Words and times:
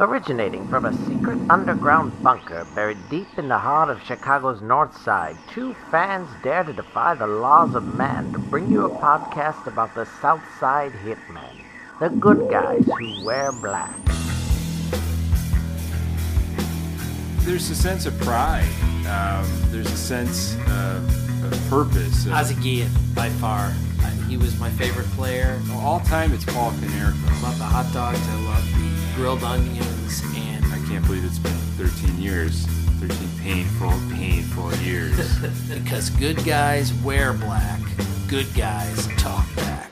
Originating 0.00 0.66
from 0.68 0.84
a 0.84 0.92
secret 1.06 1.38
underground 1.50 2.12
bunker 2.22 2.64
buried 2.76 2.98
deep 3.10 3.26
in 3.36 3.48
the 3.48 3.58
heart 3.58 3.90
of 3.90 4.00
Chicago's 4.04 4.62
North 4.62 4.96
Side, 5.02 5.36
two 5.52 5.74
fans 5.90 6.28
dare 6.44 6.62
to 6.62 6.72
defy 6.72 7.14
the 7.14 7.26
laws 7.26 7.74
of 7.74 7.96
man 7.96 8.32
to 8.32 8.38
bring 8.38 8.70
you 8.70 8.84
a 8.86 8.90
podcast 9.00 9.66
about 9.66 9.92
the 9.96 10.04
South 10.20 10.42
Side 10.60 10.92
Hitmen, 11.04 11.64
the 11.98 12.10
good 12.10 12.48
guys 12.48 12.86
who 12.86 13.24
wear 13.24 13.50
black. 13.50 13.92
There's 17.44 17.68
a 17.70 17.74
sense 17.74 18.06
of 18.06 18.16
pride. 18.20 18.68
Um, 19.08 19.44
there's 19.72 19.90
a 19.90 19.96
sense 19.96 20.54
of, 20.68 21.44
of 21.52 21.68
purpose. 21.68 22.24
of- 22.26 22.32
Ozzie 22.34 22.54
Guillen, 22.62 22.92
by 23.16 23.30
far. 23.30 23.72
Uh, 24.00 24.10
he 24.28 24.36
was 24.36 24.56
my 24.60 24.70
favorite 24.70 25.06
player. 25.16 25.60
all 25.72 25.98
time, 26.00 26.32
it's 26.32 26.44
Paul 26.44 26.70
Konerko. 26.72 27.16
I 27.28 27.42
love 27.42 27.58
the 27.58 27.64
hot 27.64 27.92
dogs. 27.92 28.20
I 28.28 28.40
love 28.42 28.64
the 28.74 28.97
grilled 29.18 29.42
onions. 29.42 30.22
And 30.36 30.64
I 30.66 30.78
can't 30.86 31.04
believe 31.04 31.24
it's 31.24 31.40
been 31.40 31.50
13 31.50 32.22
years. 32.22 32.66
13 33.00 33.28
painful, 33.40 33.90
painful 34.14 34.72
years. 34.76 35.38
because 35.68 36.08
good 36.10 36.44
guys 36.44 36.94
wear 37.02 37.32
black, 37.32 37.80
good 38.28 38.46
guys 38.54 39.08
talk 39.16 39.44
back. 39.56 39.90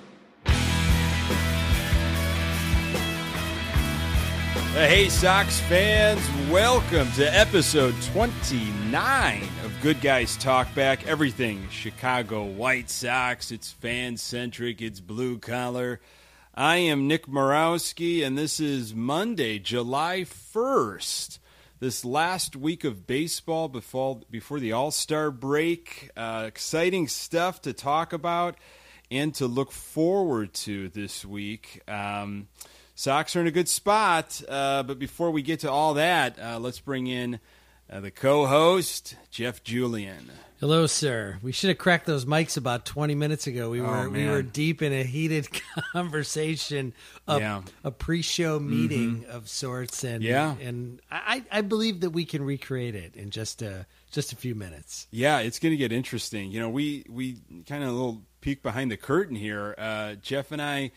Hey, 4.75 5.09
Sox 5.09 5.59
fans, 5.59 6.21
welcome 6.49 7.11
to 7.13 7.25
episode 7.37 8.01
29 8.13 9.43
of 9.65 9.73
Good 9.83 10.01
Guys 10.01 10.37
Talk 10.37 10.73
Back. 10.77 11.05
Everything 11.05 11.67
Chicago 11.69 12.45
White 12.45 12.91
Sox. 12.91 13.51
It's 13.51 13.73
fan 13.73 14.19
centric, 14.19 14.81
it's 14.81 15.01
blue 15.01 15.39
collar. 15.41 16.01
I 16.59 16.77
am 16.77 17.07
Nick 17.07 17.27
Morowski, 17.27 18.25
and 18.25 18.39
this 18.39 18.61
is 18.61 18.95
Monday, 18.95 19.59
July 19.59 20.23
1st. 20.23 21.39
This 21.81 22.03
last 22.03 22.57
week 22.57 22.83
of 22.83 23.07
baseball 23.07 23.69
before, 23.69 24.21
before 24.31 24.59
the 24.59 24.73
All 24.73 24.91
Star 24.91 25.31
break. 25.31 26.11
Uh, 26.17 26.45
exciting 26.47 27.09
stuff 27.09 27.61
to 27.61 27.75
talk 27.75 28.15
about 28.15 28.57
and 29.11 29.35
to 29.35 29.47
look 29.47 29.71
forward 29.71 30.55
to 30.55 30.89
this 30.89 31.27
week. 31.27 31.83
Um, 31.87 32.49
Sox 32.95 33.37
are 33.37 33.43
in 33.43 33.47
a 33.47 33.51
good 33.51 33.69
spot, 33.69 34.41
uh, 34.49 34.83
but 34.83 34.99
before 34.99 35.33
we 35.33 35.43
get 35.43 35.61
to 35.61 35.71
all 35.71 35.93
that, 35.93 36.39
uh, 36.41 36.59
let's 36.59 36.81
bring 36.81 37.07
in 37.07 37.39
uh, 37.91 38.01
the 38.01 38.11
co-host 38.11 39.15
Jeff 39.31 39.63
Julian. 39.63 40.31
Hello, 40.59 40.87
sir. 40.87 41.39
We 41.43 41.53
should 41.53 41.69
have 41.69 41.77
cracked 41.77 42.07
those 42.07 42.25
mics 42.25 42.57
about 42.57 42.87
20 42.87 43.15
minutes 43.15 43.47
ago. 43.47 43.69
We 43.69 43.83
Oh, 43.83 43.85
were 43.85 44.09
we 44.09 44.27
were 44.27 44.41
deep 44.41 44.81
in 44.81 44.91
a 44.91 45.03
heated 45.03 45.49
conversation, 45.93 46.95
a, 47.29 47.39
Yeah. 47.39 47.63
a 47.85 47.91
pre-show 47.91 48.59
meeting 48.59 49.27
of 49.29 49.51
sorts, 49.51 50.03
and 50.03 50.23
Yeah. 50.25 50.57
and 50.57 51.03
I, 51.11 51.45
I 51.53 51.61
believe 51.61 52.01
that 52.01 52.11
we 52.11 52.25
can 52.25 52.43
recreate 52.43 52.95
it 52.95 53.17
in 53.17 53.29
just 53.31 53.61
a 53.61 53.85
just 54.11 54.33
a 54.33 54.37
few 54.37 54.55
minutes. 54.55 55.07
Yeah, 55.11 55.41
it's 55.41 55.59
going 55.59 55.73
to 55.73 55.77
get 55.77 55.93
interesting. 55.93 56.51
You 56.51 56.61
know, 56.61 56.71
we 56.71 57.05
we 57.11 57.37
kind 57.69 57.83
of 57.85 57.91
a 57.91 57.93
little 57.93 58.23
peek 58.41 58.63
behind 58.63 58.91
the 58.91 58.97
curtain 58.97 59.37
here. 59.37 59.75
Uh, 59.77 60.15
Jeff 60.15 60.53
and 60.53 60.63
I, 60.63 60.91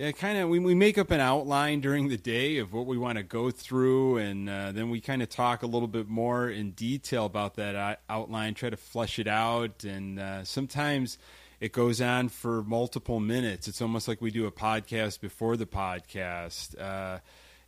yeah, 0.00 0.12
kind 0.12 0.38
of 0.38 0.48
we, 0.48 0.58
we 0.58 0.74
make 0.74 0.96
up 0.96 1.10
an 1.10 1.20
outline 1.20 1.82
during 1.82 2.08
the 2.08 2.16
day 2.16 2.56
of 2.56 2.72
what 2.72 2.86
we 2.86 2.96
want 2.96 3.18
to 3.18 3.22
go 3.22 3.50
through, 3.50 4.16
and 4.16 4.48
uh, 4.48 4.72
then 4.72 4.88
we 4.88 4.98
kind 4.98 5.20
of 5.20 5.28
talk 5.28 5.62
a 5.62 5.66
little 5.66 5.88
bit 5.88 6.08
more 6.08 6.48
in 6.48 6.70
detail 6.70 7.26
about 7.26 7.56
that 7.56 8.00
outline, 8.08 8.54
try 8.54 8.70
to 8.70 8.78
flesh 8.78 9.18
it 9.18 9.28
out, 9.28 9.84
and 9.84 10.18
uh, 10.18 10.42
sometimes 10.42 11.18
it 11.60 11.72
goes 11.72 12.00
on 12.00 12.30
for 12.30 12.62
multiple 12.62 13.20
minutes. 13.20 13.68
It's 13.68 13.82
almost 13.82 14.08
like 14.08 14.22
we 14.22 14.30
do 14.30 14.46
a 14.46 14.50
podcast 14.50 15.20
before 15.20 15.58
the 15.58 15.66
podcast. 15.66 16.80
Uh, 16.80 17.18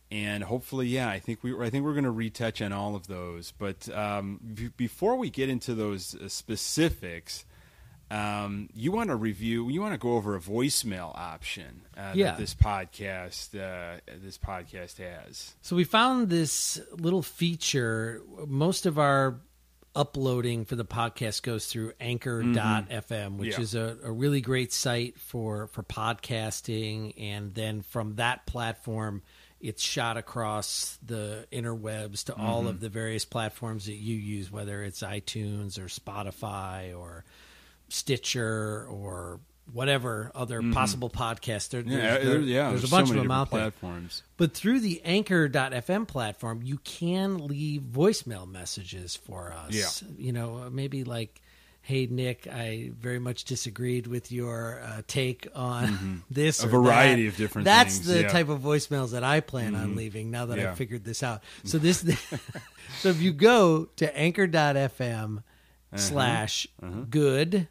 and 0.09 0.43
hopefully, 0.43 0.87
yeah, 0.87 1.09
I 1.09 1.19
think 1.19 1.43
we 1.43 1.55
I 1.55 1.69
think 1.69 1.85
we're 1.85 1.93
going 1.93 2.03
to 2.03 2.09
retouch 2.09 2.63
on 2.63 2.73
all 2.73 2.95
of 2.95 3.05
those. 3.05 3.53
But 3.55 3.87
um, 3.95 4.39
b- 4.55 4.71
before 4.75 5.17
we 5.17 5.29
get 5.29 5.49
into 5.49 5.75
those 5.75 6.15
uh, 6.15 6.29
specifics, 6.29 7.45
um, 8.11 8.69
you 8.73 8.91
want 8.91 9.09
to 9.09 9.15
review, 9.15 9.69
you 9.69 9.81
want 9.81 9.93
to 9.93 9.97
go 9.97 10.13
over 10.13 10.35
a 10.35 10.39
voicemail 10.39 11.17
option 11.17 11.81
uh, 11.97 12.11
Yeah. 12.15 12.31
that 12.31 12.37
this 12.37 12.53
podcast 12.53 13.55
uh, 13.55 13.99
this 14.21 14.37
podcast 14.37 14.97
has. 14.97 15.55
So 15.61 15.75
we 15.75 15.83
found 15.83 16.29
this 16.29 16.79
little 16.91 17.23
feature. 17.23 18.21
Most 18.47 18.85
of 18.85 18.99
our 18.99 19.39
uploading 19.95 20.65
for 20.65 20.75
the 20.75 20.85
podcast 20.85 21.43
goes 21.43 21.67
through 21.67 21.93
anchor.fm, 21.99 23.37
which 23.37 23.53
Yeah. 23.57 23.61
is 23.61 23.75
a, 23.75 23.97
a 24.03 24.11
really 24.11 24.41
great 24.41 24.73
site 24.73 25.19
for, 25.19 25.67
for 25.67 25.83
podcasting. 25.83 27.13
And 27.21 27.53
then 27.53 27.81
from 27.83 28.15
that 28.15 28.45
platform, 28.45 29.21
it's 29.59 29.81
shot 29.81 30.17
across 30.17 30.97
the 31.05 31.47
interwebs 31.51 32.25
to 32.25 32.35
all 32.35 32.67
of 32.67 32.79
the 32.79 32.89
various 32.89 33.23
platforms 33.23 33.85
that 33.85 33.95
you 33.95 34.15
use, 34.15 34.51
whether 34.51 34.83
it's 34.83 35.01
iTunes 35.01 35.77
or 35.79 35.85
Spotify 35.85 36.97
or 36.97 37.23
Stitcher 37.93 38.85
or 38.89 39.39
whatever 39.71 40.29
other 40.35 40.61
possible 40.73 41.09
podcast. 41.09 41.69
There, 41.69 41.81
Yeah, 41.81 41.97
there's, 42.17 42.25
there- 42.27 42.39
yeah. 42.41 42.69
there's 42.69 42.83
a 42.83 42.87
so 42.87 42.95
bunch 42.97 43.09
many 43.09 43.19
of 43.21 43.23
them 43.23 43.31
out 43.31 43.49
there. 43.49 43.71
But 44.37 44.53
through 44.53 44.81
the 44.81 45.01
anchor.fm 45.05 46.07
platform, 46.07 46.61
you 46.63 46.77
can 46.79 47.47
leave 47.47 47.81
voicemail 47.83 48.49
messages 48.49 49.15
for 49.15 49.53
us. 49.53 49.71
Yeah. 50.03 50.09
You 50.17 50.33
know, 50.33 50.69
maybe 50.69 51.05
like, 51.05 51.41
hey, 51.81 52.07
Nick, 52.07 52.45
I 52.47 52.91
very 52.99 53.19
much 53.19 53.45
disagreed 53.45 54.05
with 54.07 54.31
your 54.33 54.81
uh, 54.83 55.01
take 55.07 55.47
on 55.55 56.23
this. 56.29 56.59
Mm-hmm. 56.59 56.75
A 56.75 56.77
or 56.79 56.81
variety 56.83 57.23
that." 57.23 57.29
of 57.29 57.37
different 57.37 57.65
That's 57.65 57.95
things, 57.95 58.07
the 58.07 58.13
yeah. 58.15 58.21
Mm-hmm. 58.23 58.31
type 58.35 58.49
of 58.49 58.59
voicemails 58.61 59.11
that 59.11 59.23
I 59.23 59.39
plan 59.39 59.75
on 59.75 59.95
leaving 59.95 60.29
now 60.29 60.45
that 60.47 60.57
Yeah. 60.57 60.71
I've 60.71 60.77
figured 60.77 61.05
this 61.05 61.23
out. 61.23 61.41
So 61.63 61.77
this, 61.77 61.99
so 62.99 63.09
if 63.09 63.21
you 63.21 63.31
go 63.31 63.85
to 63.95 64.17
anchor.fm 64.17 65.37
Uh-huh. 65.37 65.97
slash 65.97 66.67
good 67.09 67.67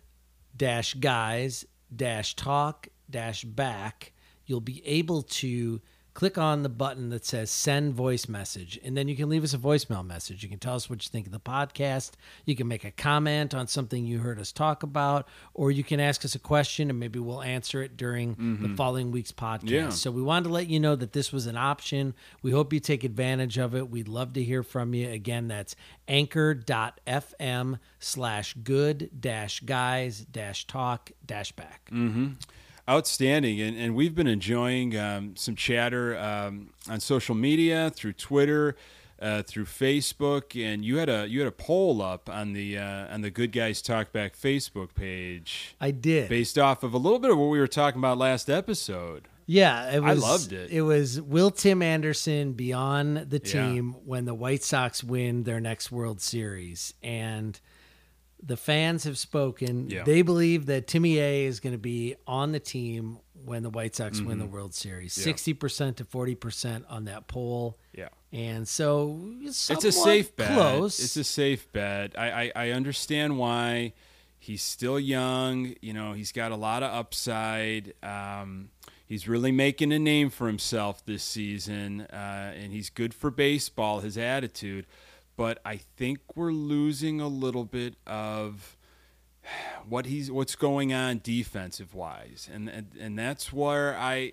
dash 0.56 0.94
guys 0.94 1.64
dash 1.94 2.34
talk 2.34 2.88
dash 3.08 3.44
back, 3.44 4.12
you'll 4.46 4.60
be 4.60 4.84
able 4.86 5.22
to 5.22 5.80
click 6.14 6.36
on 6.36 6.62
the 6.62 6.68
button 6.68 7.08
that 7.10 7.24
says 7.24 7.50
send 7.50 7.94
voice 7.94 8.28
message 8.28 8.78
and 8.84 8.96
then 8.96 9.08
you 9.08 9.16
can 9.16 9.28
leave 9.28 9.44
us 9.44 9.54
a 9.54 9.58
voicemail 9.58 10.04
message. 10.04 10.42
You 10.42 10.48
can 10.48 10.58
tell 10.58 10.74
us 10.74 10.90
what 10.90 11.04
you 11.04 11.08
think 11.10 11.26
of 11.26 11.32
the 11.32 11.40
podcast. 11.40 12.12
You 12.44 12.54
can 12.54 12.68
make 12.68 12.84
a 12.84 12.90
comment 12.90 13.54
on 13.54 13.66
something 13.66 14.04
you 14.04 14.18
heard 14.18 14.38
us 14.38 14.52
talk 14.52 14.82
about 14.82 15.26
or 15.54 15.70
you 15.70 15.84
can 15.84 16.00
ask 16.00 16.24
us 16.24 16.34
a 16.34 16.38
question 16.38 16.90
and 16.90 16.98
maybe 17.00 17.18
we'll 17.18 17.42
answer 17.42 17.82
it 17.82 17.96
during 17.96 18.34
the 18.34 18.42
mm-hmm. 18.42 18.74
following 18.74 19.10
week's 19.10 19.32
podcast. 19.32 19.70
Yeah. 19.70 19.88
so 19.90 20.10
we 20.10 20.22
wanted 20.22 20.44
to 20.44 20.50
let 20.50 20.68
you 20.68 20.80
know 20.80 20.96
that 20.96 21.12
this 21.12 21.32
was 21.32 21.46
an 21.46 21.56
option. 21.56 22.14
We 22.42 22.50
hope 22.50 22.72
you 22.72 22.80
take 22.80 23.04
advantage 23.04 23.58
of 23.58 23.74
it. 23.74 23.90
We'd 23.90 24.08
love 24.08 24.34
to 24.34 24.42
hear 24.42 24.62
from 24.62 24.94
you. 24.94 25.10
Again 25.10 25.48
that's 25.48 25.74
anchor.fm 26.08 27.78
slash 27.98 28.54
good 28.62 29.10
dash 29.18 29.60
guys 29.60 30.20
dash 30.30 30.66
talk 30.66 31.10
dash 31.24 31.52
back 31.52 31.88
mm-hmm. 31.92 32.32
Outstanding, 32.88 33.60
and, 33.60 33.76
and 33.76 33.94
we've 33.94 34.14
been 34.14 34.26
enjoying 34.26 34.96
um, 34.98 35.36
some 35.36 35.54
chatter 35.54 36.18
um, 36.18 36.70
on 36.90 36.98
social 36.98 37.34
media 37.36 37.90
through 37.90 38.14
Twitter, 38.14 38.74
uh, 39.20 39.42
through 39.44 39.66
Facebook, 39.66 40.60
and 40.60 40.84
you 40.84 40.96
had 40.96 41.08
a 41.08 41.28
you 41.28 41.38
had 41.38 41.46
a 41.46 41.52
poll 41.52 42.02
up 42.02 42.28
on 42.28 42.54
the 42.54 42.76
uh, 42.76 43.14
on 43.14 43.20
the 43.20 43.30
Good 43.30 43.52
Guys 43.52 43.82
Talk 43.82 44.10
Back 44.12 44.36
Facebook 44.36 44.94
page, 44.96 45.76
i 45.80 45.92
did 45.92 46.28
based 46.28 46.58
off 46.58 46.82
of 46.82 46.92
a 46.92 46.98
little 46.98 47.20
bit 47.20 47.30
of 47.30 47.38
what 47.38 47.50
we 47.50 47.60
were 47.60 47.68
talking 47.68 48.00
about 48.00 48.18
last 48.18 48.50
episode. 48.50 49.28
Yeah, 49.46 49.90
it 49.90 50.02
I 50.02 50.14
was, 50.14 50.22
loved 50.22 50.52
it. 50.52 50.70
It 50.72 50.82
was 50.82 51.20
Will 51.20 51.52
Tim 51.52 51.82
Anderson 51.82 52.52
beyond 52.54 53.30
the 53.30 53.40
Yeah. 53.44 53.52
team 53.52 53.92
when 54.04 54.24
the 54.24 54.34
White 54.34 54.64
Sox 54.64 55.04
win 55.04 55.44
their 55.44 55.60
next 55.60 55.92
World 55.92 56.20
Series, 56.20 56.94
and 57.02 57.60
the 58.42 58.56
fans 58.56 59.04
have 59.04 59.16
spoken. 59.18 59.88
Yeah. 59.88 60.02
They 60.04 60.22
believe 60.22 60.66
that 60.66 60.86
Timmy 60.86 61.18
A 61.18 61.44
is 61.44 61.60
going 61.60 61.74
to 61.74 61.78
be 61.78 62.16
on 62.26 62.52
the 62.52 62.60
team 62.60 63.18
when 63.44 63.62
the 63.62 63.70
White 63.70 63.94
Sox 63.96 64.18
win 64.20 64.30
Mm-hmm. 64.30 64.38
the 64.40 64.46
World 64.46 64.74
Series. 64.74 65.12
Sixty 65.12 65.52
percent 65.54 65.96
to 65.98 66.04
forty 66.04 66.34
percent 66.34 66.84
on 66.88 67.04
that 67.06 67.26
poll, 67.28 67.76
Yeah. 67.96 68.08
and 68.32 68.66
so 68.68 69.20
it's, 69.40 69.70
it's 69.70 69.84
a 69.84 69.92
safe 69.92 70.34
bet. 70.36 70.52
Close. 70.52 70.98
It's 71.02 71.16
a 71.16 71.24
safe 71.24 71.70
bet. 71.72 72.18
I, 72.18 72.44
I, 72.44 72.52
I 72.56 72.70
understand 72.70 73.38
why 73.38 73.92
he's 74.38 74.62
still 74.62 74.98
young. 74.98 75.74
You 75.80 75.92
know, 75.92 76.12
he's 76.12 76.32
got 76.32 76.52
a 76.52 76.56
lot 76.56 76.82
of 76.82 76.92
upside. 76.92 77.94
Um, 78.02 78.70
he's 79.06 79.28
really 79.28 79.52
making 79.52 79.92
a 79.92 79.98
name 79.98 80.30
for 80.30 80.46
himself 80.46 81.04
this 81.04 81.22
season, 81.24 82.02
uh, 82.02 82.54
and 82.56 82.72
he's 82.72 82.90
good 82.90 83.12
for 83.14 83.30
baseball. 83.30 84.00
His 84.00 84.16
attitude, 84.16 84.86
but 85.36 85.60
I 85.64 85.76
think 85.76 86.20
we're 86.34 86.52
losing 86.52 87.20
a 87.20 87.28
little 87.28 87.64
bit 87.64 87.94
of 88.06 88.76
what 89.88 90.06
he's 90.06 90.30
what's 90.30 90.54
going 90.54 90.92
on 90.92 91.20
defensive 91.22 91.94
wise, 91.94 92.48
and 92.52 92.68
and, 92.68 92.88
and 92.98 93.18
that's 93.18 93.52
where 93.52 93.96
I, 93.96 94.32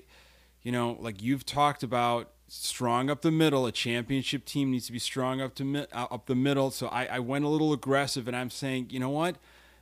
you 0.62 0.72
know, 0.72 0.98
like 1.00 1.22
you've 1.22 1.46
talked 1.46 1.84
about 1.84 2.31
strong 2.48 3.10
up 3.10 3.22
the 3.22 3.31
middle. 3.31 3.66
A 3.66 3.72
championship 3.72 4.46
team 4.46 4.72
needs 4.72 4.88
to 4.88 4.92
be 4.92 5.00
strong 5.00 5.42
up 5.42 5.56
to 5.56 5.88
up 5.94 6.25
the 6.25 6.36
middle. 6.36 6.72
So 6.72 6.88
I, 6.88 7.06
I 7.06 7.19
went 7.19 7.45
a 7.45 7.50
little 7.50 7.74
aggressive, 7.74 8.28
and 8.28 8.36
I'm 8.36 8.50
saying, 8.50 8.88
you 8.90 9.00
know 9.00 9.10
what? 9.10 9.38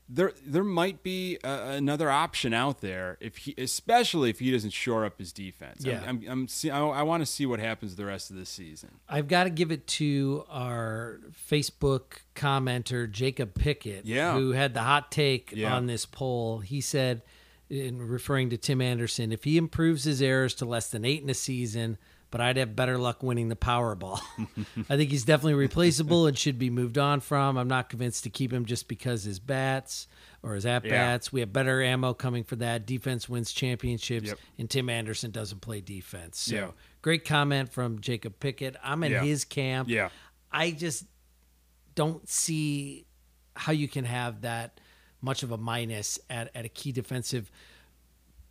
There 0.09 0.31
there 0.45 0.63
might 0.63 1.04
be 1.04 1.38
a, 1.44 1.71
another 1.71 2.09
option 2.09 2.54
out 2.54 2.80
there 2.81 3.18
if 3.19 3.38
he, 3.38 3.54
especially 3.57 4.30
if 4.30 4.39
he 4.39 4.51
doesn't 4.51 4.71
shore 4.71 5.06
up 5.06 5.19
his 5.19 5.33
defense. 5.33 5.83
Yeah. 5.83 6.01
I'm, 6.07 6.21
I'm, 6.25 6.30
I'm 6.30 6.48
see, 6.48 6.69
I, 6.69 6.80
I 6.86 7.01
want 7.04 7.21
to 7.21 7.25
see 7.25 7.45
what 7.45 7.59
happens 7.59 7.95
the 7.95 8.06
rest 8.06 8.30
of 8.30 8.38
the 8.38 8.45
season. 8.45 8.92
I've 9.09 9.27
got 9.27 9.44
to 9.45 9.50
give 9.50 9.71
it 9.71 9.86
to 9.88 10.45
our 10.50 11.19
Facebook 11.50 12.19
commenter 12.36 13.09
Jacob 13.12 13.54
Pickett, 13.56 14.06
Yeah. 14.06 14.33
who 14.33 14.51
had 14.51 14.74
the 14.74 14.81
hot 14.83 15.12
take 15.12 15.51
Yeah. 15.54 15.75
on 15.75 15.88
this 15.88 16.06
poll. 16.06 16.60
He 16.60 16.80
said, 16.81 17.21
in 17.69 18.01
referring 18.07 18.50
to 18.51 18.57
Tim 18.57 18.81
Anderson, 18.81 19.33
if 19.33 19.44
he 19.44 19.57
improves 19.57 20.06
his 20.06 20.21
errors 20.21 20.53
to 20.56 20.65
less 20.65 20.89
than 20.89 21.03
eight 21.03 21.21
in 21.21 21.30
a 21.30 21.33
season, 21.33 21.98
but 22.31 22.41
I'd 22.41 22.57
have 22.57 22.75
better 22.75 22.97
luck 22.97 23.24
winning 23.24 23.50
the 23.50 23.56
Powerball. 23.56 24.19
I 24.89 24.97
think 24.97 25.12
he's 25.12 25.24
definitely 25.25 25.53
replaceable 25.56 26.27
and 26.27 26.38
should 26.38 26.59
be 26.59 26.69
moved 26.69 26.97
on 26.97 27.19
from. 27.21 27.57
I'm 27.57 27.68
not 27.68 27.89
convinced 27.89 28.24
to 28.25 28.29
keep 28.29 28.51
him 28.51 28.65
just 28.65 28.88
because 28.88 29.24
his 29.24 29.39
bats 29.39 30.07
or 30.44 30.53
his 30.56 30.65
at 30.65 30.83
bats. 30.83 31.31
We 31.31 31.39
have 31.39 31.51
better 31.53 31.81
ammo 31.81 32.13
coming 32.13 32.44
for 32.44 32.56
that. 32.57 32.85
Defense 32.85 33.27
wins 33.29 33.51
championships, 33.51 34.27
Yep. 34.27 34.39
and 34.59 34.69
Tim 34.69 34.89
Anderson 34.89 35.31
doesn't 35.31 35.62
play 35.62 35.81
defense. 35.81 36.39
So 36.39 36.56
Yeah. 36.56 36.71
great 37.01 37.25
comment 37.25 37.71
from 37.71 38.01
Jacob 38.01 38.39
Pickett. 38.39 38.75
I'm 38.83 39.03
in 39.03 39.12
Yeah. 39.13 39.24
his 39.24 39.45
camp. 39.45 39.89
Yeah. 39.89 40.09
I 40.51 40.71
just 40.71 41.06
don't 41.95 42.27
see 42.29 43.06
how 43.56 43.71
you 43.71 43.88
can 43.88 44.06
have 44.06 44.41
that 44.41 44.79
much 45.21 45.41
of 45.44 45.51
a 45.51 45.57
minus 45.57 46.19
at, 46.29 46.51
at 46.56 46.63
a 46.65 46.69
key 46.69 46.91
defensive 46.91 47.50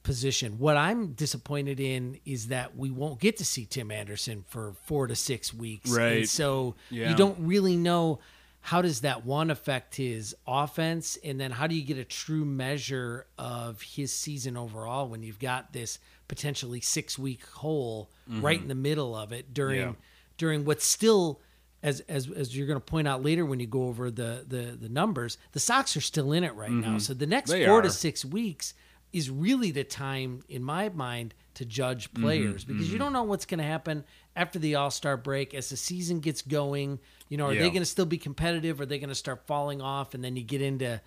position. 0.07 0.59
What 0.59 0.77
I'm 0.77 1.13
disappointed 1.13 1.81
in 1.81 2.19
is 2.25 2.49
that 2.49 2.77
we 2.77 2.91
won't 2.91 3.19
get 3.21 3.37
to 3.39 3.45
see 3.45 3.67
Tim 3.67 3.91
Anderson 3.91 4.45
for 4.49 4.75
four 4.85 5.07
to 5.09 5.17
six 5.17 5.53
weeks. 5.53 5.91
Right. 5.91 6.19
And 6.19 6.29
so 6.29 6.77
Yeah. 6.91 7.11
you 7.11 7.17
don't 7.17 7.37
really 7.41 7.77
know 7.77 8.21
how 8.61 8.83
does 8.83 9.01
that 9.03 9.25
one 9.27 9.51
affect 9.51 9.97
his 9.97 10.35
offense 10.47 11.19
and 11.23 11.41
then 11.41 11.51
how 11.53 11.67
do 11.67 11.75
you 11.75 11.83
get 11.85 11.99
a 11.99 12.05
true 12.05 12.45
measure 12.45 13.27
of 13.39 13.83
his 13.83 14.13
season 14.13 14.57
overall 14.57 15.09
when 15.09 15.23
you've 15.23 15.39
got 15.39 15.73
this 15.73 15.99
potentially 16.29 16.81
six 16.81 17.19
week 17.19 17.45
hole 17.47 18.11
right 18.29 18.61
in 18.61 18.69
the 18.69 18.75
middle 18.75 19.15
of 19.15 19.33
it 19.33 19.53
during 19.55 19.81
Mm-hmm. 19.81 19.91
Yeah. 19.91 19.97
during 20.39 20.65
what's 20.65 20.85
still 20.87 21.41
as 21.83 22.01
as 22.09 22.29
as 22.31 22.57
you're 22.57 22.67
going 22.67 22.81
to 22.81 22.85
point 22.85 23.07
out 23.07 23.23
later 23.23 23.45
when 23.47 23.61
you 23.61 23.67
go 23.69 23.85
over 23.85 24.11
the 24.11 24.45
the 24.49 24.77
the 24.81 24.89
numbers, 24.89 25.39
the 25.53 25.61
Sox 25.61 25.97
are 25.97 26.01
still 26.01 26.33
in 26.33 26.43
it 26.43 26.55
right 26.55 26.71
now. 26.73 26.99
So 26.99 27.15
the 27.15 27.27
next 27.27 27.51
Mm-hmm. 27.51 27.61
They 27.61 27.67
four 27.67 27.79
are. 27.79 27.83
to 27.83 27.91
six 27.91 28.25
weeks 28.25 28.75
is 29.17 29.31
really 29.31 29.71
the 29.71 29.83
time, 29.85 30.43
in 30.49 30.63
my 30.63 30.89
mind, 30.91 31.35
to 31.55 31.65
judge 31.65 32.13
players 32.13 32.65
Mm-hmm. 32.65 32.73
because 32.75 32.93
you 32.93 32.99
don't 32.99 33.13
know 33.15 33.23
what's 33.23 33.47
going 33.47 33.59
to 33.59 33.65
happen 33.65 34.05
after 34.37 34.59
the 34.59 34.75
All 34.75 34.91
Star 34.91 35.17
break 35.17 35.55
as 35.55 35.71
the 35.71 35.77
season 35.77 36.21
gets 36.21 36.43
going. 36.43 36.99
You 37.31 37.39
know, 37.39 37.47
are 37.47 37.55
Yeah. 37.55 37.63
they 37.63 37.71
going 37.71 37.81
to 37.81 37.87
still 37.87 38.05
be 38.07 38.19
competitive? 38.19 38.81
Are 38.81 38.87
they 38.87 38.99
going 38.99 39.09
to 39.09 39.15
start 39.15 39.47
falling 39.47 39.81
off? 39.81 40.13
And 40.15 40.23
then 40.23 40.37
you 40.37 40.43
get 40.45 40.61
into 40.61 41.01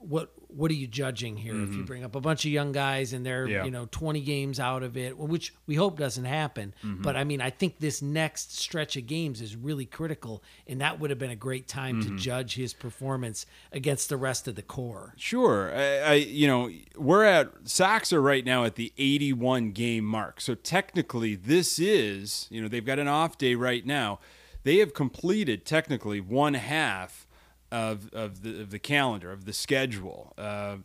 what 0.00 0.32
what 0.48 0.70
are 0.70 0.74
you 0.74 0.86
judging 0.86 1.36
here 1.36 1.60
if 1.62 1.74
you 1.74 1.82
bring 1.84 2.02
up 2.04 2.14
a 2.14 2.20
bunch 2.20 2.44
of 2.46 2.50
young 2.50 2.72
guys 2.72 3.12
and 3.12 3.24
they're 3.26 3.44
Mm-hmm. 3.44 3.52
Yeah. 3.52 3.64
you 3.64 3.70
know 3.70 3.86
20 3.90 4.20
games 4.22 4.58
out 4.58 4.82
of 4.82 4.96
it 4.96 5.16
which 5.18 5.52
we 5.66 5.74
hope 5.74 5.98
doesn't 5.98 6.24
happen 6.24 6.72
Mm-hmm. 6.84 7.02
but 7.02 7.16
i 7.16 7.24
mean 7.24 7.40
i 7.40 7.50
think 7.50 7.78
this 7.78 8.00
next 8.00 8.56
stretch 8.58 8.96
of 8.96 9.06
games 9.06 9.40
is 9.40 9.54
really 9.56 9.84
critical 9.86 10.42
and 10.66 10.80
that 10.80 10.98
would 11.00 11.10
have 11.10 11.18
been 11.18 11.30
a 11.30 11.36
great 11.36 11.68
time 11.68 12.00
Mm-hmm. 12.00 12.16
to 12.16 12.22
judge 12.22 12.54
his 12.54 12.72
performance 12.72 13.44
against 13.72 14.08
the 14.08 14.16
rest 14.16 14.48
of 14.48 14.54
the 14.54 14.62
core 14.62 15.14
Sure. 15.18 15.72
I, 15.74 15.98
I 15.98 16.14
you 16.14 16.46
know, 16.46 16.70
we're 16.96 17.24
at 17.24 17.50
Sox 17.64 18.12
are 18.12 18.22
right 18.22 18.44
now 18.44 18.64
at 18.64 18.76
the 18.76 18.92
81 18.98 19.72
game 19.72 20.04
mark. 20.04 20.40
So 20.40 20.54
technically 20.54 21.34
this 21.34 21.78
is, 21.78 22.46
you 22.50 22.62
know, 22.62 22.68
they've 22.68 22.84
got 22.84 22.98
an 22.98 23.08
off 23.08 23.36
day 23.38 23.54
right 23.54 23.84
now. 23.84 24.18
They 24.64 24.78
have 24.78 24.92
completed 24.94 25.64
technically 25.64 26.20
one 26.20 26.54
half 26.54 27.26
of 27.70 28.12
of 28.12 28.42
the 28.42 28.60
of 28.62 28.70
the 28.70 28.78
calendar 28.78 29.32
of 29.32 29.44
the 29.44 29.52
schedule. 29.52 30.32
Uh, 30.38 30.76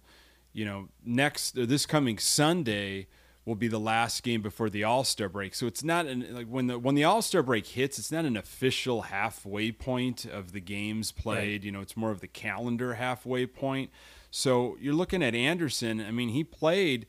you 0.53 0.65
know, 0.65 0.89
next 1.03 1.57
or 1.57 1.65
this 1.65 1.85
coming 1.85 2.17
Sunday 2.17 3.07
will 3.45 3.55
be 3.55 3.67
the 3.67 3.79
last 3.79 4.23
game 4.23 4.41
before 4.41 4.69
the 4.69 4.83
All 4.83 5.03
Star 5.03 5.27
break. 5.27 5.55
So 5.55 5.67
it's 5.67 5.83
not 5.83 6.05
an, 6.05 6.33
like 6.33 6.47
when 6.47 6.67
the 6.67 6.79
when 6.79 6.95
the 6.95 7.03
All 7.03 7.21
Star 7.21 7.43
break 7.43 7.67
hits, 7.67 7.99
it's 7.99 8.11
not 8.11 8.25
an 8.25 8.37
official 8.37 9.03
halfway 9.03 9.71
point 9.71 10.25
of 10.25 10.51
the 10.51 10.59
games 10.59 11.11
played. 11.11 11.63
You 11.63 11.71
know, 11.71 11.81
it's 11.81 11.97
more 11.97 12.11
of 12.11 12.21
the 12.21 12.27
calendar 12.27 12.95
halfway 12.95 13.45
point. 13.45 13.89
So 14.31 14.77
you're 14.79 14.93
looking 14.93 15.21
at 15.21 15.35
Anderson. 15.35 16.01
I 16.01 16.11
mean, 16.11 16.29
he 16.29 16.43
played. 16.43 17.07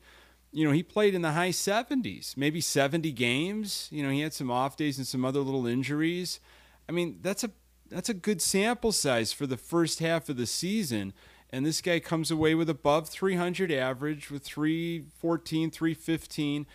You 0.51 0.65
know, 0.65 0.71
he 0.71 0.83
played 0.83 1.13
in 1.13 1.21
the 1.21 1.33
high 1.33 1.49
70s, 1.49 2.37
maybe 2.37 2.61
70 2.61 3.11
games. 3.11 3.89
You 3.91 4.03
know, 4.03 4.09
he 4.09 4.21
had 4.21 4.31
some 4.31 4.49
off 4.49 4.77
days 4.77 4.97
and 4.97 5.05
some 5.05 5.25
other 5.25 5.41
little 5.41 5.67
injuries. 5.67 6.39
I 6.87 6.93
mean, 6.93 7.19
that's 7.21 7.43
a 7.43 7.51
that's 7.89 8.09
a 8.09 8.13
good 8.13 8.41
sample 8.41 8.91
size 8.91 9.31
for 9.33 9.45
the 9.47 9.57
first 9.57 9.99
half 9.99 10.29
of 10.29 10.37
the 10.37 10.45
season. 10.45 11.13
And 11.51 11.65
this 11.65 11.79
guy 11.81 11.99
comes 11.99 12.31
away 12.31 12.53
with 12.55 12.69
above 12.69 13.07
300 13.07 13.71
average 13.71 14.29
with 14.31 14.43
314, 14.43 15.71
315, 15.71 16.65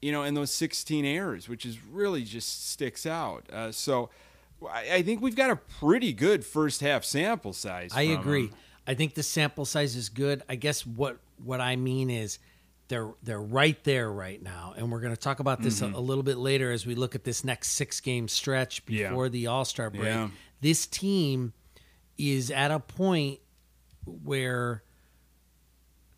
you 0.00 0.12
know, 0.12 0.22
and 0.22 0.36
those 0.36 0.50
16 0.50 1.04
errors, 1.04 1.48
which 1.48 1.66
is 1.66 1.82
really 1.84 2.22
just 2.22 2.70
sticks 2.70 3.04
out. 3.06 3.44
Uh, 3.52 3.72
so 3.72 4.08
I, 4.66 4.94
I 4.96 5.02
think 5.02 5.20
we've 5.20 5.36
got 5.36 5.50
a 5.50 5.56
pretty 5.56 6.12
good 6.12 6.44
first 6.44 6.80
half 6.80 7.04
sample 7.04 7.52
size. 7.52 7.90
I 7.94 8.02
agree. 8.02 8.44
him. 8.46 8.54
I 8.86 8.94
think 8.94 9.14
the 9.14 9.22
sample 9.22 9.64
size 9.64 9.94
is 9.96 10.08
good. 10.08 10.42
I 10.48 10.54
guess 10.56 10.86
what 10.86 11.18
what 11.44 11.60
I 11.60 11.76
mean 11.76 12.10
is 12.10 12.38
they're 12.88 13.12
they're 13.22 13.40
right 13.40 13.82
there 13.84 14.10
right 14.10 14.42
now, 14.42 14.74
and 14.76 14.90
we're 14.90 15.00
going 15.00 15.14
to 15.14 15.20
talk 15.20 15.40
about 15.40 15.62
this 15.62 15.80
Mm-hmm. 15.80 15.94
a, 15.94 15.98
a 15.98 16.00
little 16.00 16.24
bit 16.24 16.38
later 16.38 16.72
as 16.72 16.86
we 16.86 16.94
look 16.94 17.14
at 17.14 17.24
this 17.24 17.44
next 17.44 17.68
six 17.72 18.00
game 18.00 18.26
stretch 18.26 18.82
Yeah. 18.88 19.08
before 19.10 19.28
the 19.28 19.46
All 19.48 19.64
Star 19.64 19.90
break. 19.90 20.04
Yeah. 20.04 20.28
This 20.60 20.86
team 20.86 21.52
is 22.18 22.50
at 22.50 22.70
a 22.70 22.78
point 22.80 23.40
where 24.04 24.82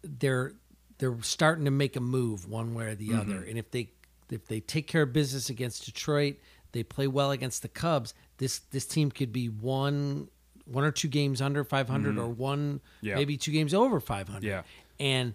they're 0.03 0.55
they're 0.99 1.17
starting 1.23 1.65
to 1.65 1.71
make 1.71 1.97
a 1.97 2.00
move 2.00 2.49
one 2.49 2.75
way 2.75 2.87
or 2.87 2.94
the 2.94 3.15
other, 3.15 3.35
Mm-hmm. 3.41 3.49
and 3.50 3.59
if 3.59 3.71
they 3.71 3.91
if 4.31 4.47
they 4.47 4.61
take 4.61 4.87
care 4.87 5.03
of 5.03 5.12
business 5.12 5.50
against 5.50 5.85
Detroit, 5.85 6.37
they 6.73 6.83
play 6.83 7.06
well 7.06 7.31
against 7.33 7.62
the 7.62 7.69
Cubs. 7.69 8.15
This 8.39 8.59
this 8.71 8.87
team 8.87 9.11
could 9.11 9.33
be 9.33 9.47
one 9.49 10.29
one 10.65 10.85
or 10.85 10.93
two 10.93 11.09
games 11.09 11.43
under 11.43 11.65
500 11.65 12.19
or 12.19 12.29
one 12.29 12.75
Mm-hmm. 12.79 13.06
Yeah. 13.06 13.15
maybe 13.17 13.37
two 13.37 13.50
games 13.53 13.75
over 13.75 13.99
500 14.00 14.44
Yeah. 14.44 14.62
and 15.00 15.35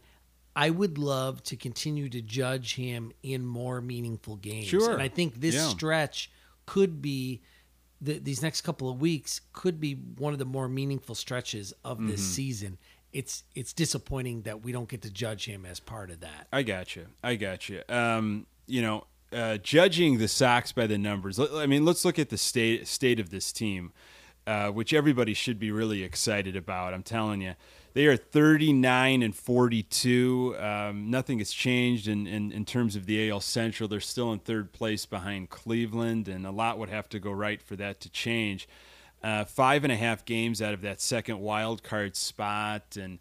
i 0.56 0.69
would 0.69 0.98
love 0.98 1.44
to 1.44 1.57
continue 1.57 2.07
to 2.07 2.21
judge 2.21 2.75
him 2.75 3.12
in 3.24 3.45
more 3.45 3.81
meaningful 3.81 4.38
games 4.38 4.68
Sure. 4.68 4.94
and 4.94 5.01
i 5.01 5.09
think 5.09 5.42
this 5.42 5.56
Yeah. 5.56 5.68
stretch 5.68 6.31
could 6.65 7.01
be 7.01 7.42
the, 8.01 8.19
these 8.19 8.41
next 8.41 8.61
couple 8.61 8.89
of 8.89 9.01
weeks 9.01 9.41
could 9.53 9.79
be 9.79 9.94
one 9.94 10.33
of 10.33 10.39
the 10.39 10.45
more 10.45 10.67
meaningful 10.69 11.15
stretches 11.15 11.73
of 11.83 11.97
this 12.07 12.21
Mm-hmm. 12.21 12.31
season 12.31 12.77
it's 13.13 13.44
it's 13.56 13.71
disappointing 13.71 14.42
that 14.42 14.63
we 14.63 14.71
don't 14.73 14.89
get 14.89 15.01
to 15.01 15.09
judge 15.09 15.45
him 15.45 15.66
as 15.66 15.80
part 15.80 16.11
of 16.11 16.19
that 16.19 16.47
I 16.51 16.61
got 16.63 16.95
you. 16.95 17.07
I 17.23 17.35
got 17.35 17.69
you. 17.69 17.81
Um, 17.87 18.45
you 18.68 18.81
know, 18.81 19.06
uh, 19.31 19.57
judging 19.57 20.18
the 20.18 20.27
Sox 20.27 20.73
by 20.73 20.87
the 20.87 20.97
numbers. 20.97 21.39
I 21.39 21.66
mean, 21.68 21.85
let's 21.85 22.04
look 22.04 22.19
at 22.19 22.30
the 22.30 22.37
state 22.37 22.85
state 22.85 23.19
of 23.19 23.30
this 23.30 23.51
team, 23.54 23.94
uh, 24.45 24.69
which 24.71 24.94
everybody 24.94 25.33
should 25.33 25.57
be 25.57 25.71
really 25.71 26.04
excited 26.04 26.56
about. 26.57 26.94
I'm 26.94 27.01
telling 27.04 27.42
you, 27.42 27.54
they 27.97 28.06
are 28.06 28.16
39 28.16 29.23
and 29.23 29.35
42. 29.35 30.56
Um, 30.59 31.09
nothing 31.09 31.39
has 31.39 31.51
changed 31.51 32.07
in, 32.07 32.27
in 32.27 32.51
in 32.51 32.63
terms 32.63 32.95
of 32.95 33.07
the 33.07 33.31
AL 33.31 33.39
Central. 33.39 33.89
They're 33.89 33.99
still 33.99 34.31
in 34.33 34.37
third 34.37 34.71
place 34.71 35.07
behind 35.07 35.49
Cleveland, 35.49 36.27
and 36.27 36.45
a 36.45 36.51
lot 36.51 36.77
would 36.77 36.89
have 36.89 37.09
to 37.09 37.19
go 37.19 37.31
right 37.31 37.59
for 37.59 37.75
that 37.77 37.99
to 38.01 38.09
change. 38.11 38.69
Uh, 39.23 39.45
five 39.45 39.83
and 39.83 39.92
a 39.92 39.95
half 39.95 40.25
games 40.25 40.61
out 40.61 40.75
of 40.75 40.81
that 40.81 41.01
second 41.01 41.39
wild 41.39 41.81
card 41.81 42.16
spot, 42.16 42.97
and 43.01 43.18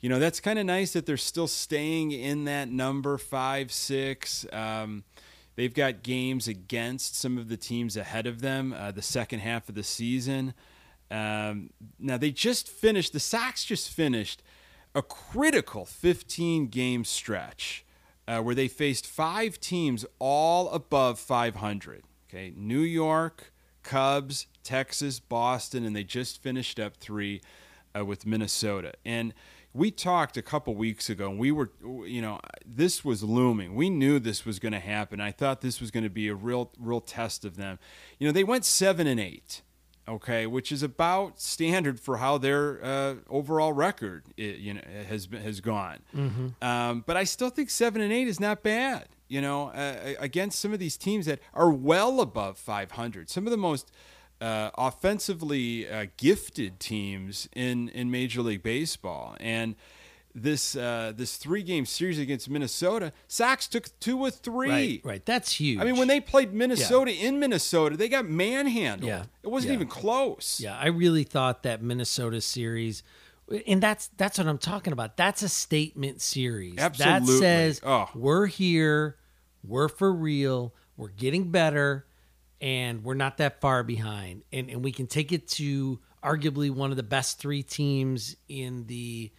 you 0.00 0.08
know 0.08 0.20
that's 0.20 0.38
kind 0.38 0.56
of 0.56 0.66
nice 0.66 0.92
that 0.92 1.04
they're 1.04 1.16
still 1.16 1.48
staying 1.48 2.12
in 2.12 2.44
that 2.44 2.68
number 2.68 3.18
five 3.18 3.72
six 3.72 4.46
um, 4.52 5.02
they've 5.56 5.74
got 5.74 6.04
games 6.04 6.46
against 6.46 7.16
some 7.16 7.38
of 7.38 7.48
the 7.48 7.56
teams 7.56 7.96
ahead 7.96 8.28
of 8.28 8.40
them 8.40 8.72
uh, 8.72 8.92
the 8.92 9.02
second 9.02 9.40
half 9.40 9.68
of 9.68 9.74
the 9.74 9.82
season 9.82 10.54
um, 11.12 11.70
now 11.98 12.16
they 12.16 12.30
just 12.30 12.68
finished 12.68 13.12
the 13.12 13.20
sox 13.20 13.64
just 13.64 13.90
finished 13.90 14.42
a 14.94 15.02
critical 15.02 15.84
15 15.84 16.68
game 16.68 17.04
stretch 17.04 17.84
uh, 18.26 18.40
where 18.40 18.54
they 18.54 18.68
faced 18.68 19.06
five 19.06 19.60
teams 19.60 20.04
all 20.18 20.70
above 20.70 21.18
500 21.18 22.04
okay 22.28 22.52
new 22.56 22.80
york 22.80 23.52
cubs 23.82 24.46
texas 24.62 25.20
boston 25.20 25.84
and 25.84 25.94
they 25.94 26.04
just 26.04 26.42
finished 26.42 26.80
up 26.80 26.96
three 26.96 27.40
uh, 27.96 28.04
with 28.04 28.26
Minnesota. 28.26 28.92
And 29.04 29.34
we 29.74 29.90
talked 29.90 30.36
a 30.36 30.42
couple 30.42 30.74
weeks 30.74 31.08
ago, 31.08 31.30
and 31.30 31.38
we 31.38 31.50
were, 31.50 31.70
you 31.82 32.20
know, 32.20 32.40
this 32.64 33.04
was 33.04 33.22
looming. 33.22 33.74
We 33.74 33.88
knew 33.88 34.18
this 34.18 34.44
was 34.44 34.58
going 34.58 34.72
to 34.72 34.80
happen. 34.80 35.20
I 35.20 35.32
thought 35.32 35.60
this 35.60 35.80
was 35.80 35.90
going 35.90 36.04
to 36.04 36.10
be 36.10 36.28
a 36.28 36.34
real, 36.34 36.70
real 36.78 37.00
test 37.00 37.44
of 37.44 37.56
them. 37.56 37.78
You 38.18 38.28
know, 38.28 38.32
they 38.32 38.44
went 38.44 38.64
seven 38.64 39.06
and 39.06 39.18
eight, 39.18 39.62
okay, 40.08 40.46
which 40.46 40.72
is 40.72 40.82
about 40.82 41.40
standard 41.40 42.00
for 42.00 42.16
how 42.18 42.38
their 42.38 42.84
uh, 42.84 43.14
overall 43.28 43.72
record, 43.72 44.24
i 44.38 44.42
you 44.42 44.74
know, 44.74 44.80
has 45.08 45.26
been, 45.26 45.42
has 45.42 45.60
gone. 45.60 45.98
Um, 46.60 47.04
but 47.06 47.16
I 47.16 47.24
still 47.24 47.50
think 47.50 47.70
seven 47.70 48.02
and 48.02 48.12
eight 48.12 48.28
is 48.28 48.40
not 48.40 48.62
bad. 48.62 49.08
You 49.28 49.40
know, 49.40 49.68
uh, 49.68 50.14
against 50.18 50.60
some 50.60 50.72
of 50.74 50.78
these 50.78 50.96
teams 50.98 51.24
that 51.26 51.38
are 51.54 51.70
well 51.70 52.20
above 52.20 52.58
500, 52.58 53.30
some 53.30 53.46
of 53.46 53.50
the 53.50 53.56
most 53.56 53.90
uh, 54.42 54.70
offensively 54.76 55.88
uh, 55.88 56.06
gifted 56.16 56.78
teams 56.80 57.48
in 57.54 57.88
in 57.90 58.10
Major 58.10 58.42
League 58.42 58.62
Baseball, 58.62 59.36
and 59.40 59.74
this 60.34 60.74
uh, 60.76 61.12
this 61.14 61.36
three 61.36 61.62
game 61.62 61.84
series 61.86 62.18
against 62.18 62.48
Minnesota, 62.48 63.12
Sox 63.28 63.68
took 63.68 63.88
two 64.00 64.18
or 64.18 64.30
three. 64.30 64.68
Right, 64.68 65.00
right. 65.04 65.26
That's 65.26 65.52
huge. 65.52 65.78
I 65.80 65.84
mean, 65.84 65.96
when 65.96 66.08
they 66.08 66.20
played 66.20 66.52
Minnesota 66.54 67.12
in 67.12 67.38
Minnesota, 67.38 67.96
they 67.96 68.08
got 68.08 68.24
manhandled. 68.26 69.08
Yeah. 69.08 69.24
It 69.42 69.48
wasn't 69.48 69.70
Yeah. 69.72 69.76
even 69.76 69.88
close. 69.88 70.60
Yeah, 70.60 70.78
I 70.78 70.86
really 70.88 71.24
thought 71.24 71.62
that 71.64 71.82
Minnesota 71.82 72.40
series, 72.40 73.02
and 73.66 73.82
that's 73.82 74.08
that's 74.16 74.38
what 74.38 74.46
I'm 74.46 74.58
talking 74.58 74.92
about. 74.92 75.16
That's 75.16 75.42
a 75.42 75.48
statement 75.48 76.20
series. 76.22 76.76
That 76.76 77.26
says 77.26 77.80
Oh. 77.84 78.08
we're 78.14 78.46
here, 78.46 79.18
we're 79.62 79.88
for 79.88 80.12
real, 80.12 80.74
we're 80.96 81.08
getting 81.08 81.50
better, 81.50 82.06
and 82.60 83.04
we're 83.04 83.14
not 83.14 83.36
that 83.36 83.60
far 83.60 83.82
behind. 83.82 84.44
And 84.52 84.70
and 84.70 84.82
we 84.82 84.92
can 84.92 85.06
take 85.06 85.30
it 85.32 85.46
to 85.48 86.00
arguably 86.24 86.70
one 86.70 86.90
of 86.90 86.96
the 86.96 87.02
best 87.02 87.38
three 87.38 87.62
teams 87.62 88.36
in 88.48 88.86
the 88.86 89.30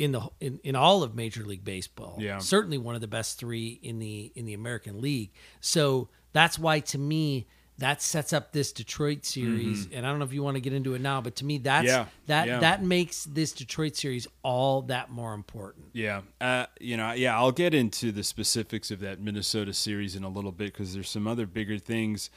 in 0.00 0.12
the 0.12 0.22
in, 0.40 0.58
in 0.64 0.74
all 0.74 1.02
of 1.02 1.14
Major 1.14 1.44
League 1.44 1.62
Baseball. 1.62 2.16
Yeah. 2.18 2.38
certainly 2.38 2.78
one 2.78 2.94
of 2.94 3.02
the 3.02 3.06
best 3.06 3.38
three 3.38 3.78
in 3.82 3.98
the 3.98 4.32
in 4.34 4.46
the 4.46 4.54
American 4.54 5.00
League. 5.00 5.32
So 5.60 6.08
that's 6.32 6.58
why 6.58 6.80
to 6.80 6.98
me 6.98 7.46
that 7.76 8.02
sets 8.02 8.34
up 8.34 8.52
this 8.52 8.72
Detroit 8.72 9.24
series. 9.24 9.88
And 9.92 10.06
I 10.06 10.10
don't 10.10 10.18
know 10.18 10.26
if 10.26 10.34
you 10.34 10.42
want 10.42 10.56
to 10.56 10.60
get 10.60 10.74
into 10.74 10.94
it 10.94 11.00
now, 11.00 11.20
but 11.20 11.36
to 11.36 11.44
me 11.44 11.58
that's 11.58 11.86
Mm-hmm. 11.86 11.98
Yeah, 11.98 12.06
that 12.26 12.46
yeah. 12.46 12.58
that 12.60 12.82
makes 12.82 13.24
this 13.24 13.52
Detroit 13.52 13.94
series 13.94 14.26
all 14.42 14.82
that 14.82 15.10
more 15.10 15.34
important. 15.34 15.86
Yeah, 15.92 16.22
uh, 16.40 16.66
you 16.80 16.96
know, 16.96 17.12
yeah, 17.12 17.36
I'll 17.36 17.52
get 17.52 17.74
into 17.74 18.10
the 18.10 18.22
specifics 18.24 18.90
of 18.90 19.00
that 19.00 19.20
Minnesota 19.20 19.74
series 19.74 20.16
in 20.16 20.24
a 20.24 20.28
little 20.28 20.52
bit 20.52 20.72
because 20.72 20.94
there's 20.94 21.10
some 21.10 21.26
other 21.26 21.46
bigger 21.46 21.78
things 21.78 22.30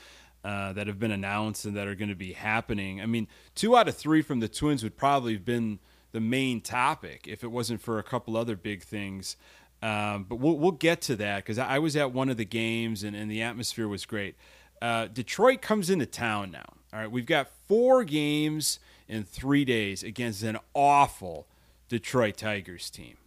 uh, 0.44 0.74
that 0.74 0.88
have 0.88 1.00
been 1.00 1.12
announced 1.12 1.64
and 1.66 1.76
that 1.78 1.88
are 1.88 1.96
going 1.96 2.10
to 2.10 2.16
be 2.16 2.34
happening. 2.34 3.02
I 3.02 3.06
mean, 3.06 3.28
two 3.56 3.78
out 3.78 3.88
of 3.88 3.96
three 3.96 4.22
from 4.22 4.40
the 4.42 4.50
Twins 4.50 4.84
would 4.84 4.98
probably 4.98 5.34
have 5.34 5.46
been 5.46 5.80
the 6.14 6.22
main 6.22 6.62
topic 6.62 7.28
if 7.28 7.44
it 7.44 7.48
wasn't 7.48 7.82
for 7.82 8.00
a 8.00 8.04
couple 8.04 8.38
other 8.38 8.56
big 8.56 8.82
things. 8.82 9.36
Um, 9.82 10.26
but 10.30 10.38
we'll, 10.38 10.58
we'll 10.58 10.72
get 10.72 11.02
to 11.02 11.16
that 11.18 11.44
because 11.44 11.60
I 11.60 11.80
was 11.80 11.98
at 11.98 12.14
one 12.14 12.30
of 12.30 12.38
the 12.38 12.46
games 12.46 13.04
and, 13.04 13.14
and 13.14 13.30
the 13.30 13.42
atmosphere 13.42 13.90
was 13.90 14.06
great. 14.06 14.36
Uh, 14.82 15.08
Detroit 15.08 15.62
comes 15.62 15.90
into 15.90 16.06
town 16.06 16.52
now. 16.52 16.66
All 16.94 17.00
right, 17.00 17.12
we've 17.12 17.26
got 17.26 17.50
four 17.68 18.06
games 18.06 18.80
in 19.10 19.24
three 19.24 19.66
days 19.66 20.04
against 20.04 20.44
an 20.44 20.58
awful 20.74 21.48
Detroit 21.90 22.38
Tigers 22.38 22.90
team. 22.90 23.18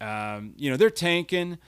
Um, 0.00 0.54
you 0.56 0.70
know, 0.70 0.76
they're 0.76 0.88
tanking. 0.90 1.58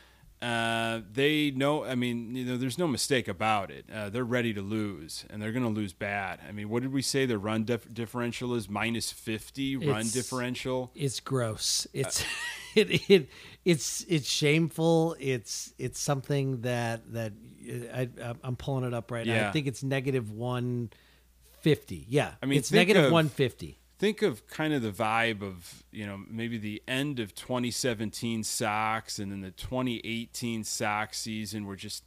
Uh, 0.40 1.00
they 1.12 1.50
know, 1.50 1.84
I 1.84 1.96
mean, 1.96 2.34
you 2.36 2.44
know, 2.44 2.56
there's 2.56 2.78
no 2.78 2.86
mistake 2.86 3.26
about 3.26 3.70
it. 3.72 3.86
Uh, 3.92 4.08
they're 4.08 4.24
ready 4.24 4.54
to 4.54 4.62
lose, 4.62 5.24
and 5.30 5.42
they're 5.42 5.50
going 5.50 5.64
to 5.64 5.68
lose 5.68 5.92
bad. 5.92 6.38
I 6.48 6.52
mean, 6.52 6.68
what 6.68 6.82
did 6.82 6.92
we 6.92 7.02
say? 7.02 7.26
The 7.26 7.38
run 7.38 7.64
dif- 7.64 7.92
differential 7.92 8.54
is 8.54 8.68
minus 8.68 9.10
50 9.10 9.76
run 9.76 9.88
It's- 9.88 10.12
differential. 10.12 10.92
It's 10.94 11.18
gross. 11.18 11.86
Uh, 11.86 11.88
It's 12.00 12.24
it, 12.76 13.10
it 13.10 13.28
it's 13.64 14.04
it's 14.08 14.28
shameful. 14.30 15.16
It's 15.18 15.74
it's 15.78 15.98
something 15.98 16.60
that 16.60 17.12
that 17.12 17.32
I 17.92 18.08
I'm 18.44 18.54
pulling 18.56 18.84
it 18.84 18.94
up 18.94 19.10
right 19.10 19.26
now. 19.26 19.48
I 19.48 19.52
think 19.52 19.66
it's 19.66 19.82
negative 19.82 20.30
one 20.30 20.90
fifty. 21.60 22.06
Yeah, 22.08 22.32
I 22.42 22.46
mean, 22.46 22.58
it's 22.58 22.70
negative 22.70 23.10
one 23.10 23.28
fifty. 23.28 23.77
Think 23.98 24.22
of 24.22 24.46
kind 24.46 24.72
of 24.72 24.82
the 24.82 24.92
vibe 24.92 25.42
of, 25.42 25.82
you 25.90 26.06
know, 26.06 26.20
maybe 26.28 26.56
the 26.56 26.80
end 26.86 27.18
of 27.18 27.34
2017 27.34 28.44
Sox 28.44 29.18
and 29.18 29.32
then 29.32 29.40
the 29.40 29.50
2018 29.50 30.62
Sox 30.62 31.18
season 31.18 31.66
were 31.66 31.74
just 31.74 32.04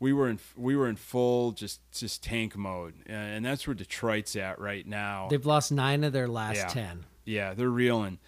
we 0.00 0.12
were 0.12 0.28
in 0.28 0.38
we 0.56 0.74
were 0.74 0.88
in 0.88 0.96
full 0.96 1.52
just 1.52 1.80
just 1.92 2.24
tank 2.24 2.56
mode. 2.56 2.94
Uh, 3.08 3.12
and 3.12 3.44
that's 3.44 3.66
where 3.68 3.74
Detroit's 3.74 4.34
at 4.34 4.58
right 4.58 4.84
now. 4.86 5.28
They've 5.30 5.46
lost 5.46 5.70
nine 5.70 6.02
of 6.02 6.12
their 6.12 6.26
last 6.28 6.56
Yeah. 6.56 6.66
ten. 6.66 7.04
Yeah, 7.24 7.54
they're 7.54 7.68
reeling. 7.70 8.18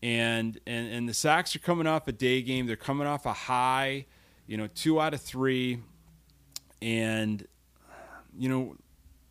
And 0.00 0.58
and 0.66 0.92
and 0.92 1.08
the 1.08 1.14
Sox 1.14 1.56
are 1.56 1.60
coming 1.60 1.86
off 1.88 2.06
a 2.06 2.12
day 2.12 2.42
game. 2.42 2.66
They're 2.66 2.76
coming 2.76 3.06
off 3.08 3.26
a 3.26 3.32
high, 3.32 4.06
you 4.46 4.56
know, 4.56 4.68
two 4.68 5.00
out 5.00 5.14
of 5.14 5.20
three. 5.20 5.80
And 6.80 7.46
you 8.38 8.48
know, 8.48 8.76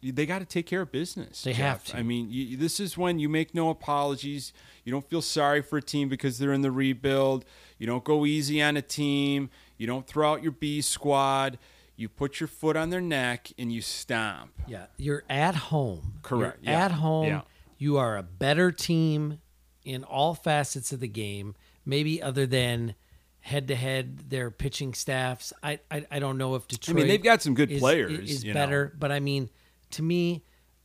they 0.01 0.25
got 0.25 0.39
to 0.39 0.45
take 0.45 0.65
care 0.65 0.81
of 0.81 0.91
business. 0.91 1.43
They 1.43 1.51
Jeff. 1.53 1.59
have 1.59 1.83
to. 1.85 1.97
I 1.97 2.03
mean, 2.03 2.27
you, 2.31 2.57
this 2.57 2.79
is 2.79 2.97
when 2.97 3.19
you 3.19 3.29
make 3.29 3.53
no 3.53 3.69
apologies. 3.69 4.53
You 4.83 4.91
don't 4.91 5.07
feel 5.07 5.21
sorry 5.21 5.61
for 5.61 5.77
a 5.77 5.81
team 5.81 6.09
because 6.09 6.39
they're 6.39 6.53
in 6.53 6.61
the 6.61 6.71
rebuild. 6.71 7.45
You 7.77 7.87
don't 7.87 8.03
go 8.03 8.25
easy 8.25 8.61
on 8.61 8.77
a 8.77 8.81
team. 8.81 9.49
You 9.77 9.87
don't 9.87 10.07
throw 10.07 10.31
out 10.33 10.41
your 10.43 10.51
B 10.53 10.81
squad. 10.81 11.59
You 11.95 12.09
put 12.09 12.39
your 12.39 12.47
foot 12.47 12.75
on 12.75 12.89
their 12.89 13.01
neck 13.01 13.51
and 13.59 13.71
you 13.71 13.81
stomp. 13.81 14.51
Yeah, 14.67 14.85
you're 14.97 15.23
at 15.29 15.53
home. 15.55 16.15
Correct, 16.23 16.59
yeah, 16.63 16.85
At 16.85 16.91
home, 16.93 17.27
yeah. 17.27 17.41
you 17.77 17.97
are 17.97 18.17
a 18.17 18.23
better 18.23 18.71
team 18.71 19.39
in 19.85 20.03
all 20.03 20.33
facets 20.33 20.91
of 20.91 20.99
the 20.99 21.07
game. 21.07 21.53
Maybe 21.85 22.19
other 22.21 22.47
than 22.47 22.95
head 23.41 23.67
to 23.67 23.75
head, 23.75 24.29
their 24.29 24.49
pitching 24.49 24.93
staffs. 24.95 25.53
I, 25.61 25.79
I 25.91 26.05
I 26.09 26.19
don't 26.19 26.37
know 26.39 26.55
if 26.55 26.67
Detroit. 26.67 26.95
I 26.95 26.99
mean, 26.99 27.07
they've 27.07 27.21
got 27.21 27.41
some 27.43 27.53
good 27.53 27.69
is- 27.71 27.79
players, 27.79 28.31
Is 28.31 28.43
you 28.43 28.53
know. 28.53 28.59
better, 28.59 28.95
but 28.97 29.11
I 29.11 29.19
mean, 29.19 29.49
to 29.91 30.03
me, 30.03 30.43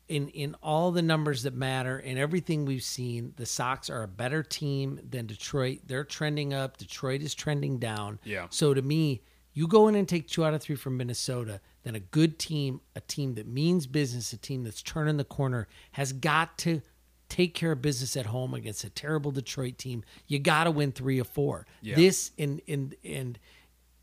in 0.09 0.29
in 0.29 0.55
all 0.63 0.93
the 0.93 1.03
numbers 1.03 1.43
that 1.43 1.55
matter 1.55 1.99
and 1.99 2.19
everything 2.19 2.65
we've 2.65 2.83
seen, 2.83 3.33
the 3.37 3.47
Sox 3.47 3.91
are 3.91 4.03
a 4.03 4.09
better 4.09 4.43
team 4.43 5.01
than 5.09 5.27
Detroit. 5.27 5.81
They're 5.87 6.05
trending 6.05 6.55
up. 6.55 6.77
Detroit 6.77 7.23
is 7.23 7.35
trending 7.35 7.79
down. 7.79 8.19
Yeah. 8.25 8.47
So 8.51 8.73
to 8.73 8.83
me, 8.83 9.23
you 9.53 9.67
go 9.67 9.89
in 9.89 9.95
and 9.95 10.09
take 10.09 10.29
two 10.29 10.45
out 10.45 10.55
of 10.55 10.63
three 10.63 10.77
from 10.77 10.97
Minnesota, 10.97 11.61
then 11.83 11.95
a 11.95 12.01
good 12.01 12.39
team, 12.39 12.81
a 12.95 13.01
team 13.01 13.35
that 13.35 13.47
means 13.47 13.87
business, 13.87 14.33
a 14.33 14.37
team 14.37 14.65
that's 14.65 14.83
turning 14.83 15.17
the 15.17 15.25
corner, 15.25 15.67
has 15.93 16.13
got 16.13 16.59
to 16.59 16.83
take 17.29 17.55
care 17.55 17.73
of 17.73 17.83
business 17.83 18.17
at 18.17 18.27
home 18.27 18.55
against 18.55 18.85
a 18.85 18.91
terrible 18.91 19.31
Detroit 19.31 19.79
team. 19.79 20.05
You 20.27 20.39
got 20.39 20.65
to 20.65 20.71
win 20.71 20.93
three 20.93 21.21
or 21.21 21.25
four. 21.25 21.67
Yeah. 21.81 21.97
This 21.97 22.31
and 22.39 22.61
and 22.69 22.95
and 23.05 23.39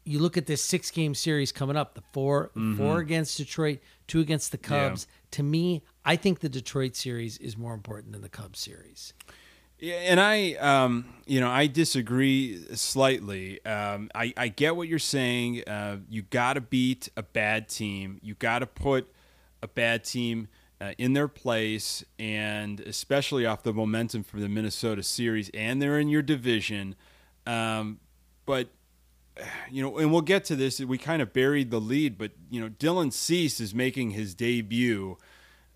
you 0.05 0.19
look 0.19 0.37
at 0.37 0.45
this 0.45 0.63
six 0.63 0.91
game 0.91 1.15
series 1.15 1.51
coming 1.51 1.75
up, 1.77 1.95
the 1.95 2.03
4 2.11 2.49
Mm-hmm. 2.49 2.77
four 2.77 2.99
against 2.99 3.37
Detroit, 3.37 3.79
two 4.07 4.19
against 4.19 4.51
the 4.51 4.57
Cubs. 4.57 5.07
To 5.31 5.43
me, 5.43 5.83
I 6.05 6.15
think 6.15 6.39
the 6.41 6.49
Detroit 6.49 6.95
series 6.95 7.37
is 7.37 7.57
more 7.57 7.73
important 7.73 8.11
than 8.13 8.21
the 8.21 8.29
Cubs 8.29 8.59
series. 8.59 9.13
Yeah, 9.79 9.95
and 9.95 10.19
I, 10.19 10.53
um, 10.53 11.05
you 11.25 11.39
know, 11.41 11.49
I 11.49 11.67
disagree 11.67 12.63
slightly. 12.75 13.63
Um, 13.65 14.09
I, 14.15 14.33
I 14.37 14.47
get 14.47 14.75
what 14.77 14.87
you're 14.87 14.99
saying. 14.99 15.63
Uh, 15.67 15.97
you 16.09 16.21
got 16.21 16.53
to 16.53 16.61
beat 16.61 17.09
a 17.17 17.23
bad 17.23 17.67
team. 17.67 18.19
You 18.21 18.35
got 18.35 18.59
to 18.59 18.65
put 18.67 19.11
a 19.61 19.67
bad 19.67 20.03
team 20.05 20.47
uh, 20.79 20.93
in 20.97 21.13
their 21.13 21.27
place, 21.27 22.03
and 22.19 22.79
especially 22.81 23.45
off 23.45 23.63
the 23.63 23.73
momentum 23.73 24.23
from 24.23 24.41
the 24.41 24.47
Minnesota 24.49 25.03
series, 25.03 25.49
and 25.53 25.81
they're 25.81 25.99
in 25.99 26.07
your 26.07 26.21
division. 26.21 26.95
Um, 27.45 27.99
but 28.45 28.69
you 29.71 29.81
know, 29.81 29.97
and 29.97 30.11
we'll 30.11 30.21
get 30.21 30.45
to 30.45 30.55
this. 30.55 30.79
We 30.79 30.97
kind 30.97 31.21
of 31.21 31.33
buried 31.33 31.71
the 31.71 31.81
lead, 31.81 32.17
but 32.17 32.31
you 32.49 32.61
know, 32.61 32.69
Dylan 32.69 33.11
Cease 33.11 33.59
is 33.59 33.73
making 33.73 34.11
his 34.11 34.35
debut, 34.35 35.17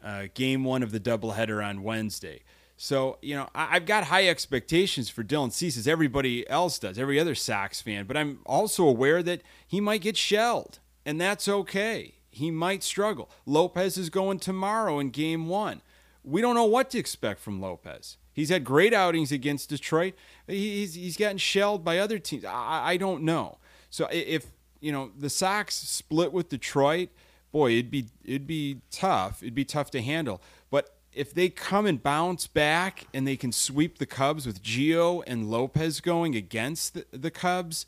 uh, 0.04 0.26
game 0.34 0.64
one 0.64 0.84
of 0.84 0.92
the 0.92 1.00
doubleheader 1.00 1.66
on 1.66 1.84
Wednesday. 1.84 2.44
So 2.76 3.18
you 3.22 3.36
know, 3.36 3.50
I, 3.56 3.76
I've 3.76 3.86
got 3.86 4.06
high 4.06 4.28
expectations 4.28 5.10
for 5.10 5.24
Dylan 5.24 5.52
Cease, 5.52 5.78
as 5.78 5.88
everybody 5.88 6.48
else 6.50 6.78
does, 6.78 7.00
every 7.00 7.20
other 7.20 7.36
Sox 7.36 7.82
fan. 7.82 8.06
But 8.06 8.18
I'm 8.18 8.40
also 8.46 8.88
aware 8.88 9.24
that 9.24 9.42
he 9.68 9.82
might 9.82 10.02
get 10.02 10.18
shelled, 10.18 10.80
and 11.06 11.20
that's 11.20 11.48
okay. 11.48 12.16
He 12.30 12.52
might 12.52 12.84
struggle. 12.84 13.32
Lopez 13.48 13.98
is 13.98 14.12
going 14.12 14.38
tomorrow 14.38 15.00
in 15.00 15.10
game 15.10 15.48
one. 15.48 15.82
We 16.24 16.42
don't 16.42 16.56
know 16.56 16.66
what 16.66 16.92
to 16.92 17.00
expect 17.00 17.40
from 17.40 17.60
Lopez. 17.60 18.18
He's 18.38 18.50
had 18.50 18.64
great 18.64 18.94
outings 18.94 19.32
against 19.32 19.70
Detroit. 19.70 20.14
He's 20.46 20.94
he's 20.94 21.18
gotten 21.18 21.40
shelled 21.40 21.84
by 21.84 21.98
other 21.98 22.20
teams. 22.20 22.46
I, 22.46 22.92
I 22.92 22.98
don't 22.98 23.24
know. 23.24 23.58
So 23.90 24.08
if 24.12 24.46
you 24.80 24.92
know 24.92 25.10
the 25.18 25.28
Sox 25.28 25.74
split 25.74 26.32
with 26.32 26.48
Detroit, 26.48 27.10
boy, 27.52 27.72
it'd 27.72 27.90
be 27.90 28.10
it'd 28.24 28.46
be 28.46 28.82
tough. 28.92 29.42
It'd 29.42 29.56
be 29.56 29.66
tough 29.66 29.90
to 29.90 30.04
handle. 30.04 30.40
But 30.70 30.96
if 31.14 31.34
they 31.34 31.50
come 31.50 31.88
and 31.88 32.02
bounce 32.02 32.46
back 32.46 33.08
and 33.12 33.28
they 33.28 33.38
can 33.38 33.52
sweep 33.52 33.98
the 33.98 34.06
Cubs 34.06 34.46
with 34.46 34.62
Gio 34.62 35.24
and 35.26 35.50
Lopez 35.50 36.00
going 36.00 36.36
against 36.36 36.94
the, 36.94 37.06
the 37.12 37.32
Cubs, 37.32 37.88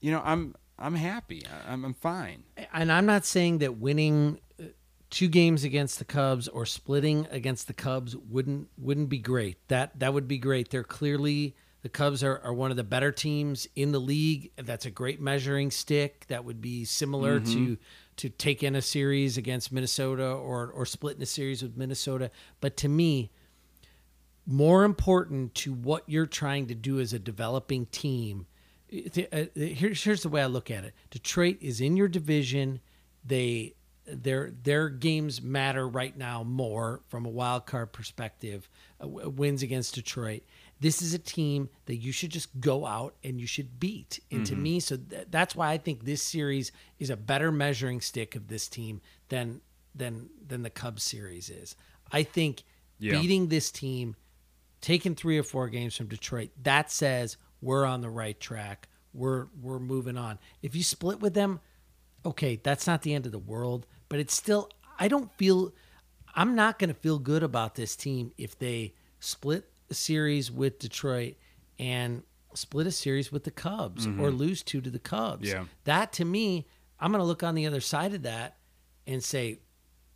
you 0.00 0.10
know 0.10 0.20
I'm 0.24 0.56
I'm 0.80 0.96
happy. 0.96 1.44
I'm, 1.64 1.84
I'm 1.84 1.94
fine. 1.94 2.42
and 2.72 2.90
I'm 2.90 3.06
not 3.06 3.24
saying 3.24 3.58
that 3.58 3.76
winning 3.76 4.40
two 5.10 5.28
games 5.28 5.64
against 5.64 5.98
the 5.98 6.04
Cubs 6.04 6.48
or 6.48 6.66
splitting 6.66 7.26
against 7.30 7.66
the 7.66 7.74
Cubs 7.74 8.16
wouldn't 8.16 8.68
wouldn't 8.78 9.08
be 9.08 9.18
great. 9.18 9.56
That 9.68 9.98
that 10.00 10.12
would 10.12 10.28
be 10.28 10.38
great. 10.38 10.70
They're 10.70 10.84
clearly 10.84 11.54
the 11.82 11.88
Cubs 11.88 12.24
are, 12.24 12.40
are 12.42 12.52
one 12.52 12.72
of 12.72 12.76
the 12.76 12.84
better 12.84 13.12
teams 13.12 13.68
in 13.76 13.92
the 13.92 14.00
league. 14.00 14.50
That's 14.56 14.86
a 14.86 14.90
great 14.90 15.20
measuring 15.20 15.70
stick. 15.70 16.26
That 16.28 16.44
would 16.44 16.60
be 16.60 16.84
similar 16.84 17.38
to 17.40 17.76
to 18.16 18.28
take 18.28 18.62
in 18.62 18.74
a 18.74 18.82
series 18.82 19.36
against 19.36 19.70
Minnesota 19.70 20.26
or 20.26 20.68
or 20.70 20.84
split 20.86 21.16
in 21.16 21.22
a 21.22 21.26
series 21.26 21.62
with 21.62 21.76
Minnesota. 21.76 22.30
But 22.60 22.76
to 22.78 22.88
me, 22.88 23.30
more 24.46 24.84
important 24.84 25.54
to 25.56 25.72
what 25.72 26.02
you're 26.06 26.26
trying 26.26 26.66
to 26.66 26.74
do 26.74 26.98
as 26.98 27.12
a 27.12 27.18
developing 27.18 27.86
team. 27.86 28.46
uh, 28.92 29.44
Here's 29.54 30.02
here's 30.02 30.22
the 30.22 30.28
way 30.28 30.42
I 30.42 30.46
look 30.46 30.70
at 30.70 30.84
it. 30.84 30.94
Detroit 31.10 31.58
is 31.60 31.80
in 31.80 31.96
your 31.96 32.08
division. 32.08 32.80
They 33.24 33.74
their 34.06 34.50
their 34.62 34.88
games 34.88 35.42
matter 35.42 35.86
right 35.88 36.16
now 36.16 36.42
more 36.44 37.00
from 37.08 37.26
a 37.26 37.28
wild 37.30 37.66
card 37.66 37.92
perspective. 37.92 38.68
Uh, 39.02 39.08
wins 39.08 39.62
against 39.62 39.94
Detroit. 39.94 40.42
This 40.80 41.00
is 41.02 41.14
a 41.14 41.18
team 41.18 41.68
that 41.86 41.96
you 41.96 42.12
should 42.12 42.30
just 42.30 42.60
go 42.60 42.84
out 42.86 43.14
and 43.24 43.40
you 43.40 43.46
should 43.46 43.80
beat. 43.80 44.20
And 44.30 44.44
to 44.46 44.54
me, 44.56 44.78
so 44.80 44.96
th- 44.96 45.26
that's 45.30 45.56
why 45.56 45.70
I 45.70 45.78
think 45.78 46.04
this 46.04 46.22
series 46.22 46.70
is 46.98 47.08
a 47.10 47.16
better 47.16 47.50
measuring 47.50 48.00
stick 48.00 48.36
of 48.36 48.48
this 48.48 48.68
team 48.68 49.00
than 49.28 49.60
than 49.94 50.28
than 50.46 50.62
the 50.62 50.70
Cubs 50.70 51.02
series 51.02 51.48
is. 51.50 51.76
I 52.12 52.22
think 52.22 52.62
Yeah. 52.98 53.18
beating 53.20 53.48
this 53.48 53.70
team, 53.70 54.16
taking 54.80 55.14
three 55.14 55.38
or 55.38 55.42
four 55.42 55.68
games 55.68 55.96
from 55.96 56.08
Detroit, 56.08 56.50
that 56.62 56.90
says 56.92 57.36
we're 57.62 57.84
on 57.86 58.02
the 58.02 58.10
right 58.10 58.38
track. 58.38 58.88
We're 59.14 59.46
we're 59.60 59.78
moving 59.78 60.16
on. 60.18 60.38
If 60.62 60.76
you 60.76 60.82
split 60.82 61.20
with 61.20 61.32
them, 61.34 61.60
okay, 62.24 62.56
that's 62.62 62.86
not 62.86 63.00
the 63.02 63.14
end 63.14 63.24
of 63.24 63.32
the 63.32 63.38
world, 63.38 63.86
but 64.08 64.18
it's 64.18 64.34
still 64.34 64.70
I 64.98 65.08
don't 65.08 65.30
feel 65.36 65.72
I'm 66.34 66.54
not 66.54 66.78
going 66.78 66.88
to 66.88 66.94
feel 66.94 67.18
good 67.18 67.42
about 67.42 67.74
this 67.74 67.96
team 67.96 68.32
if 68.36 68.58
they 68.58 68.94
split 69.20 69.68
a 69.90 69.94
series 69.94 70.50
with 70.50 70.78
Detroit 70.78 71.34
and 71.78 72.22
split 72.54 72.86
a 72.86 72.92
series 72.92 73.30
with 73.32 73.44
the 73.44 73.50
Cubs 73.50 74.06
mm-hmm. 74.06 74.20
or 74.20 74.30
lose 74.30 74.62
two 74.62 74.80
to 74.80 74.90
the 74.90 74.98
Cubs. 74.98 75.48
Yeah. 75.48 75.64
That 75.84 76.12
to 76.14 76.24
me, 76.24 76.66
I'm 77.00 77.10
going 77.10 77.20
to 77.20 77.26
look 77.26 77.42
on 77.42 77.54
the 77.54 77.66
other 77.66 77.80
side 77.80 78.14
of 78.14 78.22
that 78.22 78.56
and 79.06 79.22
say, 79.22 79.60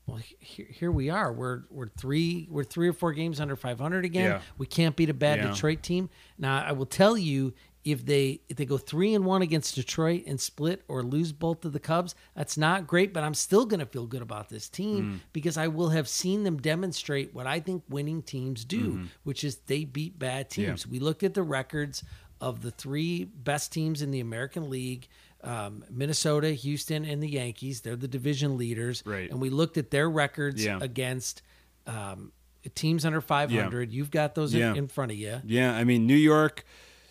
well, 0.06 0.18
here, 0.40 0.66
here 0.68 0.90
we 0.90 1.08
are. 1.10 1.32
We're 1.32 1.62
we're 1.70 1.88
three 1.88 2.48
we're 2.50 2.64
three 2.64 2.88
or 2.88 2.92
four 2.92 3.12
games 3.12 3.40
under 3.40 3.54
500 3.56 4.04
again. 4.04 4.30
Yeah. 4.32 4.40
We 4.58 4.66
can't 4.66 4.96
beat 4.96 5.10
a 5.10 5.14
bad 5.14 5.38
Yeah. 5.38 5.48
Detroit 5.48 5.82
team. 5.82 6.10
Now, 6.38 6.64
I 6.64 6.72
will 6.72 6.86
tell 6.86 7.16
you 7.16 7.54
if 7.84 8.04
they 8.04 8.40
if 8.48 8.56
they 8.56 8.66
go 8.66 8.76
3 8.76 9.14
and 9.14 9.24
1 9.24 9.40
against 9.42 9.74
Detroit 9.74 10.24
and 10.26 10.38
split 10.38 10.82
or 10.86 11.02
lose 11.02 11.32
both 11.32 11.64
of 11.64 11.72
the 11.72 11.80
Cubs, 11.80 12.14
that's 12.36 12.56
not 12.58 12.86
great, 12.86 13.14
but 13.14 13.22
I'm 13.22 13.32
still 13.34 13.64
going 13.64 13.80
to 13.80 13.86
feel 13.86 14.06
good 14.06 14.20
about 14.22 14.48
this 14.50 14.68
team 14.68 15.14
Mm. 15.14 15.20
because 15.32 15.56
I 15.56 15.68
will 15.68 15.88
have 15.90 16.06
seen 16.08 16.44
them 16.44 16.58
demonstrate 16.58 17.34
what 17.34 17.46
I 17.46 17.58
think 17.60 17.82
winning 17.88 18.22
teams 18.22 18.64
do, 18.64 19.04
which 19.22 19.44
is 19.44 19.56
they 19.66 19.84
beat 19.84 20.18
bad 20.18 20.50
Mm-hmm. 20.50 20.60
Yeah. 20.60 20.66
teams. 20.68 20.86
We 20.86 20.98
looked 20.98 21.22
at 21.22 21.32
the 21.34 21.42
records 21.42 22.04
of 22.40 22.60
the 22.62 22.70
three 22.70 23.24
best 23.24 23.72
teams 23.72 24.02
in 24.02 24.10
the 24.10 24.20
American 24.20 24.68
League. 24.70 25.08
Um, 25.42 25.82
Minnesota, 25.90 26.50
Houston, 26.50 27.06
and 27.06 27.22
the 27.22 27.28
Yankees. 27.28 27.80
They're 27.80 27.96
the 27.96 28.08
division 28.08 28.58
leaders. 28.58 29.02
Right. 29.06 29.30
And 29.30 29.40
we 29.40 29.48
looked 29.48 29.78
at 29.78 29.90
their 29.90 30.08
records 30.10 30.62
Yeah. 30.62 30.78
against 30.82 31.40
um, 31.86 32.32
teams 32.74 33.06
under 33.06 33.22
500. 33.22 33.90
You've 33.90 34.10
got 34.10 34.34
those 34.34 34.52
Yeah. 34.54 34.72
in, 34.72 34.76
in 34.76 34.88
front 34.88 35.12
of 35.12 35.16
you. 35.18 35.40
Yeah, 35.46 35.74
I 35.74 35.84
mean 35.84 36.06
New 36.06 36.14
York 36.14 36.64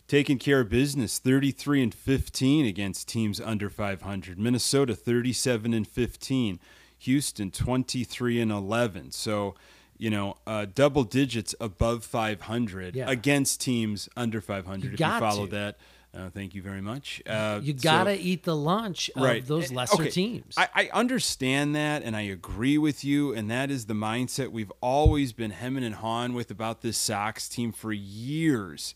taking 0.10 0.38
care 0.40 0.60
of 0.60 0.70
business, 0.70 1.20
33 1.20 1.84
and 1.84 1.94
15 1.94 2.66
against 2.66 3.08
teams 3.08 3.40
under 3.40 3.70
500. 3.70 4.38
Minnesota 4.38 4.94
37 4.96 5.74
and 5.74 5.88
15. 5.88 6.60
Houston 6.98 7.50
23 7.52 8.42
and 8.42 8.52
11. 8.52 9.12
So, 9.12 9.56
you 9.98 10.10
know, 10.10 10.36
uh, 10.46 10.66
double 10.76 11.04
digits 11.06 11.56
above 11.62 12.04
500 12.04 12.96
Yeah. 12.96 13.10
against 13.10 13.62
teams 13.62 14.10
under 14.18 14.42
500 14.42 14.84
You 14.88 14.94
if 14.96 15.00
you 15.00 15.20
follow 15.20 15.46
to. 15.46 15.52
that. 15.52 15.78
Uh, 16.12 16.30
thank 16.32 16.56
you 16.56 16.62
very 16.64 16.82
much. 16.82 17.22
Uh, 17.28 17.60
You 17.62 17.72
gotta 17.74 18.20
eat 18.20 18.42
the 18.44 18.56
lunch 18.56 19.12
of 19.16 19.22
right. 19.22 19.46
those 19.46 19.72
Eh, 19.72 19.76
lesser 19.76 20.02
okay. 20.02 20.10
teams. 20.10 20.56
I, 20.58 20.68
I 20.74 20.90
understand 20.92 21.76
that 21.76 22.02
and 22.02 22.16
I 22.18 22.22
agree 22.22 22.80
with 22.80 23.04
you, 23.06 23.32
and 23.34 23.50
that 23.52 23.70
is 23.70 23.86
the 23.86 23.94
mindset 23.94 24.52
we've 24.52 24.72
always 24.82 25.34
been 25.34 25.52
hemming 25.52 25.84
and 25.84 25.94
hawing 25.96 26.34
with 26.34 26.50
about 26.50 26.82
this 26.82 26.98
Sox 26.98 27.48
team 27.48 27.72
for 27.72 27.94
years. 27.94 28.96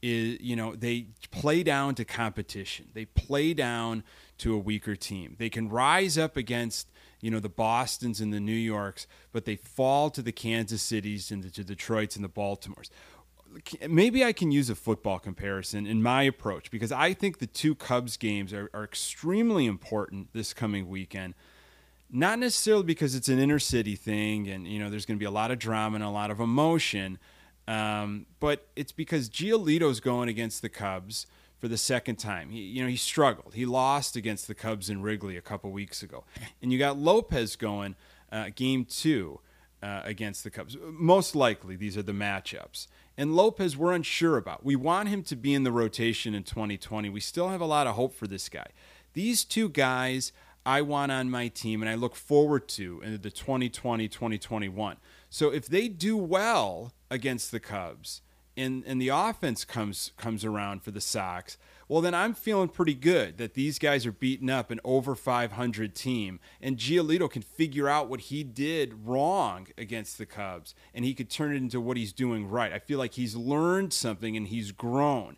Is 0.00 0.40
you 0.40 0.54
know 0.54 0.74
they 0.76 1.08
play 1.30 1.62
down 1.62 1.94
to 1.96 2.04
competition. 2.04 2.88
They 2.94 3.04
play 3.04 3.52
down 3.54 4.04
to 4.38 4.54
a 4.54 4.58
weaker 4.58 4.94
team. 4.94 5.34
They 5.38 5.50
can 5.50 5.68
rise 5.68 6.16
up 6.16 6.36
against 6.36 6.88
you 7.20 7.30
know 7.30 7.40
the 7.40 7.48
Boston's 7.48 8.20
and 8.20 8.32
the 8.32 8.40
New 8.40 8.52
Yorks, 8.52 9.06
but 9.32 9.44
they 9.44 9.56
fall 9.56 10.10
to 10.10 10.22
the 10.22 10.32
Kansas 10.32 10.82
Cities 10.82 11.32
and 11.32 11.42
the, 11.42 11.50
to 11.50 11.64
Detroits 11.64 12.14
and 12.14 12.24
the 12.24 12.28
Baltimores 12.28 12.90
maybe 13.88 14.24
I 14.24 14.32
can 14.32 14.50
use 14.50 14.70
a 14.70 14.74
football 14.74 15.18
comparison 15.18 15.86
in 15.86 16.02
my 16.02 16.22
approach 16.22 16.70
because 16.70 16.92
I 16.92 17.14
think 17.14 17.38
the 17.38 17.46
two 17.46 17.74
Cubs 17.74 18.16
games 18.16 18.52
are, 18.52 18.70
are 18.74 18.84
extremely 18.84 19.66
important 19.66 20.32
this 20.32 20.52
coming 20.52 20.88
weekend. 20.88 21.34
Not 22.10 22.38
necessarily 22.38 22.84
because 22.84 23.14
it's 23.14 23.28
an 23.28 23.38
inner 23.38 23.58
city 23.58 23.94
thing 23.94 24.48
and 24.48 24.66
you 24.66 24.78
know 24.78 24.90
there's 24.90 25.06
going 25.06 25.16
to 25.16 25.20
be 25.20 25.26
a 25.26 25.30
lot 25.30 25.50
of 25.50 25.58
drama 25.58 25.96
and 25.96 26.04
a 26.04 26.10
lot 26.10 26.30
of 26.30 26.40
emotion, 26.40 27.18
um, 27.68 28.24
but 28.40 28.66
it's 28.74 28.92
because 28.92 29.28
Giolito's 29.28 30.00
going 30.00 30.28
against 30.28 30.62
the 30.62 30.70
Cubs 30.70 31.26
for 31.58 31.68
the 31.68 31.76
second 31.76 32.16
time. 32.16 32.48
He, 32.48 32.60
you 32.60 32.82
know, 32.82 32.88
he 32.88 32.96
struggled. 32.96 33.54
He 33.54 33.66
lost 33.66 34.16
against 34.16 34.48
the 34.48 34.54
Cubs 34.54 34.88
in 34.88 35.02
Wrigley 35.02 35.36
a 35.36 35.42
couple 35.42 35.70
weeks 35.70 36.02
ago, 36.02 36.24
and 36.62 36.72
you 36.72 36.78
got 36.78 36.96
Lopez 36.96 37.56
going 37.56 37.94
uh, 38.32 38.46
game 38.54 38.86
two 38.86 39.40
uh, 39.82 40.00
against 40.04 40.44
the 40.44 40.50
Cubs. 40.50 40.78
Most 40.82 41.36
likely, 41.36 41.76
these 41.76 41.96
are 41.98 42.02
the 42.02 42.12
matchups. 42.12 42.86
And 43.18 43.36
Lopez, 43.36 43.76
we're 43.76 43.92
unsure 43.92 44.38
about. 44.38 44.64
We 44.64 44.76
want 44.76 45.10
him 45.10 45.22
to 45.24 45.36
be 45.36 45.52
in 45.52 45.64
the 45.64 45.72
rotation 45.72 46.34
in 46.34 46.44
2020. 46.44 47.10
We 47.10 47.20
still 47.20 47.48
have 47.48 47.60
a 47.60 47.66
lot 47.66 47.86
of 47.86 47.96
hope 47.96 48.14
for 48.14 48.26
this 48.26 48.48
guy. 48.48 48.68
These 49.12 49.44
two 49.44 49.68
guys 49.68 50.32
I 50.64 50.82
want 50.82 51.12
on 51.12 51.30
my 51.30 51.48
team 51.48 51.82
and 51.82 51.90
I 51.90 51.96
look 51.96 52.14
forward 52.14 52.68
to 52.70 53.00
in 53.02 53.20
the 53.20 53.30
2020 53.30 54.06
2021. 54.08 54.96
So 55.30 55.50
if 55.50 55.66
they 55.66 55.88
do 55.88 56.16
well 56.16 56.92
against 57.10 57.50
the 57.50 57.60
Cubs, 57.60 58.22
and, 58.56 58.84
and 58.86 59.00
the 59.00 59.08
offense 59.08 59.64
comes 59.64 60.12
comes 60.16 60.44
around 60.44 60.82
for 60.82 60.90
the 60.90 61.00
Sox, 61.00 61.56
well 61.88 62.00
then 62.00 62.14
I'm 62.14 62.34
feeling 62.34 62.68
pretty 62.68 62.94
good 62.94 63.38
that 63.38 63.54
these 63.54 63.78
guys 63.78 64.04
are 64.04 64.12
beating 64.12 64.50
up 64.50 64.70
an 64.70 64.80
over 64.84 65.14
500 65.14 65.94
team, 65.94 66.40
and 66.60 66.76
Giolito 66.76 67.30
can 67.30 67.42
figure 67.42 67.88
out 67.88 68.08
what 68.08 68.20
he 68.20 68.42
did 68.44 69.06
wrong 69.06 69.68
against 69.78 70.18
the 70.18 70.26
Cubs, 70.26 70.74
and 70.92 71.04
he 71.04 71.14
could 71.14 71.30
turn 71.30 71.52
it 71.52 71.56
into 71.56 71.80
what 71.80 71.96
he's 71.96 72.12
doing 72.12 72.48
right. 72.48 72.72
I 72.72 72.78
feel 72.78 72.98
like 72.98 73.14
he's 73.14 73.36
learned 73.36 73.92
something 73.92 74.36
and 74.36 74.48
he's 74.48 74.72
grown. 74.72 75.36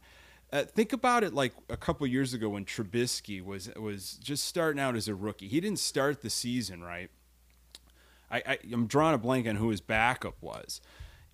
Uh, 0.53 0.65
think 0.65 0.93
about 0.93 1.23
it 1.23 1.33
like 1.33 1.53
a 1.69 1.77
couple 1.77 2.05
years 2.07 2.35
ago 2.35 2.49
when 2.49 2.65
Trubisky 2.65 3.45
was 3.45 3.71
was 3.77 4.15
just 4.15 4.45
starting 4.45 4.81
out 4.81 4.97
as 4.97 5.07
a 5.07 5.15
rookie. 5.15 5.47
He 5.47 5.61
didn't 5.61 5.79
start 5.79 6.23
the 6.23 6.31
season 6.31 6.83
right. 6.83 7.11
I, 8.31 8.43
I 8.47 8.59
I'm 8.73 8.87
drawing 8.87 9.15
a 9.15 9.19
blank 9.19 9.47
on 9.47 9.57
who 9.57 9.69
his 9.69 9.81
backup 9.81 10.35
was. 10.41 10.81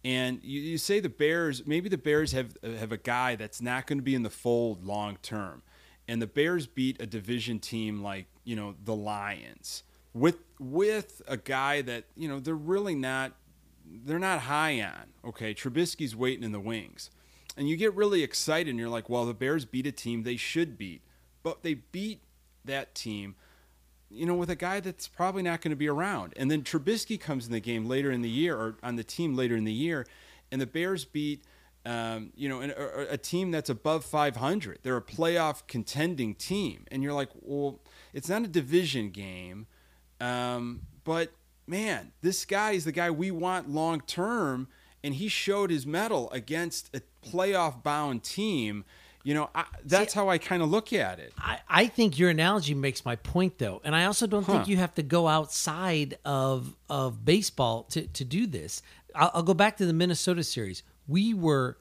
And 0.04 0.40
you, 0.42 0.60
you 0.60 0.78
say 0.78 1.00
the 1.00 1.08
Bears, 1.08 1.66
maybe 1.66 1.88
the 1.88 1.98
Bears 1.98 2.32
have 2.32 2.56
have 2.62 2.92
a 2.92 2.96
guy 2.96 3.34
that's 3.34 3.60
not 3.60 3.86
going 3.86 3.98
to 3.98 4.04
be 4.04 4.14
in 4.14 4.22
the 4.22 4.30
fold 4.30 4.84
long 4.84 5.18
term, 5.22 5.62
and 6.06 6.22
the 6.22 6.26
Bears 6.26 6.66
beat 6.66 7.00
a 7.00 7.06
division 7.06 7.58
team 7.58 8.02
like 8.02 8.26
you 8.44 8.54
know 8.54 8.74
the 8.84 8.94
Lions 8.94 9.82
with 10.16 10.38
with 10.58 11.20
a 11.28 11.36
guy 11.36 11.82
that 11.82 12.04
you 12.16 12.28
know 12.28 12.40
they're 12.40 12.54
really 12.54 12.94
not 12.94 13.32
they're 14.04 14.18
not 14.18 14.40
high 14.40 14.80
on. 14.80 15.12
Okay, 15.24 15.54
Trubisky's 15.54 16.16
waiting 16.16 16.42
in 16.42 16.52
the 16.52 16.60
wings, 16.60 17.10
and 17.56 17.68
you 17.68 17.76
get 17.76 17.94
really 17.94 18.22
excited, 18.22 18.70
and 18.70 18.78
you're 18.78 18.88
like, 18.88 19.08
well, 19.08 19.26
the 19.26 19.34
Bears 19.34 19.64
beat 19.64 19.86
a 19.86 19.92
team 19.92 20.22
they 20.22 20.36
should 20.36 20.78
beat, 20.78 21.02
but 21.42 21.62
they 21.62 21.74
beat 21.74 22.22
that 22.64 22.94
team 22.94 23.36
you 24.10 24.26
know, 24.26 24.34
with 24.34 24.50
a 24.50 24.56
guy 24.56 24.80
that's 24.80 25.08
probably 25.08 25.42
not 25.42 25.60
going 25.60 25.70
to 25.70 25.76
be 25.76 25.88
around. 25.88 26.32
And 26.36 26.50
then 26.50 26.62
Trubisky 26.62 27.20
comes 27.20 27.46
in 27.46 27.52
the 27.52 27.60
game 27.60 27.86
later 27.86 28.10
in 28.10 28.22
the 28.22 28.30
year, 28.30 28.56
or 28.56 28.76
on 28.82 28.96
the 28.96 29.04
team 29.04 29.34
later 29.34 29.56
in 29.56 29.64
the 29.64 29.72
year, 29.72 30.06
and 30.50 30.60
the 30.60 30.66
Bears 30.66 31.04
beat, 31.04 31.42
um, 31.84 32.32
you 32.36 32.48
know, 32.48 32.60
an, 32.60 32.72
a, 32.76 33.14
a 33.14 33.18
team 33.18 33.50
that's 33.50 33.70
above 33.70 34.04
500. 34.04 34.78
They're 34.82 34.96
a 34.96 35.02
playoff 35.02 35.66
contending 35.66 36.34
team, 36.34 36.84
and 36.90 37.02
you're 37.02 37.12
like, 37.12 37.30
well, 37.40 37.80
it's 38.12 38.28
not 38.28 38.42
a 38.42 38.48
division 38.48 39.10
game, 39.10 39.66
um, 40.20 40.82
but 41.04 41.32
man, 41.66 42.12
this 42.22 42.44
guy 42.44 42.72
is 42.72 42.84
the 42.84 42.92
guy 42.92 43.10
we 43.10 43.30
want 43.30 43.68
long 43.68 44.00
term, 44.00 44.68
and 45.02 45.14
he 45.14 45.28
showed 45.28 45.70
his 45.70 45.86
mettle 45.86 46.30
against 46.30 46.94
a 46.94 47.02
playoff 47.26 47.82
bound 47.82 48.22
team. 48.22 48.84
You 49.26 49.34
know, 49.34 49.50
I, 49.56 49.64
that's 49.84 50.14
how 50.14 50.28
I 50.28 50.38
kind 50.38 50.62
of 50.62 50.70
look 50.70 50.92
at 50.92 51.18
it. 51.18 51.32
I, 51.36 51.58
I 51.68 51.86
think 51.88 52.16
your 52.16 52.30
analogy 52.30 52.74
makes 52.74 53.04
my 53.04 53.16
point 53.16 53.58
though, 53.58 53.80
and 53.82 53.92
I 53.92 54.04
also 54.04 54.28
don't 54.28 54.46
think 54.46 54.68
you 54.68 54.76
have 54.76 54.94
to 54.94 55.02
go 55.02 55.26
outside 55.26 56.16
of 56.24 56.76
of 56.88 57.24
baseball 57.24 57.82
to 57.90 58.06
to 58.06 58.24
do 58.24 58.46
this. 58.46 58.82
I'll, 59.16 59.32
I'll 59.34 59.42
go 59.42 59.52
back 59.52 59.78
to 59.78 59.86
the 59.86 59.92
Minnesota 59.92 60.44
series. 60.44 60.84
We 61.08 61.34
were 61.34 61.76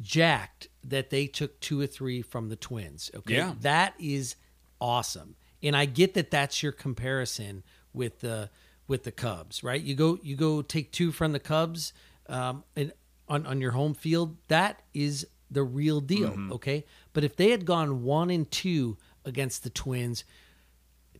jacked 0.00 0.68
that 0.84 1.10
they 1.10 1.26
took 1.26 1.60
two 1.60 1.78
or 1.82 1.86
three 1.86 2.22
from 2.22 2.48
the 2.48 2.56
Twins. 2.56 3.10
Okay, 3.14 3.34
Yeah. 3.36 3.52
that 3.60 3.92
is 3.98 4.36
awesome, 4.80 5.36
and 5.62 5.76
I 5.76 5.84
get 5.84 6.14
that 6.14 6.30
that's 6.30 6.62
your 6.62 6.72
comparison 6.72 7.62
with 7.92 8.20
the 8.20 8.48
with 8.88 9.04
the 9.04 9.12
Cubs, 9.12 9.62
right? 9.62 9.82
You 9.82 9.94
go 9.94 10.18
you 10.22 10.34
go 10.34 10.62
take 10.62 10.92
two 10.92 11.12
from 11.12 11.32
the 11.32 11.40
Cubs 11.40 11.92
um, 12.26 12.64
and 12.74 12.90
on 13.28 13.44
on 13.46 13.60
your 13.60 13.72
home 13.72 13.92
field. 13.92 14.38
That 14.48 14.80
is 14.94 15.26
the 15.54 15.62
real 15.62 16.00
deal, 16.00 16.34
okay? 16.52 16.84
But 17.12 17.24
if 17.24 17.36
they 17.36 17.50
had 17.50 17.64
gone 17.64 18.02
one 18.02 18.28
and 18.30 18.50
two 18.50 18.96
against 19.24 19.64
the 19.64 19.70
Twins, 19.70 20.24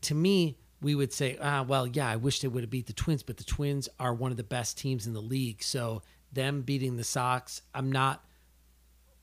to 0.02 0.14
me, 0.14 0.58
we 0.82 0.94
would 0.94 1.12
say, 1.12 1.38
ah, 1.40 1.62
well, 1.62 1.86
yeah, 1.86 2.08
I 2.08 2.16
wish 2.16 2.40
they 2.40 2.48
would 2.48 2.62
have 2.62 2.70
beat 2.70 2.86
the 2.86 2.92
Twins, 2.92 3.22
but 3.22 3.38
the 3.38 3.44
Twins 3.44 3.88
are 3.98 4.12
one 4.12 4.30
of 4.30 4.36
the 4.36 4.44
best 4.44 4.76
teams 4.76 5.06
in 5.06 5.14
the 5.14 5.22
league. 5.22 5.62
So 5.62 6.02
them 6.32 6.60
beating 6.62 6.96
the 6.96 7.04
Sox, 7.04 7.62
I'm 7.74 7.90
not, 7.90 8.22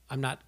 I'm 0.10 0.22
not, 0.22 0.42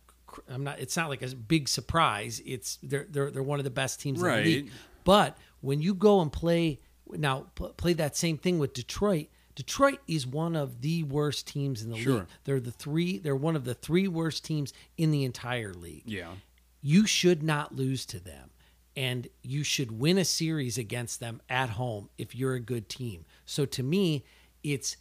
I'm 0.49 0.63
not. 0.63 0.79
It's 0.79 0.97
not 0.97 1.09
like 1.09 1.21
a 1.21 1.27
big 1.35 1.67
surprise. 1.69 2.41
It's 2.43 2.79
they're 2.81 3.05
they're 3.07 3.29
they're 3.29 3.43
one 3.43 3.59
of 3.59 3.65
the 3.65 3.69
best 3.69 4.01
teams 4.01 4.19
in 4.19 4.25
the 4.25 4.31
league. 4.49 4.71
But 5.03 5.37
when 5.61 5.79
you 5.81 5.93
go 5.93 6.21
and 6.21 6.31
play 6.31 6.79
now 7.11 7.47
pl- 7.55 7.73
play 7.73 7.93
that 7.93 8.17
same 8.17 8.37
thing 8.37 8.57
with 8.59 8.73
Detroit. 8.73 9.27
Detroit 9.55 9.99
is 10.07 10.25
one 10.25 10.55
of 10.55 10.81
the 10.81 11.03
worst 11.03 11.47
teams 11.47 11.81
in 11.83 11.91
the 11.91 11.97
Sure. 11.97 12.19
league. 12.19 12.27
They're 12.43 12.59
the 12.59 12.71
three. 12.71 13.19
They're 13.19 13.35
one 13.35 13.55
of 13.55 13.65
the 13.65 13.75
three 13.75 14.07
worst 14.07 14.43
teams 14.43 14.73
in 14.97 15.11
the 15.11 15.23
entire 15.23 15.73
league. 15.73 16.03
Yeah. 16.05 16.33
You 16.81 17.05
should 17.05 17.43
not 17.43 17.75
lose 17.75 18.05
to 18.07 18.19
them, 18.19 18.49
and 18.95 19.27
you 19.41 19.63
should 19.63 19.91
win 19.91 20.17
a 20.17 20.25
series 20.25 20.77
against 20.77 21.19
them 21.19 21.41
at 21.49 21.71
home 21.71 22.09
if 22.17 22.35
you're 22.35 22.55
a 22.55 22.59
good 22.59 22.89
team. 22.89 23.25
So 23.45 23.65
to 23.65 23.83
me, 23.83 24.25
it's 24.63 24.97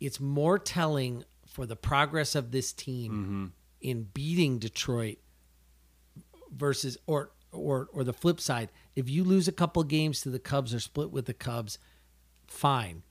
it's 0.00 0.20
more 0.20 0.58
telling 0.58 1.24
for 1.46 1.66
the 1.66 1.76
progress 1.76 2.34
of 2.34 2.50
this 2.50 2.72
team 2.72 3.12
mm-hmm. 3.12 3.46
in 3.80 4.02
beating 4.12 4.58
Detroit 4.58 5.18
versus 6.50 6.98
or 7.06 7.30
or 7.52 7.88
or 7.92 8.04
the 8.04 8.12
flip 8.12 8.40
side. 8.40 8.70
If 8.96 9.08
you 9.08 9.24
lose 9.24 9.48
a 9.48 9.52
couple 9.52 9.82
games 9.84 10.20
to 10.22 10.30
the 10.30 10.38
Cubs 10.38 10.74
or 10.74 10.80
split 10.80 11.10
with 11.10 11.26
the 11.26 11.34
Cubs, 11.34 11.78
fine. 12.46 13.02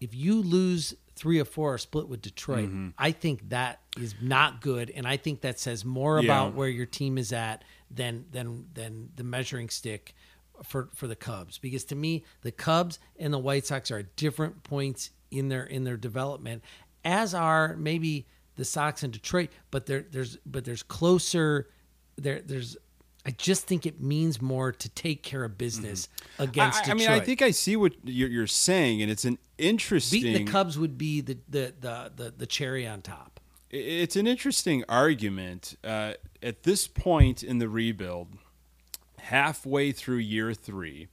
If 0.00 0.14
you 0.14 0.42
lose 0.42 0.94
three 1.14 1.40
or 1.40 1.44
four 1.44 1.74
or 1.74 1.78
split 1.78 2.08
with 2.08 2.22
Detroit, 2.22 2.68
mm-hmm. 2.68 2.88
I 2.96 3.10
think 3.12 3.48
that 3.50 3.80
is 3.96 4.14
not 4.22 4.60
good, 4.60 4.90
and 4.90 5.06
I 5.06 5.16
think 5.16 5.40
that 5.40 5.58
says 5.58 5.84
more 5.84 6.18
Yeah. 6.20 6.24
about 6.24 6.54
where 6.54 6.68
your 6.68 6.86
team 6.86 7.18
is 7.18 7.32
at 7.32 7.64
than 7.90 8.26
than 8.30 8.66
than 8.74 9.10
the 9.16 9.24
measuring 9.24 9.68
stick 9.68 10.14
for 10.62 10.88
for 10.94 11.06
the 11.06 11.16
Cubs. 11.16 11.58
Because 11.58 11.84
to 11.86 11.94
me, 11.96 12.24
the 12.42 12.52
Cubs 12.52 12.98
and 13.18 13.32
the 13.32 13.38
White 13.38 13.66
Sox 13.66 13.90
are 13.90 13.98
at 13.98 14.16
different 14.16 14.62
points 14.62 15.10
in 15.30 15.48
their 15.48 15.64
in 15.64 15.84
their 15.84 15.96
development, 15.96 16.62
as 17.04 17.34
are 17.34 17.76
maybe 17.76 18.26
the 18.56 18.64
Sox 18.64 19.02
and 19.02 19.12
Detroit. 19.12 19.50
But 19.70 19.86
there 19.86 20.04
there's 20.10 20.36
but 20.46 20.64
there's 20.64 20.82
closer 20.82 21.68
there 22.16 22.40
there's. 22.40 22.76
I 23.26 23.30
just 23.32 23.66
think 23.66 23.84
it 23.84 24.00
means 24.00 24.40
more 24.40 24.72
to 24.72 24.88
take 24.90 25.22
care 25.22 25.44
of 25.44 25.58
business 25.58 26.08
against 26.38 26.82
Mm-hmm. 26.84 26.90
I, 26.90 26.94
I 26.94 26.96
Detroit. 26.96 27.10
mean, 27.12 27.20
I 27.20 27.24
think 27.24 27.42
I 27.42 27.50
see 27.50 27.76
what 27.76 27.92
you're, 28.04 28.28
you're 28.28 28.46
saying, 28.46 29.02
and 29.02 29.10
it's 29.10 29.24
an 29.24 29.38
interesting. 29.58 30.22
beating 30.22 30.46
the 30.46 30.50
Cubs 30.50 30.78
would 30.78 30.96
be 30.96 31.20
the 31.20 31.38
the 31.48 31.74
the 31.78 32.12
the, 32.14 32.34
the 32.38 32.46
cherry 32.46 32.86
on 32.86 33.02
top. 33.02 33.40
It's 33.70 34.16
an 34.16 34.26
interesting 34.26 34.82
argument. 34.88 35.76
Uh, 35.84 36.14
at 36.42 36.62
this 36.62 36.86
point 36.88 37.42
in 37.42 37.58
the 37.58 37.68
rebuild, 37.68 38.28
halfway 39.18 39.92
through 39.92 40.16
year 40.18 40.54
three, 40.54 41.08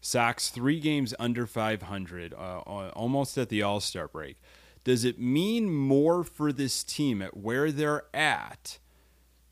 Sox 0.00 0.48
three 0.48 0.80
games 0.80 1.14
under 1.20 1.46
500, 1.46 2.34
uh, 2.34 2.36
uh, 2.36 2.88
almost 2.96 3.38
at 3.38 3.48
the 3.48 3.62
All 3.62 3.78
Star 3.78 4.08
break. 4.08 4.38
Does 4.82 5.04
it 5.04 5.20
mean 5.20 5.70
more 5.72 6.24
for 6.24 6.52
this 6.52 6.82
team 6.82 7.22
at 7.22 7.36
where 7.36 7.70
they're 7.70 8.04
at 8.12 8.78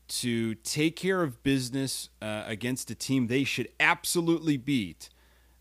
to 0.09 0.55
take 0.55 0.95
care 0.95 1.21
of 1.23 1.41
business 1.43 2.09
uh, 2.21 2.43
against 2.45 2.89
a 2.91 2.95
team 2.95 3.27
they 3.27 3.43
should 3.43 3.69
absolutely 3.79 4.57
beat 4.57 5.09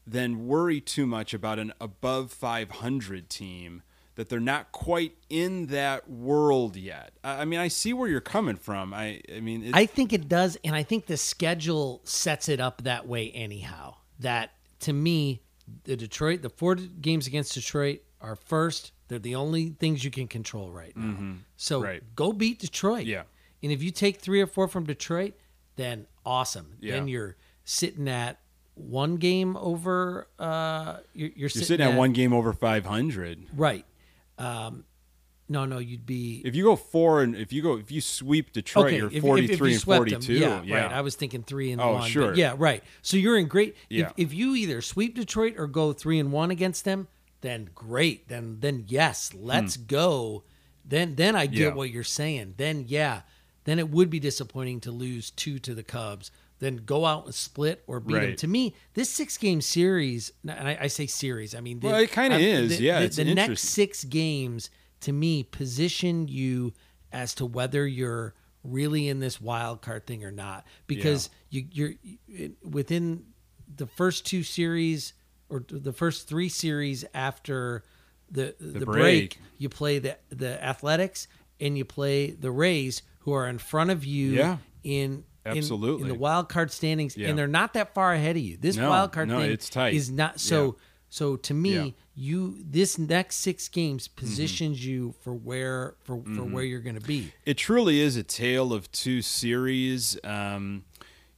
than 0.07 0.47
worry 0.47 0.81
too 0.81 1.07
much 1.07 1.35
about 1.35 1.59
an 1.59 1.73
above 1.81 2.33
500 2.33 3.29
team? 3.29 3.83
That 4.17 4.29
they're 4.29 4.41
not 4.41 4.73
quite 4.73 5.13
in 5.31 5.67
that 5.67 6.11
world 6.11 6.75
yet. 6.75 7.13
I 7.23 7.43
I 7.43 7.45
mean, 7.45 7.61
I 7.61 7.69
see 7.69 7.93
where 7.93 8.09
you're 8.09 8.21
coming 8.21 8.57
from. 8.57 8.93
I, 8.93 9.21
I 9.33 9.39
mean, 9.39 9.63
it, 9.67 9.77
I 9.77 9.87
think 9.87 10.13
it 10.13 10.29
does, 10.29 10.59
and 10.65 10.75
I 10.75 10.83
think 10.83 11.07
the 11.07 11.17
schedule 11.17 12.01
sets 12.03 12.49
it 12.49 12.59
up 12.59 12.83
that 12.83 13.07
way 13.07 13.31
anyhow. 13.31 13.95
That 14.19 14.51
to 14.81 14.93
me, 14.93 15.43
the 15.85 15.97
Detroit, 15.97 16.43
the 16.43 16.51
four 16.51 16.75
games 16.75 17.29
against 17.29 17.55
Detroit 17.55 18.01
are 18.21 18.35
first. 18.35 18.91
They're 19.07 19.21
the 19.21 19.37
only 19.37 19.71
things 19.79 20.03
you 20.05 20.11
can 20.11 20.27
control 20.27 20.73
right 20.73 20.97
now. 20.97 21.37
So 21.57 21.79
Mm-hmm. 21.79 21.85
Right. 21.85 22.03
go 22.17 22.33
beat 22.33 22.59
Detroit. 22.59 23.07
Yeah. 23.07 23.23
And 23.63 23.73
if 23.73 23.83
you 23.83 23.91
take 23.91 24.21
three 24.21 24.41
or 24.41 24.47
four 24.47 24.69
from 24.69 24.85
Detroit, 24.85 25.35
then 25.77 26.07
awesome. 26.25 26.77
Yeah. 26.81 26.95
Then 26.95 27.09
you're 27.09 27.37
sitting 27.65 28.09
at 28.09 28.39
one 28.75 29.17
game 29.17 29.57
over. 29.57 30.29
Uh, 30.39 30.99
you're, 31.15 31.29
you're, 31.29 31.33
you're 31.37 31.49
sitting, 31.49 31.67
sitting 31.67 31.87
at 31.87 31.97
one 31.97 32.13
game 32.13 32.33
over 32.33 32.53
500. 32.53 33.47
Right. 33.57 33.85
Um, 34.39 34.85
no, 35.49 35.65
no, 35.65 35.79
you'd 35.79 36.05
be 36.05 36.43
If 36.45 36.55
you 36.55 36.63
go 36.63 36.77
four 36.77 37.23
and 37.23 37.35
if 37.35 37.53
you 37.55 37.63
go 37.63 37.79
if 37.79 37.91
you 37.91 38.03
sweep 38.03 38.53
Detroit, 38.53 38.93
you're 38.93 39.07
if- 39.09 39.15
if- 39.15 39.23
43 39.23 39.71
you 39.71 39.75
and 39.77 39.83
42. 39.83 40.39
them, 40.41 40.65
yeah, 40.65 40.83
right. 40.83 40.93
I 40.93 41.01
was 41.01 41.15
thinking 41.17 41.43
three 41.43 41.73
and 41.73 41.81
Oh, 41.81 41.95
one. 41.95 42.11
sure. 42.11 42.35
yeah, 42.35 42.55
right. 42.59 42.85
So 43.01 43.17
you're 43.17 43.39
in 43.39 43.49
great. 43.49 43.75
Yeah. 43.89 44.11
If, 44.17 44.29
if 44.29 44.35
you 44.35 44.55
either 44.55 44.83
sweep 44.83 45.15
Detroit 45.15 45.55
or 45.57 45.67
go 45.67 45.93
three 45.95 46.19
and 46.19 46.33
one 46.33 46.51
against 46.51 46.85
them, 46.85 47.09
then 47.41 47.71
great. 47.75 48.29
Then 48.29 48.59
then 48.61 48.85
yes, 48.89 49.33
let's 49.35 49.79
go. 49.79 50.45
Then 50.85 51.15
then 51.15 51.35
I 51.35 51.47
get 51.47 51.57
Hmm. 51.57 51.63
Yeah. 51.63 51.75
what 51.75 51.91
you're 51.91 52.05
saying. 52.05 52.55
Then 52.59 52.85
yeah, 52.87 53.23
then 53.69 53.79
it 53.79 53.91
would 53.91 54.09
be 54.09 54.19
disappointing 54.19 54.81
to 54.81 54.91
lose 54.91 55.31
two 55.31 55.59
to 55.61 55.75
the 55.75 55.83
Cubs. 55.83 56.31
Then 56.59 56.77
go 56.79 57.05
out 57.05 57.27
and 57.27 57.35
split 57.35 57.85
or 57.87 58.01
beat 58.01 58.15
them. 58.21 58.37
To 58.37 58.49
me, 58.49 58.75
this 58.95 59.11
six 59.11 59.37
game 59.37 59.61
series, 59.61 60.33
and 60.43 60.67
I, 60.69 60.79
I 60.83 60.87
say 60.89 61.07
series, 61.07 61.55
I 61.55 61.61
mean, 61.61 61.79
the, 61.81 61.87
Well, 61.89 62.01
it 62.01 62.11
kinda 62.11 62.37
uh, 62.37 62.41
is. 62.41 62.79
the- 62.79 62.85
Yeah, 62.85 62.99
the, 63.01 63.05
it's 63.05 63.17
the 63.17 63.25
next 63.33 63.63
six 63.63 64.03
games 64.05 64.71
to 65.01 65.13
me 65.13 65.45
position 65.45 66.27
you 66.29 66.73
as 67.13 67.35
to 67.35 67.47
whether 67.47 67.87
you're 67.87 68.35
really 68.65 69.07
in 69.09 69.21
this 69.21 69.41
wild 69.41 69.83
card 69.83 70.05
thing 70.07 70.25
or 70.25 70.33
not 70.33 70.67
because 70.89 71.31
you, 71.49 71.67
you're 71.71 71.93
you- 72.27 72.57
within 72.63 73.25
the 73.77 73.87
first 73.87 74.27
two 74.27 74.43
series 74.43 75.13
or 75.49 75.65
the 75.71 75.93
first 75.93 76.29
three 76.29 76.49
series 76.49 77.05
after 77.15 77.85
the 78.31 78.55
the, 78.59 78.85
break. 78.85 78.95
break. 79.37 79.39
you 79.59 79.69
play 79.69 79.99
the 80.01 80.17
the 80.31 80.63
athletics 80.63 81.29
and 81.61 81.79
you 81.79 81.85
play 81.85 82.31
the 82.33 82.51
rays 82.51 83.03
who 83.21 83.33
are 83.33 83.49
in 83.49 83.59
front 83.59 83.91
of 83.91 84.05
you 84.05 84.31
Yeah. 84.33 84.57
in 84.85 85.25
in- 85.45 85.57
Absolutely. 85.57 86.03
in 86.03 86.09
the 86.09 86.15
wild 86.15 86.51
card 86.51 86.71
standings 86.71 87.17
Yeah. 87.17 87.29
and 87.29 87.39
they're 87.39 87.47
not 87.47 87.73
that 87.73 87.95
far 87.95 88.13
ahead 88.13 88.37
of 88.37 88.43
you 88.43 88.59
this 88.59 88.77
No, 88.77 88.91
wild 88.91 89.13
card 89.13 89.29
no, 89.29 89.41
thing 89.41 89.51
it's 89.51 89.71
tight. 89.71 89.95
is 89.95 90.11
not 90.11 90.41
so 90.41 90.67
Yeah. 90.67 90.73
so 91.09 91.37
to 91.37 91.55
me, 91.55 91.75
Yeah. 91.75 91.91
you 92.15 92.59
this 92.63 92.99
next 92.99 93.37
six 93.37 93.67
games 93.69 94.09
Mm-hmm. 94.09 94.27
positions 94.27 94.85
you 94.85 95.15
for 95.23 95.33
where 95.33 95.95
for, 96.05 96.23
for 96.35 96.43
where 96.45 96.65
you're 96.65 96.81
going 96.83 97.01
to 97.01 97.07
be. 97.07 97.33
It 97.47 97.57
truly 97.57 98.01
is 98.01 98.17
a 98.17 98.23
tale 98.23 98.75
of 98.75 98.93
two 98.93 99.23
series. 99.23 100.19
Um, 100.23 100.85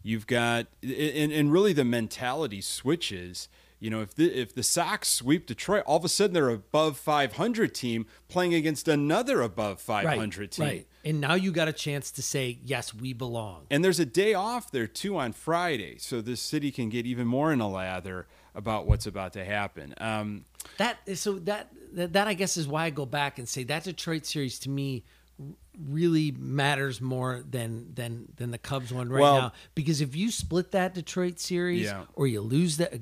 you've 0.02 0.26
got, 0.26 0.66
and, 0.82 1.30
and 1.30 1.52
really 1.52 1.72
the 1.72 1.84
mentality 1.84 2.60
switches. 2.62 3.48
You 3.78 3.90
know, 3.90 4.00
if 4.00 4.14
the 4.14 4.24
if 4.36 4.54
the 4.54 4.62
Sox 4.64 5.08
sweep 5.08 5.46
Detroit, 5.46 5.84
all 5.86 5.98
of 5.98 6.04
a 6.04 6.08
sudden 6.08 6.34
they're 6.34 6.48
above 6.50 6.98
500 6.98 7.72
team 7.74 8.06
playing 8.28 8.54
against 8.54 8.88
another 8.88 9.40
above 9.40 9.80
500 9.80 10.50
team. 10.50 10.66
right. 10.66 10.86
And 11.04 11.20
now 11.20 11.34
you 11.34 11.50
got 11.52 11.68
a 11.68 11.72
chance 11.72 12.10
to 12.12 12.22
say 12.22 12.58
yes, 12.64 12.92
we 12.94 13.12
belong. 13.12 13.66
And 13.70 13.82
there's 13.84 14.00
a 14.00 14.04
day 14.06 14.34
off 14.34 14.70
there 14.70 14.86
too 14.86 15.16
on 15.16 15.32
Friday, 15.32 15.96
so 15.98 16.20
this 16.20 16.40
city 16.40 16.70
can 16.70 16.88
get 16.88 17.06
even 17.06 17.26
more 17.26 17.52
in 17.52 17.60
a 17.60 17.68
lather 17.68 18.26
about 18.54 18.86
what's 18.86 19.06
about 19.06 19.32
to 19.34 19.44
happen. 19.44 19.94
Um, 19.98 20.44
That 20.76 20.98
so 21.16 21.38
that, 21.40 21.72
that 21.94 22.12
that 22.12 22.28
I 22.28 22.34
guess 22.34 22.56
is 22.56 22.66
why 22.68 22.84
I 22.84 22.90
go 22.90 23.06
back 23.06 23.38
and 23.38 23.48
say 23.48 23.64
that 23.64 23.84
Detroit 23.84 24.26
series 24.26 24.58
to 24.60 24.70
me 24.70 25.04
really 25.88 26.32
matters 26.32 27.00
more 27.00 27.42
than 27.48 27.94
than 27.94 28.28
than 28.36 28.50
the 28.50 28.58
Cubs 28.58 28.92
one 28.92 29.08
right 29.08 29.20
Well- 29.20 29.40
now 29.40 29.52
because 29.74 30.00
if 30.00 30.14
you 30.14 30.30
split 30.30 30.72
that 30.72 30.92
Detroit 30.94 31.38
series 31.40 31.84
Yeah. 31.84 32.04
or 32.14 32.26
you 32.26 32.40
lose 32.42 32.76
that 32.76 32.92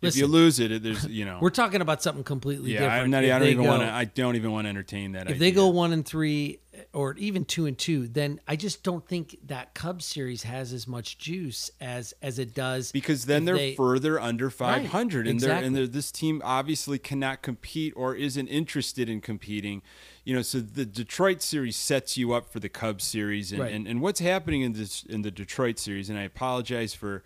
if 0.00 0.16
you 0.16 0.26
lose 0.26 0.60
it, 0.60 0.82
there's 0.82 1.06
you 1.06 1.24
know. 1.24 1.38
we're 1.40 1.50
talking 1.50 1.80
about 1.80 2.02
something 2.02 2.22
completely 2.22 2.72
yeah, 2.72 2.80
different. 2.80 3.02
I'm 3.04 3.10
not, 3.10 3.24
I 3.24 3.38
don't 3.38 3.48
even 3.48 3.64
want 3.64 3.82
to. 3.82 3.90
I 3.90 4.04
don't 4.04 4.36
even 4.36 4.52
want 4.52 4.66
to 4.66 4.68
entertain 4.68 5.12
that. 5.12 5.30
if 5.30 5.38
they 5.38 5.50
go 5.50 5.68
one 5.68 5.92
and 5.92 6.06
three 6.06 6.60
or 6.92 7.14
even 7.18 7.44
two 7.44 7.66
and 7.66 7.76
two, 7.76 8.08
then 8.08 8.40
I 8.46 8.56
just 8.56 8.82
don't 8.82 9.06
think 9.06 9.38
that 9.46 9.74
Cubs 9.74 10.04
series 10.04 10.42
has 10.44 10.72
as 10.72 10.86
much 10.86 11.18
juice 11.18 11.70
as 11.80 12.14
as 12.22 12.38
it 12.38 12.54
does 12.54 12.92
because 12.92 13.26
then 13.26 13.44
they're 13.44 13.56
they- 13.56 13.74
further 13.74 14.20
under 14.20 14.50
500 14.50 15.26
and 15.26 15.40
they're 15.40 15.52
and 15.52 15.74
they're, 15.76 15.86
this 15.86 16.10
team 16.12 16.40
obviously 16.44 16.98
cannot 16.98 17.42
compete 17.42 17.92
or 17.96 18.14
isn't 18.14 18.48
interested 18.48 19.08
in 19.08 19.20
competing 19.20 19.82
you 20.24 20.34
know 20.34 20.42
so 20.42 20.60
the 20.60 20.84
detroit 20.84 21.42
series 21.42 21.76
sets 21.76 22.16
you 22.16 22.32
up 22.32 22.50
for 22.52 22.60
the 22.60 22.68
cubs 22.68 23.04
series 23.04 23.52
and, 23.52 23.60
Right. 23.62 23.72
and, 23.72 23.86
and 23.86 24.00
what's 24.00 24.20
happening 24.20 24.62
in 24.62 24.72
this 24.72 25.02
in 25.04 25.22
the 25.22 25.30
detroit 25.30 25.78
series 25.78 26.08
and 26.10 26.18
i 26.18 26.22
apologize 26.22 26.94
for 26.94 27.22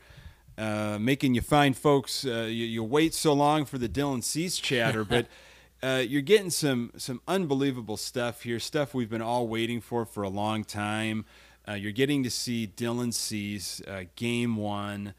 uh, 0.59 0.99
making 1.01 1.35
you 1.35 1.41
fine 1.41 1.73
folks 1.75 2.25
uh, 2.27 2.47
you, 2.49 2.67
you 2.67 2.85
wait 2.85 3.15
so 3.15 3.33
long 3.33 3.65
for 3.65 3.79
the 3.79 3.89
dylan 3.89 4.23
cease 4.23 4.59
chatter 4.59 5.05
but 5.05 5.27
uh, 5.83 6.03
you're 6.07 6.23
getting 6.23 6.51
some 6.51 6.91
some 6.97 7.21
unbelievable 7.27 7.97
stuff 7.97 8.43
here 8.43 8.59
stuff 8.59 8.95
we've 8.95 9.11
been 9.11 9.23
all 9.23 9.49
waiting 9.49 9.81
for 9.81 10.05
for 10.05 10.23
a 10.23 10.29
long 10.29 10.65
time 10.65 11.25
uh, 11.69 11.73
you're 11.73 11.93
getting 11.93 12.23
to 12.23 12.31
see 12.31 12.67
dylan 12.67 13.13
cease 13.13 13.81
uh, 13.89 14.05
game 14.17 14.57
one 14.57 15.15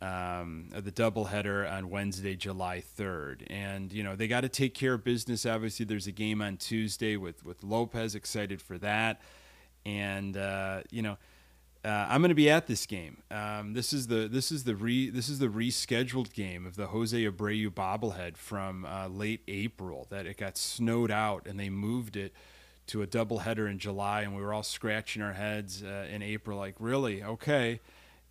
um, 0.00 0.68
of 0.74 0.84
the 0.84 0.92
doubleheader 0.92 1.70
on 1.70 1.88
Wednesday, 1.88 2.36
July 2.36 2.82
3rd. 2.98 3.46
And, 3.48 3.92
you 3.92 4.02
know, 4.02 4.14
they 4.14 4.28
got 4.28 4.42
to 4.42 4.48
take 4.48 4.74
care 4.74 4.94
of 4.94 5.04
business. 5.04 5.46
Obviously, 5.46 5.86
there's 5.86 6.06
a 6.06 6.12
game 6.12 6.42
on 6.42 6.58
Tuesday 6.58 7.16
with, 7.16 7.44
with 7.44 7.62
Lopez, 7.64 8.14
excited 8.14 8.60
for 8.60 8.78
that. 8.78 9.20
And, 9.84 10.36
uh, 10.36 10.82
you 10.90 11.02
know, 11.02 11.16
uh, 11.86 12.06
I'm 12.08 12.20
going 12.20 12.30
to 12.30 12.34
be 12.34 12.50
at 12.50 12.66
this 12.66 12.84
game. 12.86 13.18
Um, 13.30 13.72
this 13.74 13.92
is 13.92 14.08
the 14.08 14.28
this 14.28 14.50
is 14.50 14.64
the 14.64 14.74
re 14.74 15.08
this 15.08 15.28
is 15.28 15.38
the 15.38 15.46
rescheduled 15.48 16.32
game 16.32 16.66
of 16.66 16.76
the 16.76 16.88
Jose 16.88 17.16
Abreu 17.16 17.70
bobblehead 17.70 18.36
from 18.36 18.84
uh, 18.84 19.08
late 19.08 19.42
April. 19.48 20.06
That 20.10 20.26
it 20.26 20.36
got 20.36 20.58
snowed 20.58 21.10
out 21.10 21.46
and 21.46 21.58
they 21.60 21.70
moved 21.70 22.16
it 22.16 22.32
to 22.88 23.02
a 23.02 23.06
doubleheader 23.06 23.70
in 23.70 23.78
July, 23.78 24.22
and 24.22 24.34
we 24.36 24.42
were 24.42 24.52
all 24.52 24.62
scratching 24.62 25.22
our 25.22 25.32
heads 25.32 25.82
uh, 25.82 26.06
in 26.10 26.22
April, 26.22 26.58
like, 26.58 26.74
really, 26.78 27.22
okay 27.22 27.80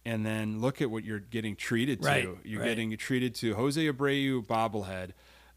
and 0.08 0.24
then 0.24 0.62
look 0.62 0.84
at 0.84 0.91
what 0.91 1.04
you're 1.04 1.18
getting 1.20 1.56
treated 1.56 2.00
to. 2.00 2.08
Right, 2.08 2.30
You're 2.44 2.62
right. 2.62 2.68
getting 2.70 2.96
treated 2.96 3.34
to 3.36 3.56
Jose 3.56 3.82
Abreu 3.84 4.46
bobblehead, 4.46 5.13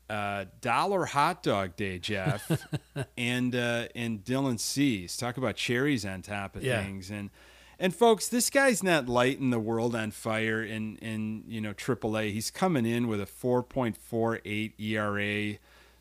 uh, 0.09 0.47
Dollar 0.63 1.05
Hot 1.05 1.43
Dog 1.43 1.77
Day, 1.77 1.99
Jeff, 1.99 2.51
and 3.19 3.55
uh, 3.55 3.89
and 3.95 4.25
Dylan 4.25 4.59
Cease. 4.59 5.19
Talk 5.19 5.37
about 5.37 5.57
cherries 5.57 6.07
on 6.07 6.23
top 6.23 6.57
of 6.57 6.63
Yeah. 6.65 6.83
things, 6.83 7.11
and 7.11 7.29
and 7.79 7.95
folks, 7.95 8.29
this 8.29 8.51
guy's 8.51 8.83
not 8.83 9.09
lighting 9.09 9.51
the 9.51 9.61
world 9.61 9.95
on 9.95 10.11
fire 10.11 10.63
in 10.63 10.97
in 10.97 11.45
you 11.47 11.61
know 11.61 11.73
AAA. 11.73 12.33
He's 12.33 12.51
coming 12.51 12.87
in 12.87 13.09
with 13.09 13.21
a 13.21 13.27
4.48 13.27 14.73
ERA. 14.79 15.59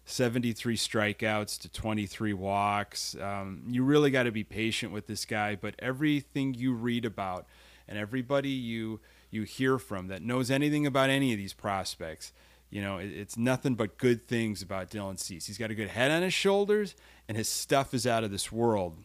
73 0.10 0.78
strikeouts 0.78 1.60
to 1.60 1.70
23 1.70 2.32
walks. 2.32 3.14
Um, 3.22 3.64
you 3.68 3.84
really 3.84 4.10
got 4.10 4.24
to 4.24 4.32
be 4.32 4.46
patient 4.46 4.94
with 4.94 5.06
this 5.06 5.26
guy, 5.26 5.58
but 5.58 5.76
everything 5.80 6.54
you 6.54 6.72
read 6.74 7.04
about 7.04 7.46
and 7.90 7.98
everybody 7.98 8.50
you 8.50 9.02
you 9.30 9.44
hear 9.44 9.78
from 9.78 10.08
that 10.08 10.22
knows 10.22 10.50
anything 10.50 10.86
about 10.86 11.10
any 11.10 11.34
of 11.34 11.38
these 11.38 11.54
prospects, 11.54 12.32
you 12.70 12.82
know, 12.82 12.98
it, 12.98 13.08
it's 13.08 13.36
nothing 13.36 13.76
but 13.76 13.98
good 13.98 14.28
things 14.28 14.62
about 14.62 14.90
Dylan 14.90 15.20
Cease. 15.20 15.48
He's 15.48 15.58
got 15.58 15.72
a 15.72 15.76
good 15.76 15.90
head 15.90 16.10
on 16.10 16.22
his 16.22 16.34
shoulders, 16.34 16.96
and 17.28 17.38
his 17.38 17.50
stuff 17.50 17.94
is 17.94 18.08
out 18.08 18.24
of 18.24 18.32
this 18.32 18.50
world. 18.50 18.96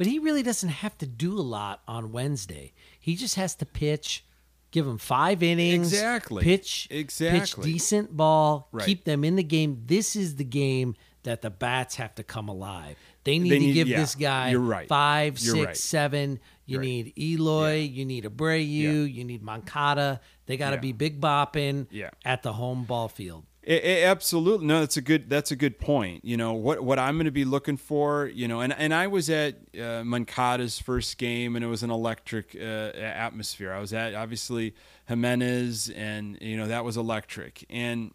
But 0.00 0.06
he 0.06 0.18
really 0.18 0.42
doesn't 0.42 0.70
have 0.70 0.96
to 0.96 1.06
do 1.06 1.38
a 1.38 1.44
lot 1.44 1.82
on 1.86 2.10
Wednesday. 2.10 2.72
He 2.98 3.16
just 3.16 3.34
has 3.34 3.54
to 3.56 3.66
pitch, 3.66 4.24
give 4.70 4.86
them 4.86 4.96
five 4.96 5.42
innings, 5.42 5.92
Exactly. 5.92 6.42
pitch, 6.42 6.88
exactly, 6.90 7.40
pitch 7.40 7.72
decent 7.74 8.16
ball, 8.16 8.70
Right. 8.72 8.86
keep 8.86 9.04
them 9.04 9.24
in 9.24 9.36
the 9.36 9.42
game. 9.42 9.82
This 9.84 10.16
is 10.16 10.36
the 10.36 10.44
game 10.44 10.96
that 11.24 11.42
the 11.42 11.50
bats 11.50 11.96
have 11.96 12.14
to 12.14 12.22
come 12.22 12.48
alive. 12.48 12.96
They 13.24 13.38
need 13.38 13.50
They 13.50 13.58
to 13.58 13.66
need- 13.66 13.72
give 13.74 13.88
yeah, 13.88 14.00
this 14.00 14.14
guy 14.14 14.54
right. 14.54 14.88
five, 14.88 15.38
You're 15.38 15.54
six, 15.56 15.66
right. 15.66 15.76
seven. 15.76 16.40
You 16.64 16.78
need 16.78 17.12
Eloy, 17.18 17.74
Yeah. 17.80 17.82
you 17.82 18.04
need 18.06 18.24
Abreu, 18.24 19.12
you 19.12 19.22
need 19.24 19.42
Moncada. 19.42 20.22
They 20.46 20.56
got 20.56 20.70
to 20.70 20.76
Yeah. 20.76 20.80
be 20.80 20.92
big 20.92 21.20
bopping 21.20 21.88
Yeah. 21.90 22.08
at 22.24 22.42
the 22.42 22.54
home 22.54 22.84
ball 22.84 23.08
field. 23.08 23.44
A- 23.66 23.88
a- 23.88 24.04
absolutely, 24.04 24.66
no. 24.66 24.80
That's 24.80 24.96
a 24.96 25.02
good. 25.02 25.28
That's 25.28 25.50
a 25.50 25.56
good 25.56 25.78
point. 25.78 26.24
You 26.24 26.36
know 26.36 26.54
what? 26.54 26.80
What 26.82 26.98
I'm 26.98 27.16
going 27.16 27.26
to 27.26 27.30
be 27.30 27.44
looking 27.44 27.76
for. 27.76 28.26
You 28.26 28.48
know, 28.48 28.60
and 28.60 28.72
and 28.72 28.94
I 28.94 29.06
was 29.06 29.28
at 29.28 29.56
uh, 29.78 30.02
Moncada's 30.02 30.78
first 30.78 31.18
game, 31.18 31.56
and 31.56 31.64
it 31.64 31.68
was 31.68 31.82
an 31.82 31.90
electric 31.90 32.56
uh, 32.56 32.64
atmosphere. 32.96 33.72
I 33.72 33.80
was 33.80 33.92
at 33.92 34.14
obviously 34.14 34.74
Jimenez, 35.08 35.90
and 35.90 36.38
you 36.40 36.56
know 36.56 36.68
that 36.68 36.84
was 36.84 36.96
electric. 36.96 37.66
And 37.68 38.12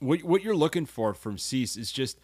what 0.00 0.22
what 0.22 0.42
you're 0.42 0.56
looking 0.56 0.86
for 0.86 1.14
from 1.14 1.38
Cease 1.38 1.76
is 1.76 1.90
just, 1.90 2.20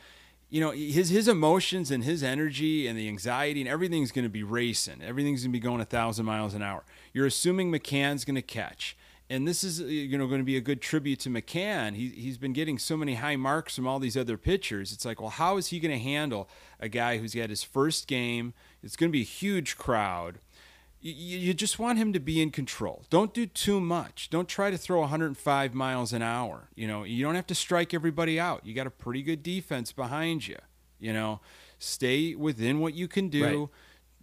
you 0.48 0.60
know, 0.60 0.70
his 0.70 1.08
his 1.08 1.28
emotions 1.28 1.90
and 1.90 2.04
his 2.04 2.22
energy 2.22 2.86
and 2.86 2.98
the 2.98 3.08
anxiety 3.08 3.60
and 3.60 3.68
everything's 3.68 4.12
going 4.12 4.24
to 4.24 4.28
be 4.30 4.42
racing. 4.42 5.02
Everything's 5.02 5.42
going 5.42 5.52
to 5.52 5.56
be 5.56 5.60
going 5.60 5.80
a 5.80 5.84
thousand 5.84 6.26
miles 6.26 6.54
an 6.54 6.62
hour. 6.62 6.84
You're 7.12 7.26
assuming 7.26 7.72
McCann's 7.72 8.24
going 8.24 8.36
to 8.36 8.42
catch, 8.42 8.96
and 9.30 9.48
this 9.48 9.64
is 9.64 9.80
uh, 9.80 9.84
you 9.86 10.18
know 10.18 10.26
going 10.26 10.40
to 10.40 10.44
be 10.44 10.58
a 10.58 10.60
good 10.60 10.82
tribute 10.82 11.20
to 11.20 11.30
McCann. 11.30 11.94
He 11.94 12.08
he's 12.08 12.36
been 12.36 12.52
getting 12.52 12.78
so 12.78 12.96
many 12.96 13.14
high 13.14 13.36
marks 13.36 13.76
from 13.76 13.86
all 13.86 13.98
these 13.98 14.16
other 14.16 14.36
pitchers. 14.36 14.92
It's 14.92 15.06
like, 15.06 15.20
well, 15.20 15.30
how 15.30 15.56
is 15.56 15.68
he 15.68 15.80
going 15.80 15.96
to 15.96 15.98
handle 15.98 16.50
a 16.78 16.88
guy 16.88 17.16
who's 17.16 17.34
got 17.34 17.48
his 17.48 17.62
first 17.62 18.06
game? 18.06 18.52
It's 18.82 18.96
going 18.96 19.10
to 19.10 19.12
be 19.12 19.22
a 19.22 19.24
huge 19.24 19.78
crowd 19.78 20.40
you, 21.00 21.38
you 21.38 21.54
just 21.54 21.78
want 21.78 21.98
him 21.98 22.12
to 22.12 22.20
be 22.20 22.42
in 22.42 22.50
control. 22.50 23.04
Don't 23.10 23.32
do 23.32 23.46
too 23.46 23.80
much. 23.80 24.28
Don't 24.30 24.48
try 24.48 24.70
to 24.70 24.76
throw 24.76 25.00
105 25.00 25.74
miles 25.74 26.12
an 26.12 26.22
hour. 26.22 26.68
You 26.74 26.86
know, 26.86 27.04
you 27.04 27.24
don't 27.24 27.34
have 27.34 27.46
to 27.48 27.54
strike 27.54 27.94
everybody 27.94 28.38
out. 28.38 28.66
You 28.66 28.74
got 28.74 28.86
a 28.86 28.90
pretty 28.90 29.22
good 29.22 29.42
defense 29.42 29.92
behind 29.92 30.46
you. 30.46 30.58
You 30.98 31.12
know, 31.14 31.40
stay 31.78 32.34
within 32.34 32.80
what 32.80 32.94
you 32.94 33.08
can 33.08 33.28
do. 33.28 33.44
Right. 33.44 33.68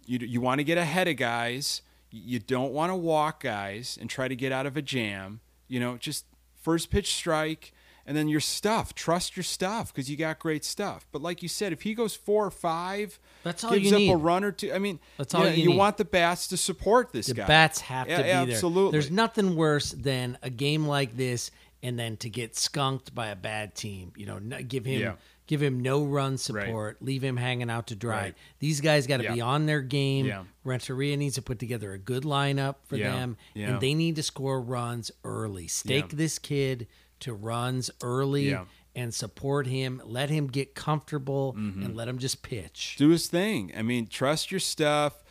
You 0.06 0.26
you 0.26 0.40
want 0.40 0.60
to 0.60 0.64
get 0.64 0.78
ahead 0.78 1.08
of 1.08 1.16
guys. 1.16 1.82
You 2.10 2.38
don't 2.38 2.72
want 2.72 2.90
to 2.90 2.96
walk 2.96 3.42
guys 3.42 3.98
and 4.00 4.08
try 4.08 4.28
to 4.28 4.36
get 4.36 4.52
out 4.52 4.66
of 4.66 4.76
a 4.76 4.82
jam. 4.82 5.40
You 5.68 5.80
know, 5.80 5.96
just 5.96 6.24
first 6.62 6.90
pitch 6.90 7.14
strike 7.14 7.72
and 8.06 8.16
then 8.16 8.28
your 8.28 8.40
stuff. 8.40 8.94
Trust 8.94 9.36
your 9.36 9.44
stuff 9.44 9.92
because 9.92 10.10
you 10.10 10.16
got 10.16 10.38
great 10.38 10.64
stuff. 10.64 11.06
But 11.12 11.20
like 11.20 11.42
you 11.42 11.48
said, 11.48 11.72
if 11.74 11.82
he 11.82 11.94
goes 11.94 12.16
four 12.16 12.46
or 12.46 12.50
five, 12.50 13.18
That's 13.42 13.62
all 13.62 13.70
gives 13.72 13.90
you 13.90 13.96
up 13.96 13.98
need. 13.98 14.12
a 14.12 14.16
run 14.16 14.44
or 14.44 14.52
two. 14.52 14.72
I 14.72 14.78
mean, 14.78 14.98
That's 15.18 15.34
you 15.34 15.38
all 15.38 15.44
know, 15.44 15.50
you 15.52 15.64
you 15.64 15.68
need. 15.70 15.76
want 15.76 15.98
the 15.98 16.06
bats 16.06 16.48
to 16.48 16.56
support 16.56 17.12
this 17.12 17.26
The 17.26 17.34
guy. 17.34 17.42
The 17.42 17.48
bats 17.48 17.80
have 17.82 18.06
to 18.06 18.12
Yeah, 18.12 18.16
be 18.44 18.46
there. 18.46 18.54
absolutely. 18.56 18.92
There's 18.92 19.10
nothing 19.10 19.54
worse 19.56 19.90
than 19.92 20.38
a 20.42 20.48
game 20.50 20.86
like 20.86 21.16
this 21.18 21.50
and 21.82 21.98
then 21.98 22.16
to 22.18 22.30
get 22.30 22.56
skunked 22.56 23.14
by 23.14 23.26
a 23.28 23.36
bad 23.36 23.74
team. 23.74 24.12
You 24.16 24.24
know, 24.26 24.40
give 24.66 24.86
him 24.86 25.00
Yeah. 25.02 25.12
Give 25.48 25.60
him 25.60 25.80
no 25.80 26.04
run 26.04 26.38
support, 26.38 27.02
leave 27.02 27.24
him 27.24 27.36
hanging 27.36 27.68
out 27.68 27.88
to 27.88 27.96
dry. 27.96 28.20
Right. 28.20 28.34
These 28.60 28.80
guys 28.80 29.08
got 29.08 29.16
to 29.16 29.24
Yeah. 29.24 29.34
be 29.34 29.40
on 29.40 29.66
their 29.66 29.80
game. 29.82 30.26
Yeah. 30.26 30.44
Renteria 30.62 31.16
needs 31.16 31.34
to 31.34 31.42
put 31.42 31.58
together 31.58 31.92
a 31.92 31.98
good 31.98 32.22
lineup 32.22 32.76
for 32.86 32.96
Yeah. 32.96 33.10
them, 33.12 33.36
and 33.56 33.80
they 33.80 33.94
need 33.94 34.14
to 34.16 34.22
score 34.22 34.60
runs 34.60 35.10
early. 35.24 35.66
Stake 35.66 36.10
this 36.10 36.38
kid 36.38 36.86
to 37.20 37.34
runs 37.34 37.90
early. 38.00 38.56
And 38.96 39.14
support 39.14 39.68
him. 39.68 40.02
Let 40.04 40.28
him 40.28 40.48
get 40.48 40.74
comfortable, 40.74 41.54
Mm-hmm. 41.56 41.84
and 41.84 41.94
let 41.96 42.08
him 42.08 42.18
just 42.18 42.42
pitch. 42.42 42.96
do 42.98 43.10
his 43.10 43.28
thing. 43.28 43.70
I 43.76 43.82
mean, 43.82 44.08
trust 44.08 44.50
your 44.50 44.58
stuff. 44.58 45.22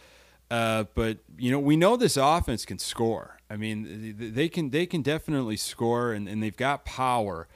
Uh, 0.49 0.85
but 0.95 1.17
you 1.37 1.51
know, 1.51 1.59
we 1.59 1.75
know 1.75 1.97
this 1.97 2.15
offense 2.15 2.63
can 2.65 2.79
score. 2.79 3.37
I 3.49 3.57
mean, 3.57 4.15
they 4.17 4.47
can 4.47 4.69
they 4.69 4.85
can 4.85 5.01
definitely 5.01 5.57
score, 5.57 6.13
and, 6.13 6.29
and 6.29 6.41
they've 6.41 6.55
got 6.55 6.85
power. 6.85 7.49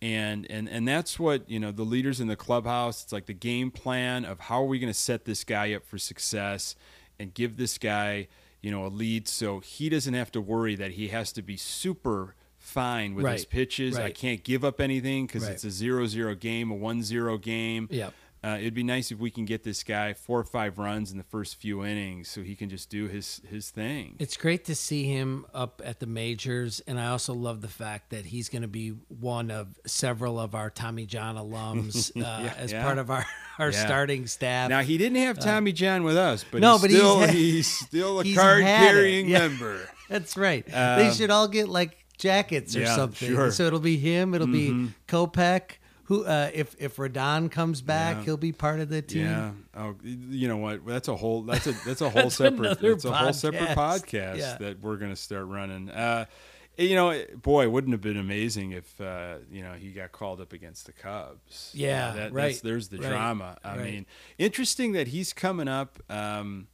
And, 0.00 0.46
and 0.50 0.68
and 0.68 0.86
that's 0.86 1.18
what 1.18 1.50
you 1.50 1.58
know 1.58 1.72
the 1.72 1.82
leaders 1.82 2.20
in 2.20 2.28
the 2.28 2.36
clubhouse. 2.36 3.02
It's 3.02 3.12
like 3.12 3.26
the 3.26 3.34
game 3.34 3.70
plan 3.72 4.24
of 4.24 4.38
how 4.40 4.62
are 4.62 4.66
we 4.66 4.78
going 4.78 4.92
to 4.92 4.98
set 4.98 5.24
this 5.24 5.42
guy 5.42 5.72
up 5.74 5.84
for 5.84 5.98
success, 5.98 6.76
and 7.18 7.34
give 7.34 7.56
this 7.56 7.78
guy 7.78 8.28
you 8.60 8.70
know 8.70 8.86
a 8.86 8.88
lead 8.88 9.26
so 9.26 9.58
he 9.60 9.88
doesn't 9.88 10.14
have 10.14 10.30
to 10.32 10.40
worry 10.40 10.76
that 10.76 10.92
he 10.92 11.08
has 11.08 11.32
to 11.32 11.42
be 11.42 11.56
super 11.56 12.36
fine 12.58 13.14
with 13.14 13.24
his 13.26 13.40
Right, 13.42 13.48
pitches. 13.50 13.96
I 13.98 14.10
can't 14.10 14.44
give 14.44 14.64
up 14.64 14.80
anything 14.80 15.26
because 15.26 15.42
Right. 15.44 15.52
it's 15.52 15.64
a 15.64 15.70
zero-zero 15.70 16.34
game, 16.34 16.70
a 16.70 16.74
one-zero 16.74 17.38
game. 17.38 17.88
Yep. 17.90 18.12
Uh, 18.44 18.56
it'd 18.60 18.72
be 18.74 18.84
nice 18.84 19.10
if 19.10 19.18
we 19.18 19.30
can 19.30 19.44
get 19.44 19.64
this 19.64 19.82
guy 19.82 20.12
four 20.12 20.38
or 20.38 20.44
five 20.44 20.78
runs 20.78 21.10
in 21.10 21.18
the 21.18 21.24
first 21.24 21.56
few 21.56 21.84
innings, 21.84 22.28
so 22.28 22.40
he 22.42 22.54
can 22.54 22.68
just 22.70 22.88
do 22.88 23.08
his 23.08 23.40
his 23.50 23.70
thing. 23.70 24.14
It's 24.20 24.36
great 24.36 24.64
to 24.66 24.74
see 24.76 25.04
him 25.04 25.44
up 25.52 25.82
at 25.84 25.98
the 25.98 26.06
majors, 26.06 26.80
and 26.86 27.00
I 27.00 27.08
also 27.08 27.34
love 27.34 27.60
the 27.62 27.68
fact 27.68 28.10
that 28.10 28.26
he's 28.26 28.48
going 28.48 28.62
to 28.62 28.68
be 28.68 28.90
one 29.08 29.50
of 29.50 29.68
several 29.86 30.38
of 30.38 30.54
our 30.54 30.70
Tommy 30.70 31.04
John 31.04 31.34
alums 31.36 32.12
uh, 32.22 32.48
as 32.56 32.70
yeah. 32.72 32.84
part 32.84 32.98
of 32.98 33.10
our, 33.10 33.26
our 33.58 33.70
Yeah. 33.72 33.84
starting 33.86 34.26
staff. 34.28 34.68
now 34.70 34.82
he 34.82 34.98
didn't 34.98 35.18
have 35.18 35.38
Tommy 35.40 35.72
John 35.72 36.04
with 36.04 36.16
us, 36.16 36.44
but 36.48 36.58
Uh, 36.58 36.60
No, 36.60 36.78
he's 36.78 36.80
but 36.82 36.90
he's 36.90 36.96
still 37.00 37.18
had- 37.20 37.30
he's 37.34 37.66
still 37.88 38.20
a 38.20 38.24
he's 38.24 38.36
card 38.36 38.62
carrying 38.62 39.28
yeah. 39.28 39.48
member. 39.48 39.88
That's 40.08 40.36
right. 40.36 40.64
they 40.64 41.10
should 41.14 41.30
all 41.30 41.48
get 41.48 41.68
like 41.68 41.96
jackets 42.18 42.76
or 42.76 42.80
Um, 42.80 42.84
Yeah, 42.84 42.96
something. 42.96 43.28
sure. 43.28 43.38
Mm-hmm. 43.46 43.50
So 43.50 43.64
it'll 43.66 43.80
be 43.80 43.96
him. 43.96 44.32
It'll 44.34 44.46
be 44.46 44.90
Kopech. 45.08 45.72
Who, 46.08 46.24
uh, 46.24 46.50
if 46.54 46.74
if 46.78 46.96
Rodon 46.96 47.50
comes 47.50 47.82
back, 47.82 48.16
Yeah. 48.16 48.22
he'll 48.24 48.36
be 48.38 48.52
part 48.52 48.80
of 48.80 48.88
the 48.88 49.02
team. 49.02 49.26
Yeah. 49.26 49.50
Oh, 49.76 49.94
you 50.02 50.48
know 50.48 50.56
what? 50.56 50.86
That's 50.86 51.08
a 51.08 51.14
whole. 51.16 51.42
That's 51.42 51.66
a 51.66 51.72
that's 51.86 52.00
a 52.00 52.08
whole 52.10 52.22
That's 52.24 52.36
separate. 52.36 52.80
That's 52.80 53.04
a 53.04 53.12
whole 53.12 53.32
separate 53.34 53.68
podcast. 53.76 54.04
podcast 54.06 54.38
Yeah. 54.38 54.56
that 54.58 54.80
we're 54.80 54.96
gonna 54.96 55.16
start 55.16 55.46
running. 55.46 55.90
Uh, 55.90 56.24
you 56.78 56.94
know, 56.94 57.24
boy, 57.42 57.68
wouldn't 57.68 57.92
have 57.92 58.00
been 58.00 58.16
amazing 58.16 58.72
if 58.72 59.00
uh, 59.00 59.38
you 59.50 59.62
know 59.62 59.74
he 59.74 59.90
got 59.90 60.12
called 60.12 60.40
up 60.40 60.52
against 60.54 60.86
the 60.86 60.92
Cubs. 60.92 61.72
Yeah, 61.74 62.12
that, 62.12 62.32
right, 62.32 62.48
That's, 62.52 62.60
there's 62.60 62.88
the 62.88 62.98
right, 62.98 63.08
drama. 63.10 63.58
I 63.62 63.76
right. 63.76 63.84
mean, 63.84 64.06
interesting 64.38 64.92
that 64.92 65.08
he's 65.08 65.32
coming 65.32 65.68
up. 65.68 65.98
Um, 66.08 66.68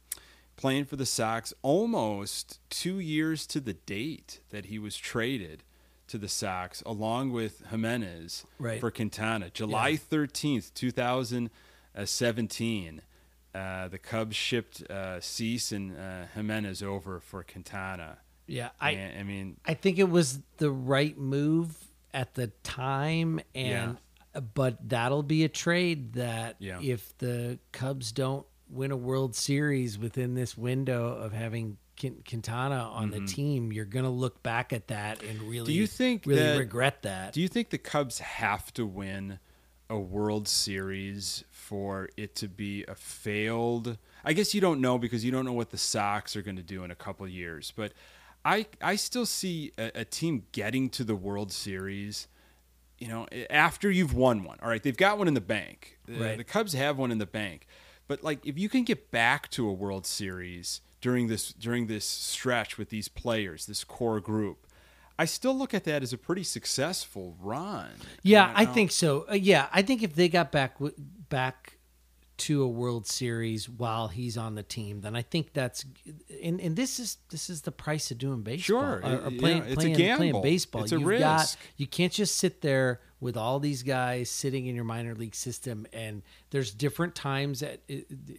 Playing 0.57 0.85
for 0.85 0.95
the 0.95 1.05
Sox 1.05 1.53
almost 1.63 2.61
two 2.69 2.97
years 2.97 3.45
to 3.47 3.59
the 3.59 3.73
date 3.73 4.39
that 4.51 4.67
he 4.67 4.79
was 4.79 4.95
traded 4.95 5.63
to 6.07 6.17
the 6.17 6.27
Sox, 6.27 6.81
along 6.85 7.31
with 7.31 7.63
Jimenez 7.69 8.45
Right. 8.59 8.79
for 8.79 8.91
Quintana. 8.91 9.49
July 9.49 9.95
thirteenth, 9.95 10.73
two 10.73 10.91
thousand 10.91 11.49
seventeen. 12.05 13.01
Uh, 13.53 13.87
the 13.87 13.97
Cubs 13.97 14.35
shipped 14.35 14.81
uh, 14.91 15.21
Cease 15.21 15.71
and 15.71 15.97
uh, 15.97 16.25
Jimenez 16.33 16.83
over 16.83 17.19
for 17.21 17.41
Quintana. 17.43 18.17
Yeah, 18.47 18.69
I 18.81 18.91
And, 18.91 19.19
I 19.19 19.23
mean, 19.23 19.57
I 19.65 19.73
think 19.73 19.97
it 19.97 20.09
was 20.09 20.39
the 20.57 20.69
right 20.69 21.17
move 21.17 21.75
at 22.13 22.33
the 22.35 22.47
time, 22.63 23.39
and 23.55 23.97
but 24.53 24.77
that'll 24.89 25.23
be 25.23 25.45
a 25.45 25.49
trade 25.49 26.13
that 26.13 26.57
Yeah. 26.59 26.79
if 26.81 27.17
the 27.17 27.57
Cubs 27.71 28.11
don't 28.11 28.45
win 28.69 28.91
a 28.91 28.97
World 28.97 29.35
Series 29.35 29.97
within 29.97 30.33
this 30.35 30.57
window 30.57 31.07
of 31.15 31.31
having 31.31 31.77
Quintana 31.97 32.75
on 32.93 33.11
the 33.11 33.21
team, 33.21 33.71
you're 33.71 33.85
gonna 33.85 34.09
look 34.09 34.41
back 34.43 34.73
at 34.73 34.87
that 34.87 35.21
and 35.23 35.41
really, 35.43 35.57
Mm-hmm. 35.59 35.65
Do 35.65 35.73
you 35.73 35.87
think 35.87 36.25
really 36.25 36.41
that- 36.41 36.57
regret 36.57 37.01
that? 37.03 37.33
do 37.33 37.41
you 37.41 37.47
think 37.47 37.69
the 37.69 37.77
Cubs 37.77 38.19
have 38.19 38.73
to 38.73 38.85
win 38.85 39.39
a 39.89 39.99
World 39.99 40.47
Series 40.47 41.43
for 41.51 42.09
it 42.17 42.35
to 42.35 42.47
be 42.47 42.83
a 42.87 42.95
failed? 42.95 43.97
I 44.23 44.33
guess 44.33 44.53
you 44.55 44.61
don't 44.61 44.81
know 44.81 44.97
because 44.97 45.23
you 45.23 45.31
don't 45.31 45.45
know 45.45 45.53
what 45.53 45.69
the 45.69 45.77
Sox 45.77 46.35
are 46.35 46.41
going 46.41 46.57
to 46.57 46.63
do 46.63 46.83
in 46.83 46.91
a 46.91 46.95
couple 46.95 47.27
years, 47.27 47.71
but 47.75 47.93
I 48.43 48.65
I 48.81 48.95
still 48.95 49.25
see 49.25 49.71
a, 49.77 49.91
a 50.01 50.05
team 50.05 50.43
getting 50.51 50.89
to 50.91 51.03
the 51.03 51.15
World 51.15 51.51
Series. 51.51 52.27
You 52.97 53.09
know, 53.09 53.27
after 53.49 53.91
you've 53.91 54.13
won 54.13 54.43
one. 54.45 54.57
All 54.63 54.69
right, 54.69 54.81
they've 54.81 54.95
got 54.95 55.17
one 55.17 55.27
in 55.27 55.33
the 55.33 55.41
bank. 55.41 55.97
The- 56.05 56.13
Right. 56.19 56.37
The 56.37 56.43
Cubs 56.45 56.73
have 56.73 56.97
one 56.97 57.11
in 57.11 57.17
the 57.17 57.25
bank. 57.25 57.67
But 58.07 58.23
like 58.23 58.45
if 58.45 58.57
you 58.57 58.69
can 58.69 58.83
get 58.83 59.11
back 59.11 59.49
to 59.51 59.67
a 59.67 59.73
World 59.73 60.05
Series 60.05 60.81
during 61.05 61.27
this 61.27 61.53
during 61.53 61.85
this 61.85 62.03
stretch 62.03 62.79
with 62.79 62.89
these 62.89 63.07
players, 63.07 63.67
this 63.67 63.83
core 63.83 64.19
group. 64.19 64.65
I 65.19 65.25
still 65.25 65.55
look 65.55 65.71
at 65.75 65.83
that 65.83 66.01
as 66.01 66.11
a 66.13 66.17
pretty 66.17 66.41
successful 66.43 67.35
run. 67.39 67.91
Yeah, 68.23 68.47
You 68.49 68.53
I 68.57 68.65
think 68.65 68.89
so. 68.91 69.25
Uh, 69.29 69.35
yeah, 69.35 69.67
I 69.71 69.83
think 69.83 70.01
if 70.01 70.15
they 70.15 70.27
got 70.29 70.51
back 70.51 70.79
w- 70.79 70.95
back 71.29 71.77
to 72.37 72.63
a 72.63 72.67
World 72.67 73.05
Series 73.05 73.69
while 73.69 74.07
he's 74.07 74.35
on 74.35 74.55
the 74.55 74.63
team, 74.63 75.01
then 75.01 75.15
I 75.15 75.21
think 75.21 75.53
that's 75.53 75.85
and, 76.43 76.59
and 76.59 76.75
this 76.75 76.99
is 76.99 77.17
this 77.29 77.51
is 77.51 77.61
the 77.61 77.71
price 77.71 78.09
of 78.09 78.17
doing 78.17 78.41
baseball. 78.41 78.81
Sure. 78.81 79.01
or, 79.03 79.25
or 79.27 79.29
Yeah, 79.29 79.39
playing, 79.39 79.63
it's 79.67 79.83
a 79.83 79.89
gamble. 79.91 80.17
playing 80.17 80.41
baseball. 80.41 80.83
It's 80.83 80.91
a 80.91 80.99
You've 80.99 81.19
got 81.19 81.55
you 81.77 81.85
can't 81.85 82.11
just 82.11 82.35
sit 82.39 82.61
there 82.61 82.99
with 83.19 83.37
all 83.37 83.59
these 83.59 83.81
guys 83.81 84.29
sitting 84.29 84.65
in 84.67 84.75
your 84.75 84.83
minor 84.83 85.15
league 85.15 85.35
system 85.35 85.87
and 85.93 86.21
there's 86.49 86.71
different 86.71 87.15
times 87.15 87.61
that 87.61 87.79
uh, 87.89 87.95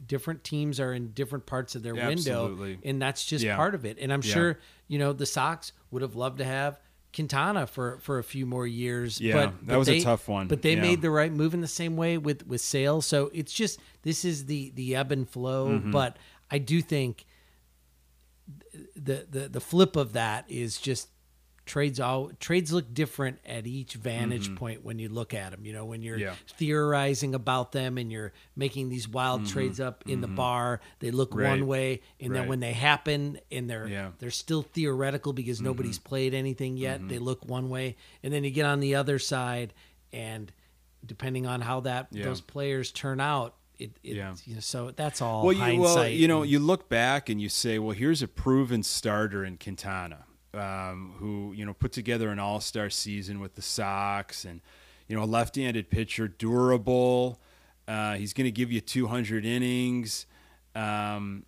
different 0.06 0.44
teams 0.44 0.78
are 0.78 0.92
in 0.92 1.08
different 1.12 1.46
parts 1.46 1.74
of 1.74 1.82
their 1.82 1.94
window 1.94 2.10
Absolutely. 2.44 2.78
and 2.84 3.00
that's 3.00 3.24
just 3.24 3.42
Yeah. 3.44 3.56
part 3.56 3.74
of 3.74 3.84
it. 3.86 3.96
And 4.00 4.12
I'm 4.12 4.22
Yeah. 4.22 4.34
sure, 4.34 4.58
you 4.88 4.98
know, 4.98 5.12
the 5.12 5.26
Sox 5.26 5.72
would 5.90 6.02
have 6.02 6.14
loved 6.14 6.38
to 6.38 6.44
have 6.44 6.78
Quintana 7.14 7.66
for 7.66 7.98
for 8.00 8.18
a 8.18 8.24
few 8.24 8.44
more 8.44 8.66
years. 8.66 9.18
Yeah, 9.18 9.32
but, 9.32 9.46
that 9.60 9.66
but 9.68 9.78
was 9.78 9.88
a 9.88 10.00
tough 10.02 10.28
one. 10.28 10.48
But 10.48 10.60
they 10.60 10.74
Yeah. 10.74 10.82
made 10.82 11.00
the 11.00 11.10
right 11.10 11.32
move 11.32 11.54
in 11.54 11.62
the 11.62 11.66
same 11.68 11.96
way 11.96 12.18
with 12.18 12.46
with 12.46 12.60
sales. 12.60 13.06
So 13.06 13.30
it's 13.32 13.54
just 13.54 13.80
this 14.02 14.24
is 14.24 14.44
the 14.44 14.70
the 14.74 14.94
ebb 14.94 15.10
and 15.12 15.26
flow. 15.28 15.68
Mm-hmm. 15.70 15.90
But 15.92 16.18
I 16.50 16.58
do 16.58 16.82
think 16.82 17.24
the 18.94 19.26
the 19.30 19.48
the 19.48 19.60
flip 19.60 19.96
of 19.96 20.12
that 20.12 20.44
is 20.50 20.78
just 20.78 21.08
trades 21.66 21.98
all 22.00 22.30
trades 22.40 22.72
look 22.72 22.94
different 22.94 23.38
at 23.44 23.66
each 23.66 23.94
vantage 23.94 24.54
point 24.54 24.84
when 24.84 24.98
you 25.00 25.08
look 25.08 25.34
at 25.34 25.50
them 25.50 25.66
you 25.66 25.72
know 25.72 25.84
when 25.84 26.00
you're 26.00 26.16
Mm-hmm. 26.16 26.22
Yeah. 26.26 26.34
theorizing 26.56 27.34
about 27.34 27.72
them 27.72 27.98
and 27.98 28.10
you're 28.10 28.32
making 28.54 28.88
these 28.88 29.08
wild 29.08 29.46
trades 29.46 29.80
up 29.80 30.04
in 30.06 30.20
the 30.20 30.28
bar 30.28 30.80
they 31.00 31.10
look 31.10 31.30
Mm-hmm. 31.30 31.38
Right. 31.40 31.50
one 31.50 31.66
way 31.66 32.00
and 32.20 32.34
then 32.34 32.46
when 32.48 32.60
they 32.60 32.72
happen 32.72 33.38
and 33.50 33.68
they're 33.68 33.88
Yeah. 33.88 34.04
Mm-hmm. 34.06 34.14
they're 34.20 34.30
still 34.30 34.62
theoretical 34.62 35.32
because 35.32 35.60
nobody's 35.60 35.98
played 35.98 36.32
anything 36.34 36.76
yet 36.76 37.06
they 37.08 37.18
look 37.18 37.44
one 37.44 37.68
way 37.68 37.96
and 38.22 38.32
then 38.32 38.44
you 38.44 38.50
get 38.50 38.64
on 38.64 38.80
the 38.80 38.94
other 38.94 39.18
side 39.18 39.74
and 40.12 40.52
depending 41.04 41.46
on 41.46 41.60
how 41.60 41.80
that 41.80 42.06
Yeah. 42.12 42.24
those 42.24 42.40
players 42.40 42.92
turn 42.92 43.20
out 43.20 43.54
it, 43.78 43.90
it 44.02 44.16
Yeah. 44.16 44.34
you 44.46 44.54
know, 44.54 44.60
so 44.60 44.90
that's 44.92 45.20
all 45.20 45.44
well, 45.44 45.52
you, 45.52 45.80
well, 45.80 46.08
you 46.08 46.26
know, 46.28 46.42
and- 46.42 46.50
you 46.50 46.58
look 46.58 46.88
back 46.88 47.28
and 47.28 47.40
you 47.40 47.48
say, 47.50 47.78
well, 47.78 47.90
here's 47.94 48.22
a 48.22 48.28
proven 48.28 48.82
starter 48.82 49.44
in 49.44 49.58
Quintana, 49.58 50.24
um, 50.56 51.14
who 51.18 51.52
you 51.56 51.64
know 51.66 51.74
put 51.74 51.92
together 51.92 52.30
an 52.30 52.38
All 52.38 52.60
Star 52.60 52.90
season 52.90 53.40
with 53.40 53.54
the 53.54 53.62
Sox, 53.62 54.44
and 54.44 54.60
you 55.08 55.16
know, 55.16 55.22
a 55.22 55.26
left-handed 55.26 55.90
pitcher, 55.90 56.26
durable. 56.28 57.40
Uh, 57.86 58.14
he's 58.14 58.32
going 58.32 58.46
to 58.46 58.50
give 58.50 58.72
you 58.72 58.80
200 58.80 59.44
innings. 59.44 60.26
Um, 60.74 61.44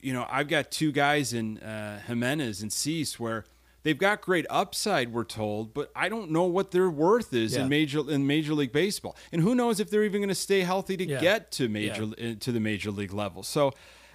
you 0.00 0.12
know, 0.12 0.26
I've 0.28 0.48
got 0.48 0.72
two 0.72 0.90
guys 0.90 1.32
in 1.32 1.58
uh, 1.58 2.00
Jimenez 2.08 2.60
and 2.62 2.72
Cease 2.72 3.20
where 3.20 3.44
they've 3.84 3.96
got 3.98 4.20
great 4.20 4.46
upside, 4.50 5.12
we're 5.12 5.22
told, 5.22 5.72
but 5.74 5.92
I 5.94 6.08
don't 6.08 6.32
know 6.32 6.42
what 6.44 6.72
their 6.72 6.90
worth 6.90 7.32
is 7.32 7.54
Yeah. 7.54 7.62
in 7.62 7.68
major 7.68 8.10
in 8.10 8.26
Major 8.26 8.54
League 8.54 8.72
Baseball, 8.72 9.16
and 9.30 9.40
who 9.42 9.54
knows 9.54 9.78
if 9.78 9.90
they're 9.90 10.02
even 10.02 10.20
going 10.20 10.28
to 10.28 10.34
stay 10.34 10.60
healthy 10.62 10.96
to 10.96 11.04
Yeah. 11.06 11.20
get 11.20 11.52
to 11.52 11.68
major 11.68 12.02
uh, 12.04 12.34
to 12.40 12.50
the 12.52 12.60
major 12.60 12.90
league 12.90 13.12
level. 13.12 13.42
So. 13.42 13.72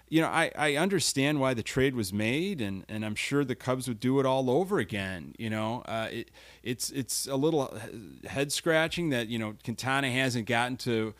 You 0.09 0.21
know, 0.21 0.27
I, 0.27 0.51
I 0.55 0.75
understand 0.75 1.41
why 1.41 1.53
the 1.53 1.63
trade 1.63 1.93
was 1.93 2.13
made, 2.13 2.61
and, 2.61 2.85
and 2.87 3.05
I'm 3.05 3.15
sure 3.15 3.43
the 3.43 3.55
Cubs 3.55 3.87
would 3.89 3.99
do 3.99 4.19
it 4.21 4.25
all 4.25 4.49
over 4.49 4.79
again. 4.79 5.33
You 5.37 5.49
know, 5.49 5.81
uh, 5.85 6.07
it, 6.11 6.31
it's 6.63 6.89
it's 6.91 7.27
a 7.27 7.35
little 7.35 7.77
head 8.25 8.51
scratching 8.53 9.09
that 9.09 9.27
you 9.27 9.37
know 9.37 9.55
Quintana 9.63 10.09
hasn't 10.11 10.47
gotten 10.47 10.77
to 10.77 11.13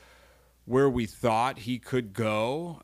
where 0.66 0.90
we 0.90 1.06
thought 1.06 1.60
he 1.60 1.80
could 1.80 2.14
go. 2.14 2.80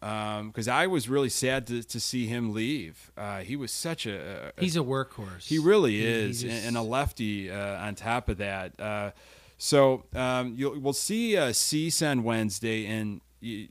Because 0.47 0.67
I 0.67 0.87
was 0.87 1.07
really 1.09 1.29
sad 1.29 1.67
to, 1.67 1.83
to 1.83 1.99
see 1.99 2.27
him 2.27 2.53
leave. 2.53 3.11
Uh, 3.17 3.39
he 3.39 3.55
was 3.55 3.71
such 3.71 4.05
a, 4.05 4.51
a 4.57 4.61
he's 4.61 4.75
a 4.77 4.79
workhorse 4.79 5.43
he 5.47 5.57
really 5.59 5.91
He- 5.91 6.01
he 6.01 6.07
is, 6.07 6.41
just- 6.43 6.65
and 6.65 6.75
a 6.77 6.81
lefty 6.81 7.49
uh, 7.51 7.85
on 7.85 7.95
top 7.95 8.29
of 8.29 8.37
that. 8.37 8.79
Uh, 8.79 9.11
so 9.57 10.03
um, 10.15 10.53
you'll, 10.57 10.79
we'll 10.79 10.93
see 10.93 11.37
uh, 11.37 11.53
Cease 11.53 12.01
on 12.01 12.23
Wednesday, 12.23 12.85
and 12.85 13.21
you, 13.39 13.67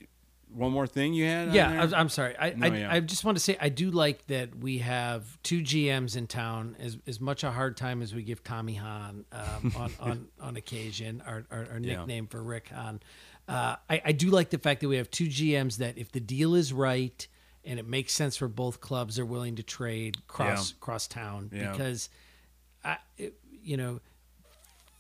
one 0.55 0.73
more 0.73 0.87
thing 0.87 1.15
you 1.15 1.25
had. 1.25 1.55
Yeah? 1.55 1.89
I'm, 1.95 2.09
sorry. 2.09 2.37
I, 2.39 2.51
No, 2.51 2.67
I, 2.67 2.71
yeah. 2.77 2.93
I 2.93 3.01
just 3.01 3.25
want 3.25 3.37
to 3.37 3.43
say 3.43 3.57
I 3.61 3.69
do 3.69 3.91
like 3.91 4.27
that 4.27 4.55
we 4.57 4.79
have 4.79 5.41
two 5.43 5.61
GMs 5.61 6.17
in 6.17 6.27
town. 6.27 6.77
As 6.79 6.99
as 7.07 7.21
much 7.21 7.45
a 7.45 7.51
hard 7.51 7.77
time 7.77 8.03
as 8.03 8.15
we 8.15 8.23
give 8.23 8.43
Tommy 8.45 8.75
Hahn 8.75 9.25
um, 9.33 9.73
on, 9.77 9.93
on 10.01 10.29
on 10.41 10.57
occasion, 10.57 11.23
our, 11.27 11.45
our, 11.51 11.67
our 11.73 11.79
Yeah. 11.81 11.97
nickname 11.99 12.27
for 12.27 12.43
Rick 12.43 12.69
Hahn. 12.69 13.01
Uh, 13.49 13.77
I, 13.91 14.03
I 14.07 14.13
do 14.13 14.31
like 14.31 14.51
the 14.51 14.59
fact 14.59 14.81
that 14.83 14.89
we 14.89 14.97
have 14.99 15.11
two 15.11 15.27
GMs 15.27 15.79
that 15.79 15.99
if 15.99 16.13
the 16.13 16.21
deal 16.21 16.55
is 16.55 16.73
right 16.73 17.27
and 17.65 17.79
it 17.79 17.87
makes 17.87 18.13
sense 18.13 18.37
for 18.37 18.49
both 18.49 18.81
clubs, 18.81 19.19
are 19.19 19.27
willing 19.27 19.57
to 19.57 19.63
trade 19.63 20.27
cross 20.29 20.71
Yeah. 20.73 20.77
cross 20.81 21.07
town 21.07 21.51
Yeah. 21.53 21.73
because, 21.73 22.09
I, 22.85 22.99
it, 23.19 23.35
you 23.63 23.77
know, 23.77 24.01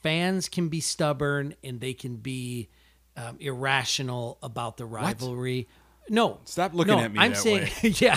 fans 0.03 0.49
can 0.49 0.69
be 0.69 0.81
stubborn 0.81 1.55
and 1.63 1.81
they 1.81 1.95
can 1.95 2.17
be 2.17 2.69
um, 3.17 3.37
irrational 3.41 4.39
about 4.43 4.77
the 4.77 4.87
rivalry. 4.87 5.69
No, 6.09 6.41
Stop 6.47 6.75
looking 6.75 6.97
no, 6.97 7.01
at 7.05 7.13
me 7.13 7.19
I'm 7.21 7.35
saying, 7.37 7.71
yeah, 7.83 8.17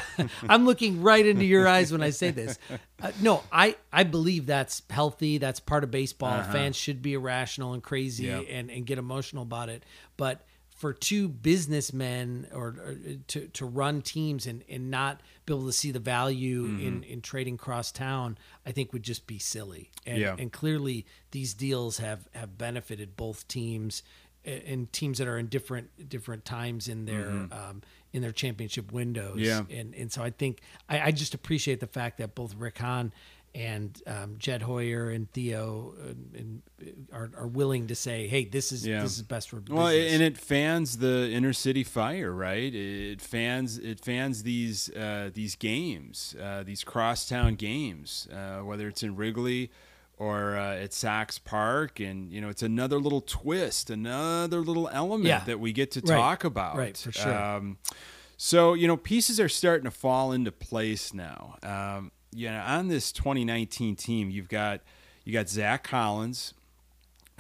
I'm 0.50 0.66
looking 0.66 1.04
right 1.04 1.24
into 1.24 1.46
your 1.46 1.68
eyes 1.68 1.92
when 1.92 2.02
I 2.02 2.10
say 2.10 2.32
this. 2.32 2.58
Uh, 3.04 3.12
no, 3.22 3.44
I 3.52 3.76
I 3.92 4.04
believe 4.06 4.46
that's 4.46 4.82
healthy. 4.90 5.38
That's 5.38 5.60
part 5.60 5.84
of 5.84 5.92
baseball. 5.92 6.42
Fans 6.44 6.78
should 6.78 7.02
be 7.02 7.14
irrational 7.14 7.74
and 7.74 7.84
crazy 7.84 8.32
Uh-huh. 8.32 8.44
And 8.50 8.72
and 8.72 8.86
get 8.86 8.98
emotional 8.98 9.44
about 9.44 9.68
it. 9.68 9.84
But 10.16 10.46
for 10.78 10.94
two 10.94 11.28
businessmen 11.76 12.48
or, 12.54 12.68
or 12.68 12.98
to 13.28 13.48
to 13.50 13.66
run 13.66 14.02
teams 14.02 14.48
and 14.48 14.64
and 14.70 14.90
not 14.90 15.20
be 15.46 15.54
able 15.54 15.66
to 15.66 15.74
see 15.74 15.92
the 15.92 16.00
value 16.00 16.68
Mm-hmm. 16.68 16.88
in 16.88 17.04
in 17.04 17.22
trading 17.22 17.58
cross 17.58 17.92
town, 17.92 18.38
I 18.66 18.72
think 18.72 18.94
would 18.94 19.04
just 19.04 19.28
be 19.28 19.40
silly. 19.40 19.92
And, 20.06 20.18
Yeah. 20.20 20.36
and 20.40 20.52
clearly 20.52 21.06
these 21.32 21.54
deals 21.54 21.98
have 21.98 22.28
have 22.34 22.58
benefited 22.58 23.16
both 23.18 23.48
teams 23.48 24.04
and 24.46 24.92
teams 24.94 25.18
that 25.18 25.28
are 25.28 25.38
in 25.38 25.48
different 25.48 26.10
different 26.10 26.46
times 26.46 26.88
in 26.88 27.06
their 27.06 27.30
um, 27.30 27.82
in 28.14 28.22
their 28.22 28.32
championship 28.32 28.92
windows. 28.92 29.38
Mm-hmm. 29.38 29.72
Yeah. 29.72 29.80
And 29.80 29.94
and 29.96 30.12
so 30.12 30.24
I 30.24 30.30
think 30.30 30.62
I, 30.90 31.00
I 31.02 31.12
just 31.12 31.34
appreciate 31.34 31.80
the 31.80 31.88
fact 31.88 32.18
that 32.20 32.36
both 32.36 32.56
Rick 32.56 32.78
Hahn 32.78 33.12
and 33.54 34.02
um, 34.06 34.36
Jed 34.38 34.62
Hoyer 34.62 35.10
and 35.10 35.32
Theo 35.32 35.94
uh, 35.98 36.10
and, 36.38 36.62
are, 37.14 37.32
are 37.38 37.48
willing 37.48 37.88
to 37.88 37.96
say, 37.96 38.28
"Hey, 38.28 38.44
this 38.44 38.74
is 38.74 38.86
Yeah. 38.86 39.02
this 39.02 39.16
is 39.16 39.22
best 39.22 39.50
for 39.50 39.62
business." 39.62 39.78
Well, 39.78 39.88
and 39.88 40.22
it 40.22 40.38
fans 40.38 40.98
the 40.98 41.30
inner 41.32 41.54
city 41.54 41.84
fire, 41.84 42.34
right? 42.34 42.76
It 42.76 43.22
fans 43.22 43.78
it 43.78 44.02
fans 44.02 44.44
these 44.44 44.90
uh, 44.94 45.30
these 45.34 45.56
games, 45.56 46.36
uh, 46.42 46.64
these 46.64 46.84
crosstown 46.84 47.56
games, 47.56 48.28
uh, 48.32 48.60
whether 48.60 48.90
it's 48.90 49.04
in 49.04 49.16
Wrigley 49.16 49.72
or 50.18 50.56
uh, 50.58 50.76
at 50.76 50.94
Sox 50.94 51.38
Park, 51.38 52.00
and 52.00 52.32
you 52.32 52.40
know 52.42 52.50
it's 52.50 52.64
another 52.64 53.00
little 53.00 53.22
twist, 53.22 53.90
another 53.90 54.60
little 54.62 54.88
element 54.90 55.26
Yeah. 55.28 55.44
that 55.46 55.60
we 55.60 55.74
get 55.74 55.92
to 55.92 56.00
Right. 56.02 56.16
talk 56.16 56.44
about. 56.44 56.78
Right, 56.78 56.96
for 56.98 57.12
sure. 57.12 57.34
Um, 57.38 57.78
so 58.38 58.74
you 58.74 58.88
know 58.88 58.98
pieces 58.98 59.40
are 59.40 59.50
starting 59.50 59.86
to 59.86 59.92
fall 59.92 60.32
into 60.32 60.52
place 60.52 61.14
now. 61.14 61.58
Um, 61.64 62.12
you 62.32 62.50
know, 62.50 62.60
on 62.62 62.88
this 62.90 63.12
2019 63.12 63.96
team, 63.96 64.30
you've 64.30 64.50
got 64.50 64.82
you 65.24 65.34
got 65.34 65.50
Zack 65.50 65.84
Collins 65.84 66.54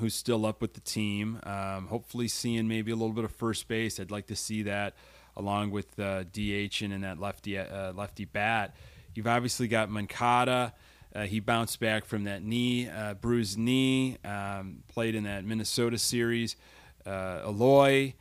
who's 0.01 0.13
still 0.13 0.45
up 0.45 0.61
with 0.61 0.73
the 0.73 0.81
team. 0.81 1.39
Um, 1.43 1.87
hopefully, 1.87 2.27
seeing 2.27 2.67
maybe 2.67 2.91
a 2.91 2.95
little 2.95 3.13
bit 3.13 3.23
of 3.23 3.31
first 3.31 3.67
base. 3.69 3.97
I'd 3.99 4.11
like 4.11 4.27
to 4.27 4.35
see 4.35 4.63
that 4.63 4.93
along 5.37 5.71
with 5.71 5.97
uh, 5.99 6.23
DH 6.23 6.81
and 6.81 6.91
in 6.91 7.01
that 7.01 7.19
lefty 7.19 7.57
uh, 7.57 7.93
lefty 7.93 8.25
bat. 8.25 8.75
You've 9.13 9.27
obviously 9.27 9.67
got 9.69 9.89
Moncada. 9.89 10.73
Uh, 11.15 11.23
he 11.23 11.39
bounced 11.39 11.79
back 11.79 12.03
from 12.03 12.25
that 12.25 12.43
knee, 12.43 12.89
uh, 12.89 13.13
bruised 13.13 13.57
knee. 13.57 14.17
Um, 14.25 14.83
played 14.89 15.15
in 15.15 15.23
that 15.23 15.45
Minnesota 15.45 15.97
series. 15.97 16.57
Uh, 17.05 17.41
Eloy. 17.45 18.13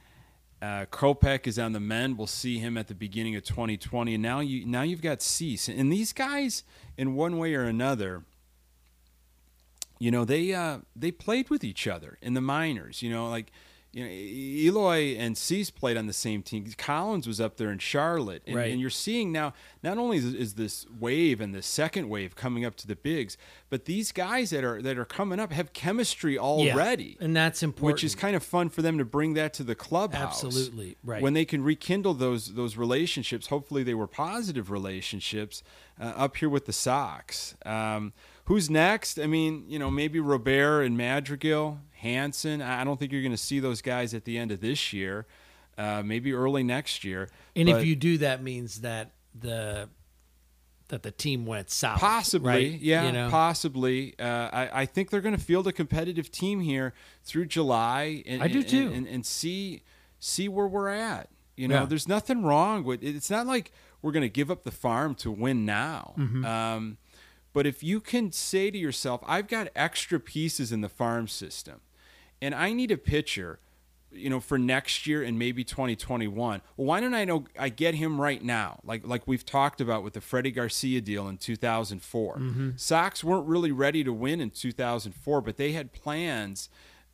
Uh, 0.63 0.87
is 1.45 1.59
on 1.59 1.73
the 1.73 1.81
mend. 1.81 2.17
We'll 2.17 2.27
see 2.27 2.59
him 2.59 2.79
at 2.79 2.89
the 2.89 2.95
beginning 2.95 3.37
of 3.37 3.45
2020, 3.45 4.15
and 4.15 4.23
now 4.23 4.41
you 4.41 4.65
now 4.65 4.81
you've 4.81 5.03
got 5.03 5.21
Cease, 5.21 5.69
and 5.69 5.93
these 5.93 6.15
guys, 6.15 6.63
in 6.97 7.15
one 7.15 7.37
way 7.37 7.55
or 7.55 7.65
another, 7.65 8.25
you 9.99 10.11
know 10.11 10.25
they 10.25 10.55
uh, 10.55 10.79
they 10.97 11.11
played 11.11 11.51
with 11.51 11.65
each 11.65 11.87
other 11.87 12.17
in 12.23 12.33
the 12.33 12.41
minors. 12.41 13.03
You 13.03 13.11
know, 13.11 13.29
like 13.29 13.53
you 13.95 14.05
know 14.05 14.11
Eloy 14.11 15.17
and 15.17 15.39
Cease 15.39 15.71
played 15.71 15.97
on 15.97 16.07
the 16.07 16.13
same 16.13 16.43
team. 16.43 16.67
Collins 16.77 17.27
was 17.27 17.41
up 17.41 17.57
there 17.57 17.71
in 17.71 17.79
Charlotte, 17.79 18.43
and, 18.47 18.57
Right. 18.57 18.71
and 18.73 18.81
you're 18.81 18.91
seeing 18.91 19.31
now 19.33 19.55
not 19.83 19.99
only 19.99 20.19
is, 20.19 20.25
is 20.35 20.55
this 20.55 20.87
wave 20.99 21.41
and 21.41 21.55
the 21.55 21.63
second 21.63 22.09
wave 22.09 22.35
coming 22.35 22.65
up 22.65 22.75
to 22.77 22.87
the 22.87 22.97
bigs, 22.97 23.37
but 23.71 23.85
these 23.85 24.11
guys 24.13 24.51
that 24.51 24.65
are 24.65 24.83
that 24.83 24.99
are 24.99 25.05
coming 25.05 25.39
up 25.39 25.53
have 25.53 25.73
chemistry 25.73 26.35
Yeah. 26.35 26.41
already. 26.41 27.17
and 27.21 27.35
that's 27.37 27.63
important. 27.63 27.95
Which 27.95 28.05
is 28.05 28.15
kind 28.15 28.35
of 28.37 28.43
fun 28.43 28.69
for 28.69 28.83
them 28.83 28.99
to 28.99 29.05
bring 29.05 29.35
that 29.35 29.55
to 29.55 29.63
the 29.63 29.75
clubhouse. 29.75 30.45
Absolutely, 30.45 30.97
right. 31.05 31.23
When 31.23 31.35
they 31.35 31.45
can 31.45 31.63
rekindle 31.63 32.15
those 32.15 32.55
those 32.55 32.77
relationships, 32.77 33.47
hopefully 33.47 33.83
they 33.85 33.95
were 33.95 34.07
positive 34.09 34.71
relationships 34.71 35.63
uh, 36.01 36.05
up 36.17 36.37
here 36.39 36.49
with 36.49 36.67
the 36.67 36.73
Sox. 36.73 37.55
Um, 37.65 38.13
who's 38.45 38.69
next? 38.71 39.19
I 39.19 39.27
mean, 39.27 39.65
you 39.69 39.79
know, 39.79 39.91
maybe 39.91 40.21
Robert 40.21 40.83
and 40.83 40.97
Madrigal, 40.97 41.81
Hansen. 41.93 42.61
I 42.63 42.85
don't 42.85 42.99
think 42.99 43.13
you're 43.13 43.23
going 43.23 43.33
to 43.33 43.37
see 43.39 43.61
those 43.61 43.81
guys 43.83 44.15
at 44.15 44.25
the 44.25 44.39
end 44.39 44.51
of 44.51 44.61
this 44.61 44.93
year. 44.93 45.27
Uh, 45.77 46.03
maybe 46.05 46.33
early 46.33 46.63
next 46.63 47.03
year. 47.03 47.29
and 47.57 47.69
But- 47.69 47.81
if 47.81 47.87
you 47.87 47.97
do, 47.97 48.19
that 48.19 48.43
means 48.43 48.83
that 48.83 49.11
the 49.39 49.89
that 50.89 51.03
the 51.03 51.11
team 51.11 51.47
went 51.47 51.71
south. 51.71 51.99
Possibly, 51.99 52.47
right? 52.49 52.81
yeah, 52.81 53.07
You 53.07 53.13
know? 53.13 53.31
possibly. 53.31 54.15
Uh, 54.19 54.25
I, 54.53 54.83
I 54.83 54.87
think 54.87 55.09
they're 55.09 55.23
going 55.23 55.35
to 55.37 55.41
field 55.43 55.67
a 55.67 55.73
competitive 55.73 56.31
team 56.31 56.61
here 56.61 56.93
through 57.25 57.47
July. 57.47 58.23
And, 58.27 58.43
I 58.43 58.49
do 58.49 58.59
and- 58.59 58.69
too. 58.69 58.93
And, 58.93 59.09
and 59.09 59.25
see 59.27 59.83
see 60.21 60.47
where 60.49 60.67
we're 60.69 60.91
at. 60.91 61.31
You 61.57 61.69
know, 61.69 61.81
Yeah. 61.81 61.87
there's 61.87 62.07
nothing 62.07 62.43
wrong 62.45 62.85
with. 62.85 63.03
It's 63.03 63.31
not 63.31 63.47
like 63.47 63.73
we're 64.03 64.13
going 64.13 64.23
to 64.23 64.29
give 64.29 64.51
up 64.51 64.63
the 64.63 64.71
farm 64.71 65.15
to 65.17 65.31
win 65.31 65.65
now. 65.65 66.15
Mm-hmm. 66.19 66.45
Um, 66.45 66.99
but 67.55 67.67
if 67.67 67.83
you 67.83 68.01
can 68.01 68.31
say 68.33 68.71
to 68.71 68.77
yourself, 68.77 69.23
I've 69.27 69.49
got 69.49 69.69
extra 69.75 70.21
pieces 70.21 70.71
in 70.73 70.83
the 70.83 70.89
farm 70.91 71.27
system, 71.29 71.81
and 72.43 72.55
I 72.55 72.73
need 72.75 72.91
a 72.91 72.99
pitcher, 72.99 73.61
you 74.13 74.29
know, 74.29 74.41
for 74.41 74.59
next 74.59 75.07
year 75.07 75.23
and 75.23 75.39
maybe 75.39 75.65
2021. 75.65 76.61
Well, 76.77 76.87
why 76.87 77.01
don't 77.01 77.15
I 77.15 77.25
know 77.25 77.45
I 77.59 77.69
get 77.71 77.95
him 77.95 78.21
right 78.21 78.43
now? 78.45 78.81
Like 78.85 79.07
like 79.07 79.23
we've 79.27 79.47
talked 79.47 79.81
about 79.81 80.03
with 80.05 80.13
the 80.13 80.21
Freddie 80.21 80.51
Garcia 80.51 81.01
deal 81.01 81.27
in 81.29 81.39
2004. 81.39 82.37
Sox 82.77 83.25
weren't 83.25 83.47
really 83.47 83.73
ready 83.73 84.05
to 84.05 84.13
win 84.13 84.41
in 84.41 84.51
2004, 84.51 85.41
but 85.41 85.57
they 85.57 85.73
had 85.73 85.93
plans 85.93 86.69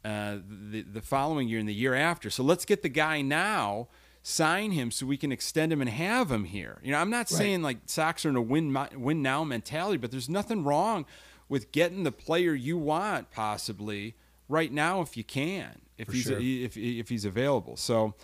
uh, 0.04 0.38
the 0.48 0.82
the 0.82 1.02
following 1.02 1.48
year 1.48 1.58
and 1.60 1.68
the 1.68 1.74
year 1.74 1.94
after. 1.94 2.30
So 2.30 2.42
let's 2.42 2.64
get 2.64 2.82
the 2.82 2.88
guy 2.88 3.20
now. 3.22 3.88
Sign 4.22 4.72
him 4.72 4.90
so 4.90 5.06
we 5.06 5.16
can 5.16 5.32
extend 5.32 5.72
him 5.72 5.80
and 5.80 5.88
have 5.88 6.30
him 6.30 6.44
here. 6.44 6.78
You 6.82 6.92
know, 6.92 6.98
I'm 6.98 7.10
not 7.10 7.28
saying 7.28 7.62
like 7.62 7.78
Sox 7.86 8.26
are 8.26 8.28
in 8.28 8.36
a 8.36 8.42
win 8.42 8.76
win 8.94 9.22
now 9.22 9.44
mentality, 9.44 9.96
but 9.96 10.10
there's 10.10 10.28
nothing 10.28 10.62
wrong 10.62 11.06
with 11.48 11.72
getting 11.72 12.04
the 12.04 12.12
player 12.12 12.54
you 12.54 12.76
want 12.76 13.30
possibly 13.30 14.14
right 14.48 14.72
now 14.72 15.00
if 15.00 15.16
you 15.16 15.24
can 15.24 15.80
if 16.00 16.06
For 16.06 16.12
he's 16.12 16.22
sure. 16.24 16.38
if 16.40 16.76
if 16.76 17.08
he's 17.08 17.24
available. 17.24 17.76
So 17.76 18.14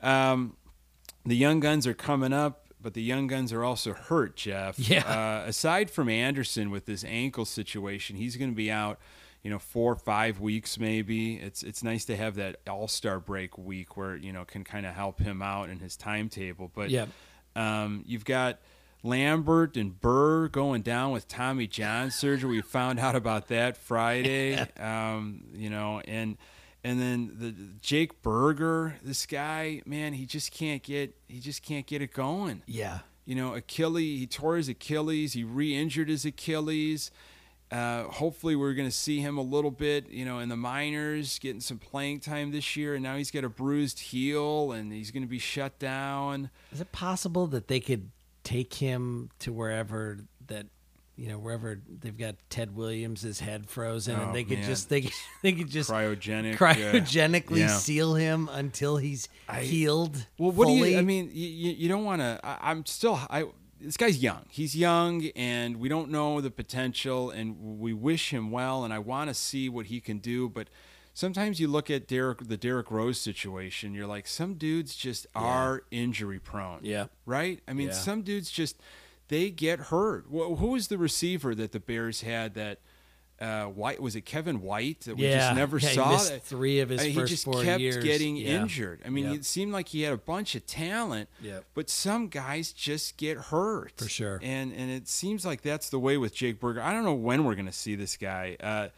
um, 0.00 0.56
the 1.24 1.36
young 1.36 1.60
guns 1.60 1.86
are 1.86 1.94
coming 1.94 2.32
up, 2.32 2.66
but 2.80 2.94
the 2.94 3.02
young 3.02 3.26
guns 3.26 3.52
are 3.52 3.64
also 3.64 3.92
hurt, 3.92 4.36
Jeff. 4.36 4.78
Yeah. 4.78 5.00
Uh, 5.00 5.48
aside 5.48 5.90
from 5.90 6.08
Anderson 6.08 6.70
with 6.70 6.86
this 6.86 7.04
ankle 7.04 7.44
situation, 7.44 8.16
he's 8.16 8.36
going 8.36 8.50
to 8.50 8.56
be 8.56 8.70
out. 8.70 8.98
You 9.44 9.50
know, 9.50 9.58
four 9.60 9.92
or 9.92 9.96
five 9.96 10.40
weeks 10.40 10.78
maybe. 10.78 11.34
It's 11.36 11.62
it's 11.62 11.84
nice 11.84 12.04
to 12.06 12.16
have 12.16 12.34
that 12.36 12.56
All 12.68 12.88
Star 12.88 13.20
break 13.20 13.56
week 13.56 13.96
where 13.96 14.16
you 14.16 14.32
know 14.32 14.44
can 14.44 14.64
kind 14.64 14.84
of 14.86 14.94
help 14.94 15.20
him 15.20 15.40
out 15.42 15.68
in 15.70 15.78
his 15.78 15.96
timetable. 15.96 16.72
But 16.74 16.90
Yep. 16.90 17.10
um, 17.54 18.02
you've 18.06 18.24
got 18.24 18.58
Lambert 19.02 19.76
and 19.76 20.00
Burr 20.00 20.48
going 20.48 20.80
down 20.82 21.12
with 21.12 21.28
Tommy 21.28 21.66
John 21.66 22.10
surgery. 22.10 22.56
We 22.56 22.62
found 22.62 22.98
out 22.98 23.14
about 23.14 23.48
that 23.48 23.76
Friday. 23.76 24.58
um, 24.78 25.44
you 25.54 25.68
know, 25.68 26.00
and 26.08 26.38
and 26.82 27.00
then 27.00 27.32
the 27.38 27.54
Jake 27.82 28.22
Burger, 28.22 28.96
this 29.02 29.26
guy, 29.26 29.82
man, 29.86 30.14
he 30.14 30.24
just 30.26 30.52
can't 30.52 30.82
get 30.82 31.14
he 31.28 31.38
just 31.38 31.62
can't 31.62 31.86
get 31.86 32.00
it 32.00 32.12
going. 32.14 32.62
Yeah. 32.66 33.00
You 33.26 33.34
know, 33.34 33.54
Achilles, 33.54 34.18
he 34.20 34.26
tore 34.26 34.56
his 34.56 34.68
Achilles, 34.68 35.32
he 35.34 35.44
re-injured 35.44 36.08
his 36.08 36.24
Achilles. 36.26 37.10
Uh, 37.74 38.04
hopefully, 38.04 38.54
we're 38.54 38.74
going 38.74 38.88
to 38.88 38.94
see 38.94 39.18
him 39.18 39.36
a 39.36 39.42
little 39.42 39.70
bit, 39.72 40.08
you 40.10 40.24
know, 40.24 40.38
in 40.38 40.48
the 40.48 40.56
minors, 40.56 41.40
getting 41.40 41.60
some 41.60 41.78
playing 41.78 42.20
time 42.20 42.52
this 42.52 42.76
year. 42.76 42.94
And 42.94 43.02
now 43.02 43.16
he's 43.16 43.32
got 43.32 43.42
a 43.42 43.48
bruised 43.48 43.98
heel, 43.98 44.70
and 44.70 44.92
he's 44.92 45.10
going 45.10 45.24
to 45.24 45.28
be 45.28 45.40
shut 45.40 45.78
down. 45.80 46.50
Is 46.70 46.80
it 46.80 46.92
possible 46.92 47.48
that 47.48 47.66
they 47.66 47.80
could 47.80 48.10
take 48.44 48.74
him 48.74 49.30
to 49.40 49.52
wherever 49.52 50.20
that 50.46 50.66
you 51.16 51.28
know 51.28 51.38
wherever 51.38 51.80
they've 52.00 52.16
got 52.16 52.36
Ted 52.50 52.76
Williams' 52.76 53.40
head 53.40 53.68
frozen, 53.68 54.16
Oh, 54.20 54.24
and 54.26 54.34
they 54.34 54.44
could 54.44 54.58
man. 54.58 54.66
just 54.68 54.88
they 54.88 55.00
could, 55.02 55.12
they 55.42 55.52
could 55.52 55.70
just 55.70 55.90
Cryogenic, 55.90 56.56
cryogenically 56.56 57.58
yeah. 57.60 57.66
seal 57.68 58.14
him 58.14 58.48
until 58.52 58.98
he's 58.98 59.28
healed. 59.60 60.26
Well, 60.38 60.52
what 60.52 60.66
do 60.68 60.74
you? 60.74 60.96
I 60.98 61.02
mean, 61.02 61.30
you, 61.32 61.48
you, 61.48 61.70
you 61.72 61.88
don't 61.88 62.04
want 62.04 62.20
to. 62.20 62.38
I'm 62.44 62.86
still. 62.86 63.18
I 63.30 63.46
this 63.80 63.96
guy's 63.96 64.22
young. 64.22 64.44
He's 64.50 64.74
young, 64.76 65.26
and 65.36 65.76
we 65.78 65.88
don't 65.88 66.10
know 66.10 66.40
the 66.40 66.50
potential, 66.50 67.30
and 67.30 67.78
we 67.80 67.92
wish 67.92 68.30
him 68.32 68.50
well. 68.50 68.84
And 68.84 68.92
I 68.94 68.98
want 68.98 69.28
to 69.30 69.34
see 69.34 69.68
what 69.68 69.86
he 69.86 70.00
can 70.00 70.18
do, 70.18 70.48
but. 70.48 70.68
Sometimes 71.16 71.60
you 71.60 71.68
look 71.68 71.92
at 71.92 72.08
Derek, 72.08 72.48
the 72.48 72.56
Derrick 72.56 72.90
Rose 72.90 73.20
situation. 73.20 73.94
You're 73.94 74.08
like, 74.08 74.26
some 74.26 74.54
dudes 74.54 74.96
just 74.96 75.28
are 75.32 75.84
injury 75.92 76.40
prone. 76.40 76.80
Yeah. 76.82 77.06
right. 77.24 77.60
I 77.68 77.72
mean, 77.72 77.86
Yeah. 77.86 77.92
some 77.94 78.22
dudes 78.22 78.50
just 78.50 78.80
they 79.28 79.48
get 79.50 79.78
hurt. 79.78 80.24
Wh- 80.26 80.58
Who 80.58 80.70
was 80.72 80.88
the 80.88 80.98
receiver 80.98 81.54
that 81.54 81.70
the 81.70 81.78
Bears 81.78 82.22
had 82.22 82.54
that? 82.54 82.80
Uh, 83.40 83.64
White 83.64 84.00
was 84.00 84.14
it 84.14 84.22
Kevin 84.22 84.62
White 84.62 85.00
that 85.02 85.16
we 85.16 85.24
Yeah. 85.24 85.38
just 85.48 85.56
never 85.56 85.78
Yeah, 85.78 85.88
he 85.88 85.94
saw? 85.96 86.18
three 86.38 86.78
of 86.80 86.88
his 86.88 87.00
Uh, 87.00 87.04
he 87.04 87.14
first 87.14 87.30
just 87.32 87.44
four 87.44 87.62
kept 87.64 87.80
years. 87.80 88.02
getting 88.04 88.36
Yeah. 88.36 88.60
injured. 88.62 89.00
I 89.04 89.10
mean, 89.10 89.24
Yep. 89.26 89.34
it 89.34 89.44
seemed 89.44 89.72
like 89.72 89.88
he 89.88 90.02
had 90.02 90.12
a 90.12 90.16
bunch 90.18 90.54
of 90.54 90.64
talent, 90.66 91.28
Yep. 91.42 91.64
but 91.74 91.90
some 91.90 92.28
guys 92.28 92.72
just 92.72 93.16
get 93.16 93.36
hurt 93.36 93.92
For 93.96 94.08
sure. 94.08 94.38
And 94.42 94.72
and 94.72 94.90
it 94.90 95.08
seems 95.08 95.44
like 95.44 95.62
that's 95.62 95.90
the 95.90 95.98
way 95.98 96.16
with 96.16 96.34
Jake 96.34 96.60
Burger. 96.60 96.80
I 96.80 96.92
don't 96.92 97.04
know 97.04 97.12
when 97.14 97.44
we're 97.44 97.56
going 97.56 97.66
to 97.66 97.72
see 97.72 97.96
this 97.96 98.16
guy. 98.16 98.56
Uh, 98.60 98.88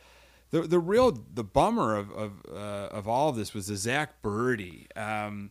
the 0.50 0.62
the 0.62 0.78
real 0.78 1.12
the 1.34 1.42
bummer 1.42 1.96
of 1.96 2.10
of 2.12 2.32
uh, 2.48 2.54
of 2.92 3.08
all 3.08 3.30
of 3.30 3.36
this 3.36 3.52
was 3.54 3.66
the 3.68 3.76
Zack 3.76 4.22
Burdi. 4.22 4.86
Um, 4.96 5.50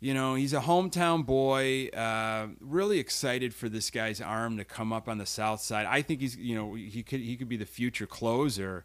you 0.00 0.14
know, 0.14 0.34
he's 0.34 0.54
a 0.54 0.60
hometown 0.60 1.26
boy. 1.26 1.88
Uh, 1.88 2.48
really 2.58 2.98
excited 2.98 3.54
for 3.54 3.68
this 3.68 3.90
guy's 3.90 4.20
arm 4.20 4.56
to 4.56 4.64
come 4.64 4.94
up 4.94 5.08
on 5.08 5.18
the 5.18 5.26
south 5.26 5.60
side. 5.60 5.86
I 5.86 6.00
think 6.00 6.22
he's, 6.22 6.36
you 6.36 6.54
know, 6.54 6.74
he 6.74 7.02
could 7.02 7.20
he 7.20 7.36
could 7.36 7.48
be 7.48 7.58
the 7.58 7.66
future 7.66 8.06
closer. 8.06 8.84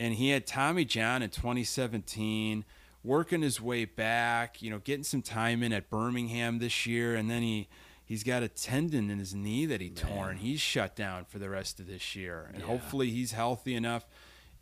And 0.00 0.14
he 0.14 0.30
had 0.30 0.46
Tommy 0.46 0.84
John 0.84 1.22
in 1.22 1.30
2017, 1.30 2.64
working 3.04 3.42
his 3.42 3.60
way 3.60 3.84
back. 3.84 4.60
You 4.60 4.70
know, 4.70 4.80
getting 4.80 5.04
some 5.04 5.22
time 5.22 5.62
in 5.62 5.72
at 5.72 5.90
Birmingham 5.90 6.58
this 6.58 6.86
year, 6.86 7.14
and 7.14 7.30
then 7.30 7.42
he 7.42 7.68
he's 8.04 8.24
got 8.24 8.42
a 8.42 8.48
tendon 8.48 9.10
in 9.10 9.20
his 9.20 9.36
knee 9.36 9.64
that 9.64 9.80
he 9.80 9.90
torn. 9.90 10.38
He's 10.38 10.60
shut 10.60 10.96
down 10.96 11.24
for 11.24 11.38
the 11.38 11.48
rest 11.48 11.78
of 11.78 11.86
this 11.86 12.16
year, 12.16 12.50
and 12.52 12.64
hopefully 12.64 13.10
he's 13.10 13.30
healthy 13.30 13.76
enough. 13.76 14.06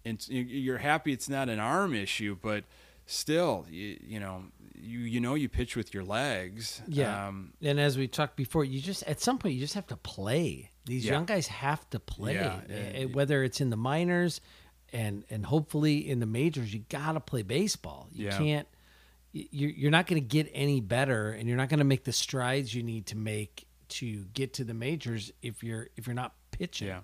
And 0.04 0.24
you're 0.28 0.78
happy 0.78 1.12
it's 1.12 1.28
not 1.28 1.48
an 1.48 1.58
arm 1.58 1.94
issue, 1.94 2.36
but 2.40 2.64
still, 3.06 3.66
you, 3.70 3.96
you 4.02 4.20
know, 4.20 4.44
you 4.74 4.98
you 5.00 5.20
know 5.20 5.34
you 5.34 5.48
pitch 5.48 5.74
with 5.76 5.94
your 5.94 6.04
legs. 6.04 6.82
Yeah. 6.86 7.28
Um, 7.28 7.52
and 7.62 7.80
as 7.80 7.96
we 7.96 8.08
talked 8.08 8.36
before, 8.36 8.64
you 8.64 8.80
just 8.80 9.02
at 9.04 9.20
some 9.20 9.38
point 9.38 9.54
you 9.54 9.60
just 9.60 9.74
have 9.74 9.86
to 9.88 9.96
play. 9.96 10.70
These 10.84 11.04
Yeah. 11.06 11.12
young 11.12 11.24
guys 11.24 11.46
have 11.48 11.88
to 11.90 11.98
play, 12.00 12.34
Yeah, 12.34 12.60
and- 12.68 13.14
whether 13.14 13.42
it's 13.42 13.60
in 13.60 13.70
the 13.70 13.76
minors 13.76 14.40
and 14.92 15.24
and 15.30 15.46
hopefully 15.46 16.08
in 16.08 16.20
the 16.20 16.26
majors. 16.26 16.72
You 16.74 16.80
got 16.88 17.12
to 17.12 17.20
play 17.20 17.42
baseball. 17.42 18.08
You 18.12 18.26
Yeah. 18.26 18.38
can't. 18.38 18.68
You're 19.32 19.70
you're 19.70 19.90
not 19.90 20.06
going 20.06 20.22
to 20.22 20.26
get 20.26 20.50
any 20.54 20.80
better, 20.80 21.30
and 21.32 21.48
you're 21.48 21.56
not 21.56 21.68
going 21.68 21.78
to 21.80 21.84
make 21.84 22.04
the 22.04 22.12
strides 22.12 22.74
you 22.74 22.82
need 22.82 23.06
to 23.06 23.16
make 23.16 23.66
to 23.88 24.24
get 24.32 24.54
to 24.54 24.64
the 24.64 24.74
majors 24.74 25.32
if 25.42 25.62
you're 25.62 25.88
if 25.96 26.06
you're 26.06 26.14
not 26.14 26.34
pitching. 26.52 26.88
Yeah. 26.88 27.00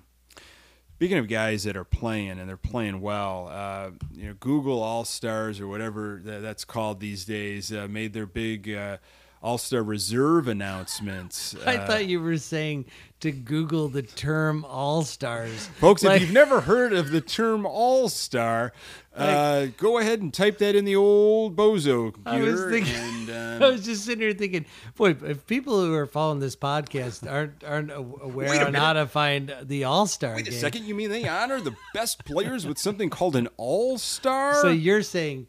Speaking 1.02 1.18
of 1.18 1.26
guys 1.26 1.64
that 1.64 1.76
are 1.76 1.82
playing 1.82 2.38
and 2.38 2.48
they're 2.48 2.56
playing 2.56 3.00
well, 3.00 3.48
uh, 3.50 3.90
you 4.14 4.28
know, 4.28 4.34
Google 4.38 4.80
All 4.80 5.04
Stars 5.04 5.60
or 5.60 5.66
whatever 5.66 6.20
tha- 6.22 6.38
that's 6.38 6.64
called 6.64 7.00
these 7.00 7.24
days 7.24 7.72
uh, 7.72 7.88
made 7.90 8.12
their 8.12 8.24
big 8.24 8.70
uh, 8.70 8.98
All 9.42 9.58
Star 9.58 9.82
Reserve 9.82 10.46
announcements. 10.48 11.54
I 11.66 11.76
Uh, 11.76 11.86
thought 11.86 12.06
you 12.06 12.20
were 12.20 12.38
saying 12.38 12.86
to 13.20 13.30
Google 13.32 13.88
the 13.88 14.02
term 14.02 14.64
All 14.64 15.02
Stars, 15.04 15.66
Folks, 15.78 16.02
Like- 16.02 16.16
if 16.16 16.22
you've 16.22 16.32
never 16.32 16.60
heard 16.62 16.92
of 16.92 17.10
the 17.10 17.20
term 17.20 17.66
All 17.66 18.08
Star, 18.08 18.72
uh, 19.16 19.66
go 19.76 19.98
ahead 19.98 20.20
and 20.22 20.32
type 20.34 20.58
that 20.58 20.74
in 20.74 20.84
the 20.84 20.96
old 20.96 21.54
Bozo 21.56 22.12
I 22.26 22.40
was 22.40 22.64
thinking- 22.64 22.94
and, 22.94 23.30
I 23.62 23.66
um, 23.66 23.72
was 23.72 23.84
just 23.84 24.04
sitting 24.04 24.22
here 24.22 24.32
thinking, 24.32 24.64
boy, 24.96 25.10
if 25.22 25.46
people 25.46 25.80
who 25.80 25.94
are 25.94 26.06
following 26.06 26.40
this 26.40 26.56
podcast 26.56 27.30
aren't 27.30 27.62
aren't 27.64 27.90
aware 27.92 28.64
on 28.66 28.74
how 28.74 28.92
to 28.94 29.06
find 29.06 29.54
the 29.62 29.84
All 29.84 30.06
Star 30.06 30.34
wait 30.34 30.48
a 30.48 30.50
game, 30.50 30.58
second, 30.60 30.84
you 30.86 30.94
mean 30.94 31.10
they 31.10 31.28
honor 31.28 31.60
the 31.60 31.74
best 31.94 32.24
players 32.24 32.66
with 32.66 32.78
something 32.78 33.10
called 33.10 33.36
an 33.36 33.48
All 33.56 33.98
Star? 33.98 34.54
so 34.62 34.68
you're 34.68 35.02
saying 35.02 35.46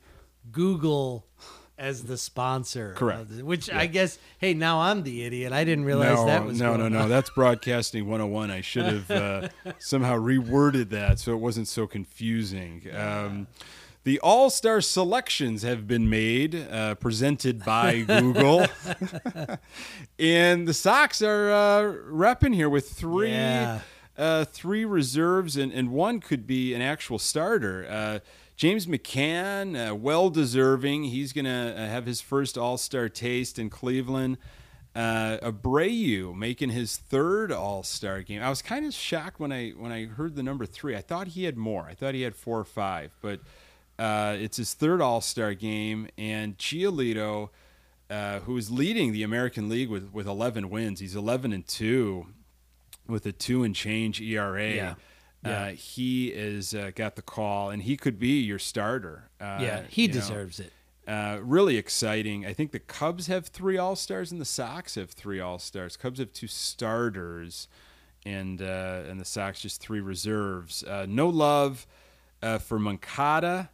Google 0.51 1.25
as 1.77 2.03
the 2.03 2.17
sponsor, 2.17 2.93
Correct. 2.95 3.37
the- 3.37 3.43
which 3.43 3.71
I 3.71 3.87
guess, 3.87 4.19
hey, 4.37 4.53
now 4.53 4.81
I'm 4.81 5.03
the 5.03 5.23
idiot. 5.23 5.51
I 5.51 5.63
didn't 5.63 5.85
realize 5.85 6.17
no, 6.17 6.25
that 6.27 6.45
was 6.45 6.59
no, 6.59 6.71
no, 6.73 6.77
going 6.77 6.93
no. 6.93 6.99
on. 7.01 7.09
That's 7.09 7.29
broadcasting 7.31 8.03
101. 8.05 8.51
I 8.51 8.61
should 8.61 8.85
have 8.85 9.11
uh, 9.11 9.49
somehow 9.79 10.17
reworded 10.17 10.89
that 10.89 11.19
so 11.19 11.33
it 11.33 11.39
wasn't 11.39 11.67
so 11.67 11.87
confusing. 11.87 12.83
Um, 12.95 13.47
the 14.03 14.19
All 14.19 14.49
Star 14.49 14.81
selections 14.81 15.63
have 15.63 15.87
been 15.87 16.09
made, 16.09 16.55
uh, 16.55 16.95
presented 16.95 17.63
by 17.63 18.01
Google, 18.07 18.67
and 20.19 20.67
the 20.67 20.73
Sox 20.73 21.21
are 21.21 21.51
uh, 21.51 21.93
repping 22.11 22.53
here 22.53 22.69
with 22.69 22.89
three. 22.89 23.31
Yeah. 23.31 23.79
Uh, 24.15 24.45
three 24.45 24.85
reserves, 24.85 25.57
and, 25.57 25.71
and 25.73 25.89
one 25.89 26.19
could 26.19 26.45
be 26.45 26.75
an 26.75 26.83
actual 26.83 27.17
starter. 27.17 28.21
James 28.63 28.85
McCann, 28.85 29.75
uh, 29.75 29.93
well 29.93 30.29
deserving. 30.29 31.03
He's 31.03 31.33
going 31.33 31.43
to 31.43 31.75
uh, 31.77 31.85
have 31.85 32.05
his 32.05 32.21
first 32.21 32.57
All 32.57 32.77
Star 32.77 33.09
taste 33.09 33.59
in 33.59 33.69
Cleveland. 33.69 34.37
Uh, 34.95 35.37
Abreu 35.43 36.33
making 36.33 36.69
his 36.69 36.95
third 36.95 37.51
All 37.51 37.83
Star 37.83 38.21
game. 38.21 38.41
I 38.41 38.47
was 38.47 38.61
kind 38.61 38.85
of 38.85 38.93
shocked 38.93 39.37
when 39.37 39.51
I 39.51 39.71
when 39.71 39.91
I 39.91 40.05
heard 40.05 40.37
the 40.37 40.43
number 40.43 40.65
three. 40.65 40.95
I 40.95 41.01
thought 41.01 41.27
he 41.27 41.43
had 41.43 41.57
more. 41.57 41.87
I 41.89 41.93
thought 41.93 42.13
he 42.13 42.21
had 42.21 42.37
four 42.37 42.57
or 42.57 42.63
five, 42.63 43.11
but 43.19 43.41
uh, 43.99 44.37
it's 44.39 44.55
his 44.55 44.73
third 44.73 45.01
All 45.01 45.19
Star 45.19 45.53
game. 45.53 46.07
And 46.17 46.57
Giolito, 46.57 47.49
uh, 48.09 48.39
who 48.39 48.55
is 48.55 48.71
leading 48.71 49.11
the 49.11 49.23
American 49.23 49.67
League 49.67 49.89
with 49.89 50.13
with 50.13 50.25
11 50.25 50.69
wins. 50.69 51.01
He's 51.01 51.17
11 51.17 51.51
and 51.51 51.67
two 51.67 52.27
with 53.09 53.25
a 53.25 53.33
two 53.33 53.63
and 53.63 53.75
change 53.75 54.21
ERA. 54.21 54.71
Yeah. 54.71 54.93
Uh, 55.45 55.69
he 55.69 56.27
is 56.27 56.73
uh, 56.73 56.91
got 56.95 57.15
the 57.15 57.21
call, 57.21 57.69
and 57.69 57.83
he 57.83 57.97
could 57.97 58.17
be 58.19 58.41
your 58.41 58.59
starter. 58.59 59.29
Uh, 59.39 59.59
yeah, 59.61 59.83
he 59.89 60.03
you 60.03 60.07
know. 60.09 60.13
deserves 60.13 60.59
it. 60.59 60.71
Uh, 61.05 61.39
really 61.41 61.75
exciting. 61.75 62.45
I 62.45 62.53
think 62.53 62.71
the 62.71 62.79
Cubs 62.79 63.27
have 63.27 63.47
three 63.47 63.77
All 63.77 63.95
Stars 63.95 64.31
and 64.31 64.39
the 64.39 64.45
Sox 64.45 64.95
have 64.95 65.11
three 65.11 65.39
All 65.39 65.59
Stars. 65.59 65.97
Cubs 65.97 66.19
have 66.19 66.31
two 66.31 66.47
starters, 66.47 67.67
and 68.25 68.61
uh, 68.61 69.03
and 69.09 69.19
the 69.19 69.25
Sox 69.25 69.61
just 69.61 69.81
three 69.81 69.99
reserves. 69.99 70.83
Uh, 70.83 71.05
no 71.09 71.27
love 71.27 71.85
uh, 72.41 72.57
for 72.57 72.79
Moncada, 72.79 73.69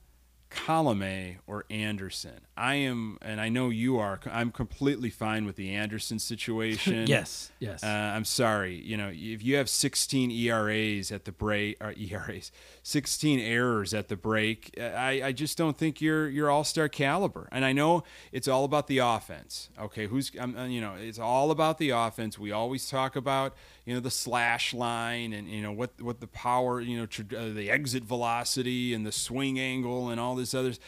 Colome, 0.49 1.37
or 1.45 1.65
Anderson. 1.69 2.41
I 2.57 2.75
am, 2.75 3.17
and 3.21 3.39
I 3.39 3.49
know 3.49 3.69
you 3.69 3.99
are. 3.99 4.19
I'm 4.31 4.51
completely 4.51 5.09
fine 5.09 5.45
with 5.45 5.55
the 5.55 5.73
Anderson 5.73 6.19
situation. 6.19 7.05
Yes, 7.09 7.51
yes. 7.59 7.83
Uh, 7.83 7.87
I'm 7.87 8.25
sorry. 8.25 8.75
You 8.75 8.97
know, 8.97 9.09
if 9.11 9.43
you 9.43 9.55
have 9.55 9.69
16 9.69 10.31
ERAs 10.31 11.11
at 11.11 11.25
the 11.25 11.31
break, 11.31 11.77
or 11.81 11.93
ERAs, 11.97 12.51
16 12.83 13.39
errors 13.39 13.93
at 13.93 14.09
the 14.09 14.15
break, 14.15 14.75
uh, 14.79 14.83
I, 14.83 15.21
I 15.25 15.31
just 15.31 15.57
don't 15.57 15.77
think 15.77 16.01
you're 16.01 16.27
you're 16.29 16.49
all 16.49 16.63
star 16.63 16.89
caliber. 16.89 17.47
And 17.51 17.63
I 17.63 17.71
know 17.71 18.03
it's 18.31 18.47
all 18.47 18.63
about 18.65 18.87
the 18.87 18.99
offense. 18.99 19.69
Okay, 19.79 20.07
who's 20.07 20.31
um, 20.39 20.55
uh, 20.57 20.65
you 20.65 20.81
know 20.81 20.95
it's 20.99 21.19
all 21.19 21.51
about 21.51 21.77
the 21.77 21.91
offense. 21.91 22.37
We 22.37 22.51
always 22.51 22.89
talk 22.89 23.15
about 23.15 23.55
you 23.85 23.93
know 23.93 23.99
the 23.99 24.11
slash 24.11 24.73
line 24.73 25.33
and 25.33 25.47
you 25.47 25.61
know 25.61 25.71
what 25.71 25.99
what 26.01 26.19
the 26.19 26.27
power 26.27 26.79
you 26.81 26.97
know 26.97 27.05
tra- 27.05 27.25
uh, 27.35 27.53
the 27.53 27.71
exit 27.71 28.03
velocity 28.03 28.93
and 28.93 29.05
the 29.05 29.11
swing 29.11 29.59
angle 29.59 30.09
and 30.09 30.19
all 30.19 30.35
this 30.39 30.53
others. 30.53 30.79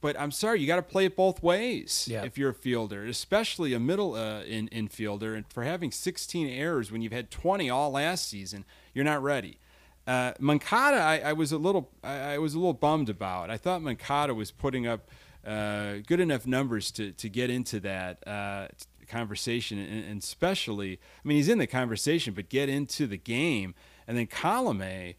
But 0.00 0.18
I'm 0.20 0.30
sorry, 0.30 0.60
you 0.60 0.68
got 0.68 0.76
to 0.76 0.82
play 0.82 1.06
it 1.06 1.16
both 1.16 1.42
ways 1.42 2.06
Yeah. 2.08 2.22
if 2.22 2.38
you're 2.38 2.50
a 2.50 2.54
fielder, 2.54 3.04
especially 3.04 3.74
a 3.74 3.80
middle 3.80 4.14
uh, 4.14 4.42
in 4.44 4.68
infielder. 4.68 5.36
And 5.36 5.44
for 5.52 5.64
having 5.64 5.90
16 5.90 6.46
errors 6.48 6.92
when 6.92 7.02
you've 7.02 7.12
had 7.12 7.32
20 7.32 7.68
all 7.68 7.90
last 7.90 8.28
season, 8.28 8.64
you're 8.94 9.04
not 9.04 9.20
ready. 9.22 9.58
Uh, 10.06 10.34
Moncada, 10.38 10.98
I, 10.98 11.18
I 11.18 11.32
was 11.32 11.50
a 11.50 11.58
little, 11.58 11.90
I, 12.04 12.14
I 12.34 12.38
was 12.38 12.54
a 12.54 12.58
little 12.58 12.74
bummed 12.74 13.08
about. 13.08 13.50
I 13.50 13.56
thought 13.56 13.82
Moncada 13.82 14.34
was 14.34 14.52
putting 14.52 14.86
up 14.86 15.10
uh, 15.44 15.94
good 16.06 16.20
enough 16.20 16.46
numbers 16.46 16.90
to 16.92 17.12
to 17.12 17.28
get 17.28 17.48
into 17.50 17.80
that 17.80 18.26
uh, 18.26 18.68
conversation, 19.08 19.78
and, 19.78 20.04
and 20.04 20.22
especially, 20.22 20.98
I 21.24 21.28
mean, 21.28 21.36
he's 21.36 21.48
in 21.48 21.58
the 21.58 21.66
conversation, 21.66 22.34
but 22.34 22.48
get 22.48 22.68
into 22.68 23.06
the 23.06 23.16
game, 23.16 23.74
and 24.06 24.16
then 24.16 24.26
Colome. 24.26 25.16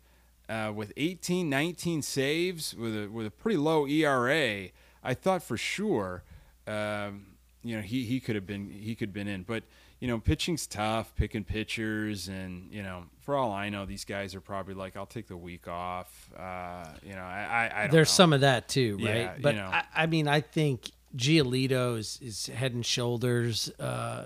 Uh, 0.49 0.71
with 0.73 0.91
18, 0.97 1.47
19 1.47 2.01
saves, 2.01 2.73
with 2.73 3.03
a 3.03 3.07
with 3.07 3.27
a 3.27 3.31
pretty 3.31 3.57
low 3.57 3.85
ERA, 3.85 4.69
I 5.03 5.13
thought 5.13 5.43
for 5.43 5.57
sure, 5.57 6.23
um, 6.65 7.27
you 7.63 7.75
know, 7.75 7.83
he, 7.83 8.03
he 8.03 8.19
could 8.19 8.33
have 8.33 8.47
been 8.47 8.69
he 8.69 8.95
could 8.95 9.09
have 9.09 9.13
been 9.13 9.27
in. 9.27 9.43
But 9.43 9.63
you 9.99 10.07
know, 10.07 10.17
pitching's 10.17 10.65
tough, 10.65 11.13
picking 11.15 11.43
pitchers, 11.43 12.29
and 12.29 12.71
you 12.71 12.81
know, 12.81 13.03
for 13.21 13.35
all 13.35 13.51
I 13.51 13.69
know, 13.69 13.85
these 13.85 14.05
guys 14.05 14.33
are 14.33 14.41
probably 14.41 14.73
like, 14.73 14.97
I'll 14.97 15.05
take 15.05 15.27
the 15.27 15.37
week 15.37 15.67
off. 15.67 16.31
Uh, 16.35 16.85
you 17.03 17.13
know, 17.13 17.21
I 17.21 17.43
I, 17.43 17.71
I 17.75 17.81
don't 17.83 17.91
There's 17.91 18.09
know. 18.09 18.13
some 18.13 18.33
of 18.33 18.41
that 18.41 18.67
too, 18.67 18.97
right? 18.97 19.05
Yeah, 19.05 19.35
you 19.35 19.41
but 19.41 19.55
know. 19.55 19.65
I, 19.65 19.83
I 19.95 20.05
mean, 20.07 20.27
I 20.27 20.41
think 20.41 20.91
Giolito 21.15 21.97
is, 21.97 22.17
is 22.21 22.47
head 22.47 22.73
and 22.73 22.85
shoulders, 22.85 23.71
uh, 23.79 24.25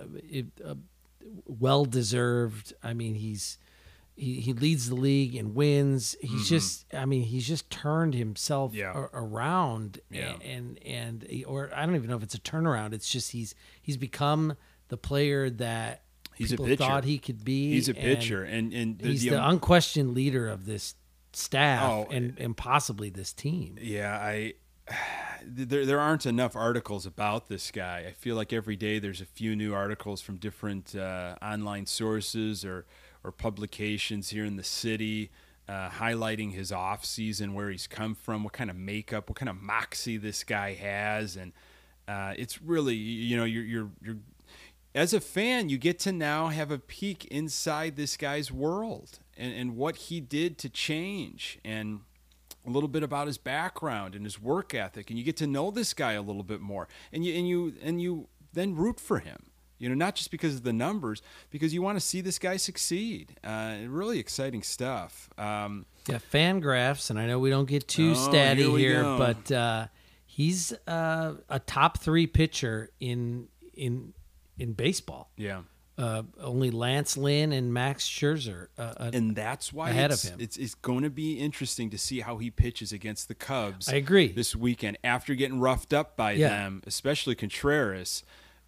uh, 0.66 0.76
well 1.48 1.86
deserved. 1.86 2.74
I 2.84 2.94
mean, 2.94 3.16
he's 3.16 3.58
he, 4.16 4.40
he 4.42 4.54
leads 4.54 4.90
the 4.90 4.96
league 4.96 5.36
and 5.36 5.56
wins. 5.56 6.16
He's 6.22 6.48
just, 6.48 6.86
I 6.94 7.06
mean, 7.06 7.24
he's 7.24 7.48
just 7.48 7.70
turned 7.70 8.14
himself 8.14 8.72
Mm-hmm. 8.72 8.80
Yeah. 8.80 8.94
a- 8.94 9.10
around, 9.24 10.00
Yeah. 10.12 10.36
and 10.44 10.78
and 10.86 11.24
he- 11.30 11.44
or 11.46 11.72
I 11.76 11.86
don't 11.86 11.96
even 11.96 12.10
know 12.10 12.18
if 12.18 12.24
it's 12.24 12.36
a 12.36 12.40
turnaround. 12.40 12.94
It's 12.94 13.10
just 13.10 13.32
he's 13.32 13.56
he's 13.82 13.98
become 13.98 14.56
the 14.90 14.98
player 14.98 15.50
that 15.50 16.04
He's 16.36 16.52
a 16.52 16.54
people 16.54 16.66
pitcher. 16.66 16.84
thought 16.84 17.04
he 17.06 17.18
could 17.20 17.44
be. 17.46 17.72
He's 17.74 17.90
a 17.90 17.96
and 17.96 18.00
pitcher, 18.02 18.44
and 18.44 18.74
and 18.74 18.98
the, 19.00 19.08
He's 19.10 19.24
the, 19.24 19.30
the 19.32 19.48
unquestioned 19.48 20.14
leader 20.14 20.48
of 20.48 20.66
this 20.66 20.96
staff 21.32 21.84
Oh, 21.90 22.08
and, 22.12 22.38
and 22.40 22.56
possibly 22.58 23.10
this 23.10 23.34
team. 23.34 23.78
Yeah, 23.82 24.16
I 24.16 24.54
there 25.46 25.86
there 25.86 26.00
aren't 26.00 26.26
enough 26.26 26.56
articles 26.56 27.06
about 27.06 27.50
this 27.50 27.72
guy. 27.72 28.06
I 28.08 28.12
feel 28.14 28.36
like 28.36 28.54
every 28.54 28.76
day 28.76 29.00
there's 29.00 29.22
a 29.22 29.26
few 29.26 29.56
new 29.56 29.74
articles 29.74 30.22
from 30.22 30.38
different 30.38 30.96
uh, 30.96 31.36
online 31.42 31.86
sources 31.86 32.64
or 32.66 32.86
or 33.24 33.32
publications 33.32 34.30
here 34.30 34.46
in 34.46 34.56
the 34.56 34.64
city. 34.64 35.32
Uh, 35.66 35.90
highlighting 35.90 36.52
his 36.52 36.74
off 36.74 37.06
season, 37.06 37.54
where 37.54 37.70
he's 37.70 37.88
come 37.88 38.14
from, 38.16 38.44
what 38.44 38.52
kind 38.52 38.70
of 38.70 38.76
makeup, 38.76 39.30
what 39.30 39.38
kind 39.38 39.48
of 39.48 39.56
moxie 39.56 40.18
this 40.18 40.44
guy 40.44 40.74
has, 40.74 41.38
and 41.38 41.54
uh, 42.06 42.34
it's 42.38 42.62
really 42.62 42.96
you 42.96 43.38
know 43.38 43.46
you're 43.46 43.64
you're 43.64 43.90
you're 44.02 44.18
as 44.96 45.14
a 45.14 45.20
fan, 45.20 45.70
you 45.70 45.78
get 45.78 46.00
to 46.00 46.12
now 46.12 46.50
have 46.50 46.70
a 46.70 46.78
peek 46.78 47.26
inside 47.26 47.96
this 47.96 48.16
guy's 48.16 48.52
world 48.52 49.20
and, 49.36 49.54
and 49.54 49.76
what 49.76 49.96
he 49.96 50.20
did 50.20 50.58
to 50.60 50.70
change 50.70 51.60
and 51.66 52.02
a 52.66 52.70
little 52.70 52.88
bit 52.88 53.04
about 53.04 53.28
his 53.28 53.38
background 53.38 54.16
and 54.16 54.24
his 54.24 54.40
work 54.40 54.74
ethic 54.74 55.10
and 55.10 55.18
you 55.18 55.26
get 55.26 55.36
to 55.38 55.48
know 55.48 55.72
this 55.72 55.94
guy 55.94 56.14
a 56.14 56.22
little 56.22 56.44
bit 56.44 56.62
more 56.62 56.88
and 57.12 57.26
you 57.26 57.34
and 57.36 57.48
you 57.48 57.74
and 57.84 58.02
you 58.02 58.28
then 58.54 58.74
root 58.74 59.02
for 59.02 59.20
him 59.20 59.48
you 59.84 59.90
know 59.90 59.96
not 59.96 60.16
just 60.16 60.32
because 60.32 60.56
of 60.56 60.64
the 60.64 60.72
numbers 60.74 61.22
because 61.50 61.74
you 61.74 61.82
want 61.82 61.98
to 61.98 62.00
see 62.00 62.22
this 62.22 62.40
guy 62.40 62.56
succeed 62.58 63.36
uh, 63.44 63.76
really 63.88 64.18
exciting 64.18 64.64
stuff 64.64 65.30
um, 65.38 65.86
Yeah, 66.08 66.20
FanGraphs, 66.34 67.10
and 67.10 67.20
I 67.20 67.26
know 67.28 67.38
we 67.40 67.50
don't 67.50 67.68
get 67.68 67.88
too 67.88 68.12
Oh, 68.12 68.30
statty 68.30 68.78
here 68.78 69.04
here, 69.04 69.04
but 69.18 69.52
uh, 69.52 69.88
he's 70.26 70.72
uh, 70.88 71.34
a 71.50 71.60
top 71.60 72.00
three 72.00 72.28
pitcher 72.28 72.90
in 73.00 73.48
in 73.74 74.14
in 74.58 74.74
baseball. 74.74 75.30
yeah 75.38 75.62
Uh, 75.98 76.24
only 76.40 76.72
Lance 76.72 77.18
Lynn 77.18 77.52
and 77.54 77.72
Max 77.74 78.08
Scherzer. 78.08 78.68
Uh, 78.78 78.82
uh, 78.82 79.12
and 79.14 79.36
that's 79.36 79.72
why 79.72 79.90
Ahead 79.92 80.10
of 80.12 80.16
it's, 80.16 80.24
him. 80.30 80.40
It's, 80.40 80.58
it's 80.58 80.76
going 80.76 81.04
to 81.04 81.10
be 81.12 81.38
interesting 81.40 81.92
to 81.92 81.98
see 81.98 82.22
how 82.22 82.38
he 82.40 82.50
pitches 82.50 82.92
against 82.92 83.28
the 83.28 83.36
Cubs. 83.36 83.88
I 83.90 83.96
agree. 83.96 84.30
This 84.32 84.56
weekend, 84.56 84.98
after 85.04 85.36
getting 85.36 85.60
roughed 85.60 85.94
up 85.94 86.16
by 86.18 86.32
Yeah. 86.34 86.50
them, 86.50 86.82
especially 86.88 87.36
Contreras 87.36 88.24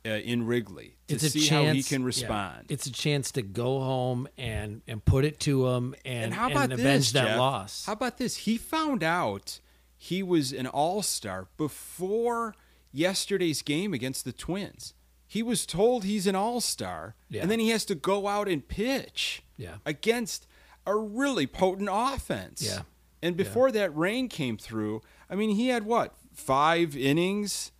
uh, 0.06 0.10
in 0.10 0.45
Wrigley, 0.45 0.95
to 1.08 1.16
it's 1.16 1.24
a 1.24 1.30
see 1.30 1.41
chance 1.41 1.68
how 1.68 1.74
he 1.74 1.84
can 1.84 2.01
yeah, 2.01 2.06
respond. 2.08 2.66
it's 2.70 2.86
a 2.86 2.91
chance 2.91 3.32
to 3.34 3.41
go 3.41 3.80
home 3.80 4.28
and 4.38 4.82
and 4.88 5.03
put 5.03 5.26
it 5.26 5.39
to 5.41 5.68
him 5.68 5.95
and, 6.06 6.26
and 6.26 6.34
how 6.34 6.49
about 6.49 6.72
avenge 6.72 6.80
this, 6.80 7.12
that 7.14 7.28
Jeff? 7.30 7.38
loss. 7.39 7.86
How 7.86 7.93
about 7.93 8.18
this? 8.18 8.38
He 8.38 8.58
found 8.58 9.03
out 9.03 9.60
he 9.97 10.22
was 10.24 10.51
an 10.53 10.68
All 10.68 11.01
Star 11.01 11.47
before 11.58 12.56
yesterday's 12.91 13.62
game 13.62 13.93
against 13.93 14.26
the 14.26 14.32
Twins. 14.34 14.93
He 15.28 15.41
was 15.43 15.66
told 15.66 16.03
he's 16.03 16.28
an 16.28 16.36
All 16.36 16.62
Star, 16.62 17.16
Yeah. 17.30 17.41
and 17.41 17.51
then 17.51 17.60
he 17.60 17.70
has 17.70 17.84
to 17.86 17.95
go 17.95 18.28
out 18.28 18.47
and 18.47 18.66
pitch 18.68 19.43
Yeah. 19.58 19.78
against 19.86 20.47
a 20.86 20.95
really 20.95 21.47
potent 21.47 21.89
offense. 21.91 22.62
Yeah. 22.62 22.82
And 23.22 23.36
before 23.36 23.72
that 23.72 23.95
rain 23.95 24.30
came 24.30 24.56
through, 24.58 25.01
I 25.30 25.36
mean, 25.36 25.49
he 25.56 25.70
had 25.70 25.84
what 25.84 26.16
five 26.34 26.95
innings. 26.95 27.72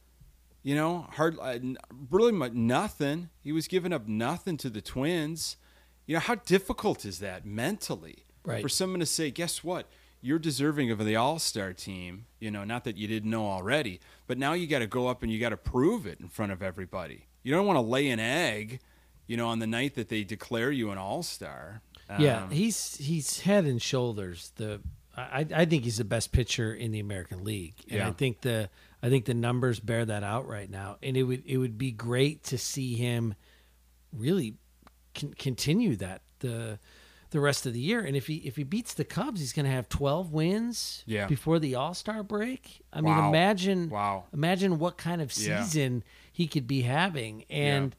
You 0.66 0.74
know, 0.74 1.06
hard, 1.12 1.38
uh, 1.40 1.60
really 2.10 2.32
much 2.32 2.54
nothing. 2.54 3.30
He 3.40 3.52
was 3.52 3.68
giving 3.68 3.94
up 3.94 4.08
nothing 4.08 4.58
to 4.58 4.70
the 4.72 4.82
Twins. 4.82 5.58
You 6.08 6.16
know, 6.16 6.20
how 6.20 6.36
difficult 6.36 7.06
is 7.06 7.20
that 7.20 7.46
mentally 7.46 8.26
Right. 8.44 8.64
for 8.64 8.68
someone 8.70 9.00
to 9.00 9.06
say, 9.06 9.30
"Guess 9.30 9.64
what? 9.64 9.88
You're 10.22 10.40
deserving 10.40 10.90
of 10.90 10.98
the 11.06 11.16
All 11.16 11.38
Star 11.38 11.72
team." 11.72 12.26
You 12.40 12.50
know, 12.50 12.64
not 12.64 12.84
that 12.86 12.98
you 12.98 13.08
didn't 13.08 13.30
know 13.30 13.46
already, 13.46 14.00
but 14.26 14.40
now 14.40 14.54
you 14.54 14.66
got 14.66 14.80
to 14.80 14.88
go 14.88 15.08
up 15.08 15.22
and 15.22 15.32
you 15.32 15.40
got 15.40 15.50
to 15.50 15.58
prove 15.58 16.08
it 16.08 16.20
in 16.20 16.30
front 16.30 16.52
of 16.52 16.64
everybody. 16.64 17.28
You 17.44 17.52
don't 17.54 17.68
want 17.68 17.78
to 17.78 17.82
lay 17.82 18.10
an 18.10 18.20
egg, 18.20 18.80
you 19.28 19.38
know, 19.38 19.48
on 19.50 19.60
the 19.60 19.68
night 19.68 19.94
that 19.94 20.10
they 20.10 20.24
declare 20.24 20.72
you 20.72 20.90
an 20.90 20.98
All 20.98 21.22
Star. 21.22 21.84
yeah, 22.20 22.50
he's 22.50 22.98
he's 22.98 23.42
head 23.42 23.66
and 23.66 23.80
shoulders 23.80 24.52
the. 24.56 24.82
I, 25.18 25.46
I 25.56 25.66
think 25.66 25.84
he's 25.86 25.98
the 25.98 26.04
best 26.04 26.32
pitcher 26.34 26.74
in 26.74 26.92
the 26.92 27.00
American 27.00 27.44
League, 27.44 27.76
and 27.90 28.02
I 28.02 28.12
think 28.12 28.42
the 28.42 28.70
I 29.06 29.10
think 29.10 29.26
the 29.26 29.34
numbers 29.36 29.80
bear 29.80 30.04
that 30.06 30.24
out 30.24 30.48
right 30.48 30.70
now. 30.70 30.98
And 31.04 31.16
it 31.16 31.24
would 31.24 31.44
it 31.46 31.58
would 31.58 31.78
be 31.78 31.92
great 31.92 32.44
to 32.46 32.58
see 32.58 32.96
him 32.96 33.36
really 34.12 34.56
con- 35.14 35.34
continue 35.38 35.96
that 35.98 36.22
the 36.40 36.80
the 37.32 37.40
rest 37.40 37.66
of 37.66 37.74
the 37.74 37.80
year. 37.80 38.00
And 38.02 38.16
if 38.16 38.28
he 38.28 38.36
if 38.38 38.56
he 38.56 38.64
beats 38.64 38.94
the 38.94 39.04
Cubs, 39.06 39.40
he's 39.42 39.54
going 39.54 39.66
to 39.66 39.72
have 39.72 39.90
twelve 39.90 40.32
wins 40.32 41.04
Yeah. 41.06 41.28
before 41.28 41.60
the 41.60 41.76
All 41.76 41.94
Star 41.94 42.24
break. 42.24 42.82
I 42.94 43.02
mean, 43.02 43.18
imagine 43.18 43.90
Wow. 43.90 44.26
imagine 44.34 44.80
what 44.80 44.98
kind 44.98 45.22
of 45.22 45.36
Yeah. 45.38 45.62
season 45.64 46.04
he 46.32 46.48
could 46.48 46.66
be 46.68 46.82
having, 46.82 47.44
and. 47.50 47.96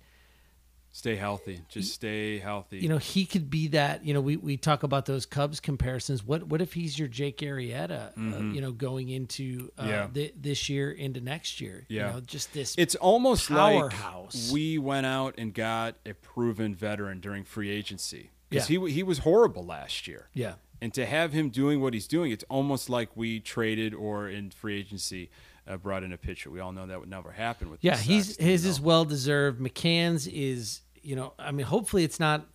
Stay 0.97 1.15
healthy. 1.17 1.61
Just 1.69 1.93
stay 1.93 2.39
healthy. 2.39 2.79
you 2.79 2.89
know, 2.89 2.97
he 2.97 3.27
could 3.27 3.51
be 3.51 3.69
that. 3.69 4.03
You 4.07 4.15
know, 4.15 4.23
we, 4.23 4.39
we 4.39 4.57
talk 4.57 4.83
about 4.83 5.05
those 5.05 5.27
Cubs 5.27 5.61
comparisons. 5.61 6.25
What 6.25 6.45
what 6.47 6.63
if 6.63 6.73
he's 6.73 6.99
your 6.99 7.07
Jake 7.07 7.37
Arrieta? 7.41 8.13
Uh, 8.17 8.55
you 8.55 8.63
know, 8.63 8.73
going 8.73 9.11
into 9.11 9.71
uh, 9.77 9.83
Mm-hmm. 9.83 9.91
Yeah. 9.91 10.07
thi- 10.07 10.33
this 10.35 10.71
year 10.71 10.91
into 10.91 11.21
next 11.21 11.61
year. 11.61 11.85
Yeah. 11.91 12.07
you 12.07 12.13
know, 12.15 12.21
just 12.21 12.55
this. 12.55 12.75
It's 12.79 12.95
almost 12.95 13.51
Powerhouse. 13.51 14.47
like 14.49 14.55
we 14.55 14.79
went 14.79 15.05
out 15.05 15.35
and 15.37 15.53
got 15.53 15.97
a 16.07 16.15
proven 16.15 16.75
veteran 16.75 17.21
during 17.21 17.45
free 17.45 17.69
agency 17.71 18.31
because 18.49 18.71
Yeah. 18.71 18.81
he 18.87 18.93
he 18.93 19.03
was 19.03 19.19
horrible 19.19 19.67
last 19.67 20.09
year. 20.09 20.29
yeah, 20.33 20.55
And 20.81 20.95
to 20.95 21.05
have 21.05 21.35
him 21.35 21.51
doing 21.51 21.83
what 21.83 21.93
he's 21.93 22.07
doing, 22.07 22.33
it's 22.33 22.45
almost 22.49 22.89
like 22.89 23.11
we 23.15 23.39
traded 23.41 23.93
or 23.93 24.31
in 24.31 24.49
free 24.51 24.79
agency 24.81 25.29
uh, 25.69 25.77
brought 25.77 26.03
in 26.05 26.13
a 26.13 26.17
pitcher. 26.17 26.49
We 26.49 26.61
all 26.61 26.73
know 26.73 26.87
that 26.87 27.01
would 27.01 27.11
never 27.11 27.33
happen 27.33 27.71
with. 27.71 27.81
Yeah, 27.85 27.97
he's 27.99 28.29
Sox 28.29 28.39
his 28.39 28.63
though. 28.63 28.71
is 28.71 28.81
well 28.81 29.05
deserved. 29.05 29.61
McCann's 29.61 30.27
is 30.29 30.81
you 31.07 31.17
know 31.17 31.33
I 31.39 31.53
mean 31.53 31.67
hopefully 31.67 32.05
it's 32.05 32.21
not 32.21 32.47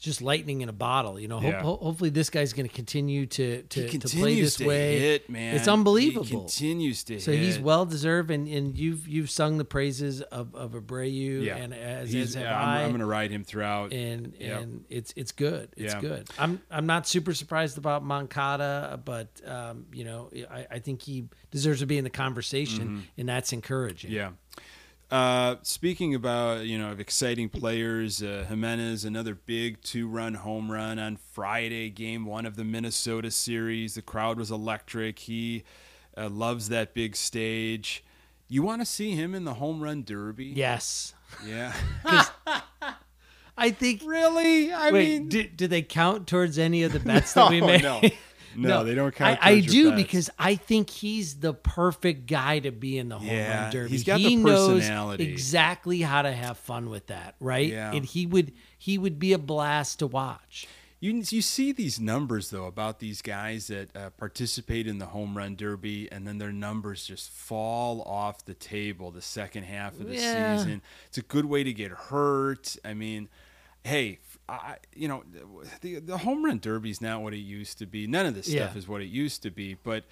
just 0.00 0.22
lightning 0.22 0.62
in 0.62 0.70
a 0.70 0.72
bottle. 0.72 1.20
You 1.20 1.28
know, 1.28 1.42
Yeah. 1.42 1.60
ho- 1.60 1.76
hopefully 1.76 2.08
this 2.08 2.30
guy's 2.30 2.54
going 2.54 2.66
to 2.66 2.74
continue 2.74 3.26
to 3.26 3.62
to, 3.64 3.88
to 3.98 4.08
play 4.08 4.40
this 4.40 4.56
to 4.56 4.66
way. 4.66 4.98
hit, 4.98 5.28
man. 5.28 5.54
It's 5.56 5.68
unbelievable. 5.68 6.24
He 6.24 6.34
continues 6.36 7.04
to 7.04 7.20
so 7.20 7.32
hit. 7.32 7.42
he's 7.42 7.58
well 7.58 7.84
deserved, 7.84 8.30
and, 8.30 8.48
and 8.48 8.78
you've 8.78 9.06
you've 9.06 9.28
sung 9.28 9.58
the 9.58 9.64
praises 9.66 10.22
of 10.22 10.54
of 10.54 10.70
Abreu, 10.72 11.44
Yeah, 11.44 11.56
and 11.56 11.74
as, 11.74 12.10
He's- 12.12 12.28
as 12.28 12.34
have 12.36 12.44
yeah, 12.44 12.58
I. 12.58 12.82
I'm, 12.84 12.88
going 12.92 13.00
to 13.00 13.04
ride 13.06 13.30
him 13.30 13.44
throughout. 13.44 13.92
and 13.92 14.32
Yep. 14.40 14.62
and 14.62 14.84
it's 14.88 15.12
it's 15.16 15.32
good. 15.32 15.68
It's 15.76 15.92
Yeah. 15.92 16.00
good. 16.00 16.30
I'm 16.38 16.62
I'm 16.70 16.86
not 16.86 17.06
super 17.06 17.34
surprised 17.34 17.76
about 17.76 18.02
Moncada, 18.02 18.98
but 19.04 19.28
um, 19.46 19.84
you 19.92 20.04
know 20.04 20.30
I, 20.50 20.66
I 20.70 20.78
think 20.78 21.02
he 21.02 21.28
deserves 21.50 21.80
to 21.80 21.86
be 21.86 21.98
in 21.98 22.04
the 22.04 22.10
conversation, 22.24 23.06
and 23.18 23.28
that's 23.28 23.52
encouraging. 23.52 24.12
Mm-hmm. 24.12 24.16
Yeah. 24.16 24.30
Uh, 25.10 25.56
speaking 25.62 26.14
about 26.14 26.66
you 26.66 26.78
know 26.78 26.92
of 26.92 27.00
exciting 27.00 27.48
players, 27.48 28.22
uh, 28.22 28.44
Jimenez 28.48 29.04
another 29.04 29.34
big 29.34 29.82
two-run 29.82 30.34
home 30.34 30.70
run 30.70 31.00
on 31.00 31.16
Friday, 31.32 31.90
Game 31.90 32.24
One 32.26 32.46
of 32.46 32.54
the 32.54 32.62
Minnesota 32.64 33.30
series. 33.32 33.94
The 33.94 34.02
crowd 34.02 34.38
was 34.38 34.52
electric. 34.52 35.18
He 35.20 35.64
uh, 36.16 36.28
loves 36.28 36.68
that 36.68 36.94
big 36.94 37.16
stage. 37.16 38.04
You 38.48 38.62
want 38.62 38.82
to 38.82 38.86
see 38.86 39.12
him 39.12 39.34
in 39.34 39.44
the 39.44 39.54
home 39.54 39.82
run 39.82 40.04
derby? 40.04 40.46
Yes, 40.46 41.14
Yeah. 41.44 41.72
I 43.58 43.70
think. 43.72 44.02
really? 44.06 44.72
I 44.72 44.90
wait, 44.90 45.08
mean, 45.20 45.28
do, 45.28 45.42
do 45.42 45.66
they 45.66 45.82
count 45.82 46.26
towards 46.26 46.58
any 46.58 46.82
of 46.82 46.92
the 46.92 47.00
bets 47.00 47.34
that 47.34 47.50
we 47.50 47.60
made? 47.60 47.82
no. 47.82 48.00
No, 48.56 48.84
they 48.84 48.94
don't 48.94 49.14
count. 49.14 49.38
I, 49.42 49.50
I 49.52 49.60
do 49.60 49.90
bets. 49.90 50.02
because 50.02 50.30
I 50.38 50.54
think 50.56 50.90
he's 50.90 51.36
the 51.36 51.54
perfect 51.54 52.26
guy 52.26 52.58
to 52.60 52.70
be 52.72 52.98
in 52.98 53.08
the 53.08 53.18
home 53.18 53.26
Yeah, 53.28 53.62
run 53.64 53.72
derby. 53.72 53.90
he's 53.90 54.04
got 54.04 54.18
he 54.20 54.36
the 54.36 54.42
knows 54.42 54.80
personality. 54.80 55.30
exactly 55.30 56.00
how 56.02 56.22
to 56.22 56.32
have 56.32 56.58
fun 56.58 56.90
with 56.90 57.06
that, 57.08 57.36
right? 57.40 57.68
Yeah. 57.70 57.92
And 57.92 58.04
he 58.04 58.26
would 58.26 58.52
he 58.76 58.98
would 58.98 59.18
be 59.18 59.32
a 59.32 59.38
blast 59.38 59.98
to 60.00 60.06
watch. 60.06 60.66
You 61.02 61.22
you 61.30 61.40
see 61.40 61.72
these 61.72 61.98
numbers 61.98 62.50
though 62.50 62.66
about 62.66 62.98
these 62.98 63.22
guys 63.22 63.68
that 63.68 63.96
uh, 63.96 64.10
participate 64.10 64.86
in 64.86 64.98
the 64.98 65.06
home 65.06 65.34
run 65.36 65.56
derby, 65.56 66.10
and 66.12 66.26
then 66.26 66.36
their 66.36 66.52
numbers 66.52 67.06
just 67.06 67.30
fall 67.30 68.02
off 68.02 68.44
the 68.44 68.52
table 68.52 69.10
the 69.10 69.22
second 69.22 69.62
half 69.62 69.98
of 69.98 70.08
the 70.08 70.14
Yeah. 70.16 70.56
season. 70.58 70.82
It's 71.06 71.16
a 71.16 71.22
good 71.22 71.46
way 71.46 71.64
to 71.64 71.72
get 71.72 71.90
hurt. 71.90 72.76
I 72.84 72.92
mean, 72.92 73.30
hey, 73.82 74.18
I, 74.52 74.76
you 74.94 75.08
know, 75.08 75.22
the 75.80 76.00
the 76.00 76.18
home 76.18 76.44
run 76.44 76.58
derby 76.58 76.90
is 76.90 77.00
not 77.00 77.22
what 77.22 77.32
it 77.34 77.38
used 77.38 77.78
to 77.78 77.86
be. 77.86 78.06
None 78.06 78.26
of 78.26 78.34
this 78.34 78.46
stuff 78.46 78.72
Yeah. 78.74 78.78
is 78.78 78.88
what 78.88 79.00
it 79.02 79.06
used 79.08 79.42
to 79.44 79.50
be, 79.50 79.74
but. 79.74 80.04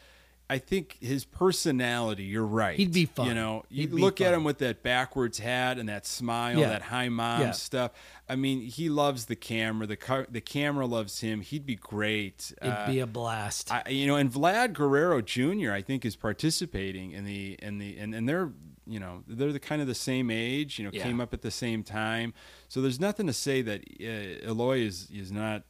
I 0.50 0.56
think 0.56 0.96
his 1.02 1.26
personality, 1.26 2.22
you're 2.24 2.42
right. 2.42 2.74
He'd 2.74 2.90
be 2.90 3.04
fun. 3.04 3.26
You 3.26 3.34
know, 3.34 3.64
you 3.68 3.86
look 3.88 4.22
at 4.22 4.32
him 4.32 4.44
with 4.44 4.56
that 4.60 4.82
backwards 4.82 5.38
hat 5.38 5.76
and 5.78 5.90
that 5.90 6.06
smile, 6.06 6.58
Yeah. 6.60 6.70
that 6.70 6.80
high 6.80 7.10
mom 7.10 7.42
Yeah. 7.42 7.50
stuff. 7.50 7.90
I 8.28 8.36
mean, 8.36 8.60
he 8.60 8.88
loves 8.90 9.24
the 9.26 9.36
camera. 9.36 9.86
The 9.86 9.96
car, 9.96 10.26
the 10.30 10.40
camera 10.42 10.86
loves 10.86 11.20
him. 11.20 11.40
He'd 11.40 11.64
be 11.64 11.76
great. 11.76 12.52
It'd 12.60 12.72
Uh, 12.74 12.86
be 12.86 13.00
a 13.00 13.06
blast. 13.06 13.72
I, 13.72 13.88
you 13.88 14.06
know, 14.06 14.16
and 14.16 14.30
Vlad 14.30 14.74
Guerrero 14.74 15.22
Jr. 15.22 15.72
I 15.72 15.80
think 15.82 16.04
is 16.04 16.14
participating 16.16 17.12
in 17.12 17.24
the 17.24 17.56
in 17.62 17.78
the 17.78 17.96
and, 17.98 18.14
and 18.14 18.28
they're 18.28 18.52
you 18.86 19.00
know 19.00 19.22
they're 19.26 19.52
the 19.52 19.60
kind 19.60 19.80
of 19.80 19.86
the 19.88 19.94
same 19.94 20.30
age. 20.30 20.78
You 20.78 20.84
know, 20.84 20.90
Yeah. 20.92 21.04
came 21.04 21.20
up 21.20 21.32
at 21.32 21.42
the 21.42 21.50
same 21.50 21.82
time. 21.82 22.34
So 22.68 22.82
there's 22.82 23.00
nothing 23.00 23.26
to 23.28 23.32
say 23.32 23.62
that 23.62 23.80
uh, 24.00 24.46
Eloy 24.50 24.80
is 24.80 25.08
is 25.10 25.32
not. 25.32 25.62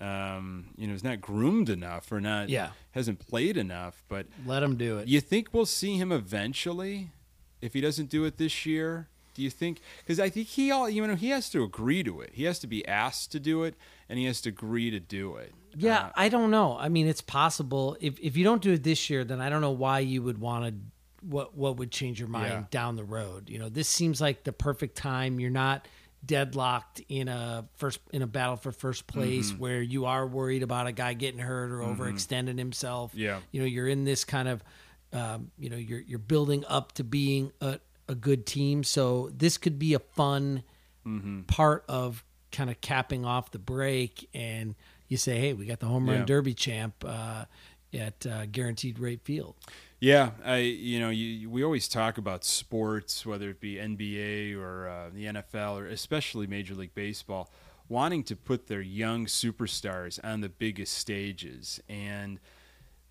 Um, 0.00 0.70
you 0.76 0.88
know, 0.88 0.94
is 0.94 1.04
not 1.04 1.20
groomed 1.20 1.68
enough 1.70 2.10
or 2.10 2.20
not. 2.20 2.48
Yeah. 2.48 2.70
hasn't 2.90 3.20
played 3.20 3.56
enough. 3.56 4.02
But 4.08 4.26
Let 4.44 4.60
him 4.64 4.76
do 4.76 4.98
it. 4.98 5.06
you 5.06 5.20
think 5.20 5.50
we'll 5.52 5.64
see 5.64 5.96
him 5.96 6.10
eventually 6.10 7.10
if 7.60 7.72
he 7.74 7.80
doesn't 7.80 8.08
do 8.10 8.24
it 8.24 8.36
this 8.36 8.66
year? 8.66 9.08
Do 9.34 9.42
you 9.42 9.50
think? 9.50 9.80
Because 9.98 10.20
I 10.20 10.28
think 10.28 10.48
he 10.48 10.70
all 10.70 10.88
you 10.90 11.06
know 11.06 11.14
he 11.14 11.30
has 11.30 11.48
to 11.50 11.62
agree 11.62 12.02
to 12.02 12.20
it. 12.20 12.30
He 12.34 12.44
has 12.44 12.58
to 12.60 12.66
be 12.66 12.86
asked 12.86 13.32
to 13.32 13.40
do 13.40 13.62
it, 13.64 13.74
and 14.08 14.18
he 14.18 14.24
has 14.26 14.40
to 14.42 14.48
agree 14.50 14.90
to 14.90 15.00
do 15.00 15.36
it. 15.36 15.52
Yeah, 15.76 16.06
Uh, 16.06 16.10
I 16.16 16.28
don't 16.28 16.50
know. 16.50 16.76
I 16.78 16.88
mean, 16.90 17.06
it's 17.08 17.22
possible. 17.22 17.96
If 18.00 18.18
if 18.20 18.36
you 18.36 18.44
don't 18.44 18.60
do 18.62 18.72
it 18.72 18.82
this 18.82 19.08
year, 19.10 19.24
then 19.24 19.40
I 19.40 19.48
don't 19.48 19.60
know 19.62 19.70
why 19.70 20.00
you 20.00 20.22
would 20.22 20.38
want 20.38 20.66
to. 20.66 20.74
What 21.26 21.56
what 21.56 21.76
would 21.76 21.90
change 21.92 22.18
your 22.18 22.28
mind 22.28 22.50
Yeah. 22.52 22.64
down 22.70 22.96
the 22.96 23.04
road? 23.04 23.48
You 23.48 23.58
know, 23.60 23.68
this 23.68 23.88
seems 23.88 24.20
like 24.20 24.42
the 24.44 24.52
perfect 24.52 24.96
time. 24.96 25.38
You're 25.40 25.50
not 25.50 25.86
deadlocked 26.24 27.00
in 27.08 27.28
a 27.28 27.64
first 27.76 28.00
in 28.12 28.22
a 28.22 28.26
battle 28.26 28.56
for 28.56 28.72
first 28.72 29.06
place 29.06 29.50
Mm-hmm. 29.50 29.58
where 29.60 29.82
you 29.82 30.04
are 30.06 30.26
worried 30.26 30.62
about 30.62 30.86
a 30.86 30.92
guy 30.92 31.14
getting 31.14 31.40
hurt 31.40 31.70
or 31.70 31.78
overextending 31.80 32.58
himself. 32.58 33.12
Yeah. 33.14 33.40
you 33.50 33.60
know, 33.60 33.66
you're 33.66 33.88
in 33.88 34.04
this 34.04 34.24
kind 34.24 34.48
of, 34.48 34.62
um, 35.12 35.50
you 35.58 35.68
know, 35.70 35.76
you're 35.76 36.00
you're 36.00 36.18
building 36.18 36.64
up 36.68 36.92
to 36.92 37.04
being 37.04 37.52
a 37.60 37.78
a 38.12 38.14
good 38.14 38.46
team. 38.46 38.84
So 38.84 39.30
this 39.36 39.58
could 39.58 39.78
be 39.78 39.94
a 39.94 39.98
fun 39.98 40.62
Mm-hmm. 41.04 41.40
part 41.48 41.84
of 41.88 42.22
kind 42.52 42.70
of 42.70 42.80
capping 42.80 43.24
off 43.24 43.50
the 43.50 43.58
break 43.58 44.28
and 44.32 44.76
you 45.08 45.16
say 45.16 45.36
hey 45.36 45.52
we 45.52 45.66
got 45.66 45.80
the 45.80 45.86
home 45.86 46.08
run 46.08 46.20
Yeah. 46.20 46.24
derby 46.26 46.54
champ 46.54 46.94
uh, 47.04 47.46
at 47.92 48.24
uh, 48.24 48.46
guaranteed 48.46 49.00
rate 49.00 49.20
field 49.24 49.56
Yeah, 49.98 50.30
I 50.44 50.58
you 50.58 51.00
know 51.00 51.10
you, 51.10 51.50
we 51.50 51.64
always 51.64 51.88
talk 51.88 52.18
about 52.18 52.44
sports, 52.44 53.26
whether 53.26 53.50
it 53.50 53.58
be 53.58 53.74
NBA 53.76 54.56
or 54.56 54.86
uh, 54.88 55.10
the 55.12 55.24
NFL 55.24 55.80
or 55.80 55.86
especially 55.88 56.46
Major 56.46 56.76
League 56.76 56.94
Baseball, 56.94 57.50
wanting 57.88 58.22
to 58.24 58.36
put 58.36 58.68
their 58.68 58.80
young 58.80 59.26
superstars 59.26 60.20
on 60.22 60.40
the 60.40 60.48
biggest 60.48 60.94
stages, 60.94 61.80
and 61.88 62.38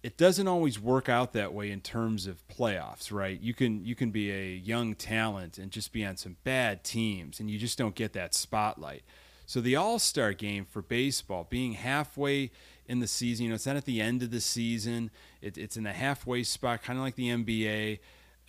it 0.04 0.18
doesn't 0.18 0.48
always 0.48 0.80
work 0.80 1.10
out 1.10 1.34
that 1.34 1.54
way 1.54 1.70
in 1.70 1.80
terms 1.80 2.26
of 2.26 2.48
playoffs, 2.48 3.12
right? 3.12 3.40
You 3.40 3.54
can 3.54 3.86
you 3.86 3.96
can 3.96 4.10
be 4.10 4.32
a 4.32 4.56
young 4.56 4.96
talent 4.96 5.58
and 5.58 5.72
just 5.72 5.94
be 5.94 6.04
on 6.04 6.18
some 6.18 6.38
bad 6.44 6.84
teams, 6.84 7.40
and 7.40 7.50
you 7.50 7.60
just 7.60 7.78
don't 7.78 7.96
get 7.96 8.14
that 8.14 8.34
spotlight. 8.34 9.04
So 9.46 9.62
the 9.62 9.76
All 9.76 10.00
Star 10.00 10.34
game 10.34 10.66
for 10.66 10.82
baseball, 10.82 11.46
being 11.50 11.74
halfway 11.74 12.52
in 12.88 13.00
the 13.00 13.08
season, 13.08 13.44
you 13.44 13.50
know, 13.50 13.56
it's 13.56 13.66
not 13.66 13.76
at 13.76 13.86
the 13.86 14.02
end 14.02 14.24
of 14.24 14.32
the 14.32 14.42
season. 14.42 15.12
It, 15.42 15.58
it's 15.58 15.78
in 15.78 15.84
the 15.84 15.94
halfway 15.94 16.44
spot, 16.44 16.82
kind 16.82 16.98
of 16.98 17.04
like 17.04 17.16
the 17.16 17.30
NBA. 17.30 18.00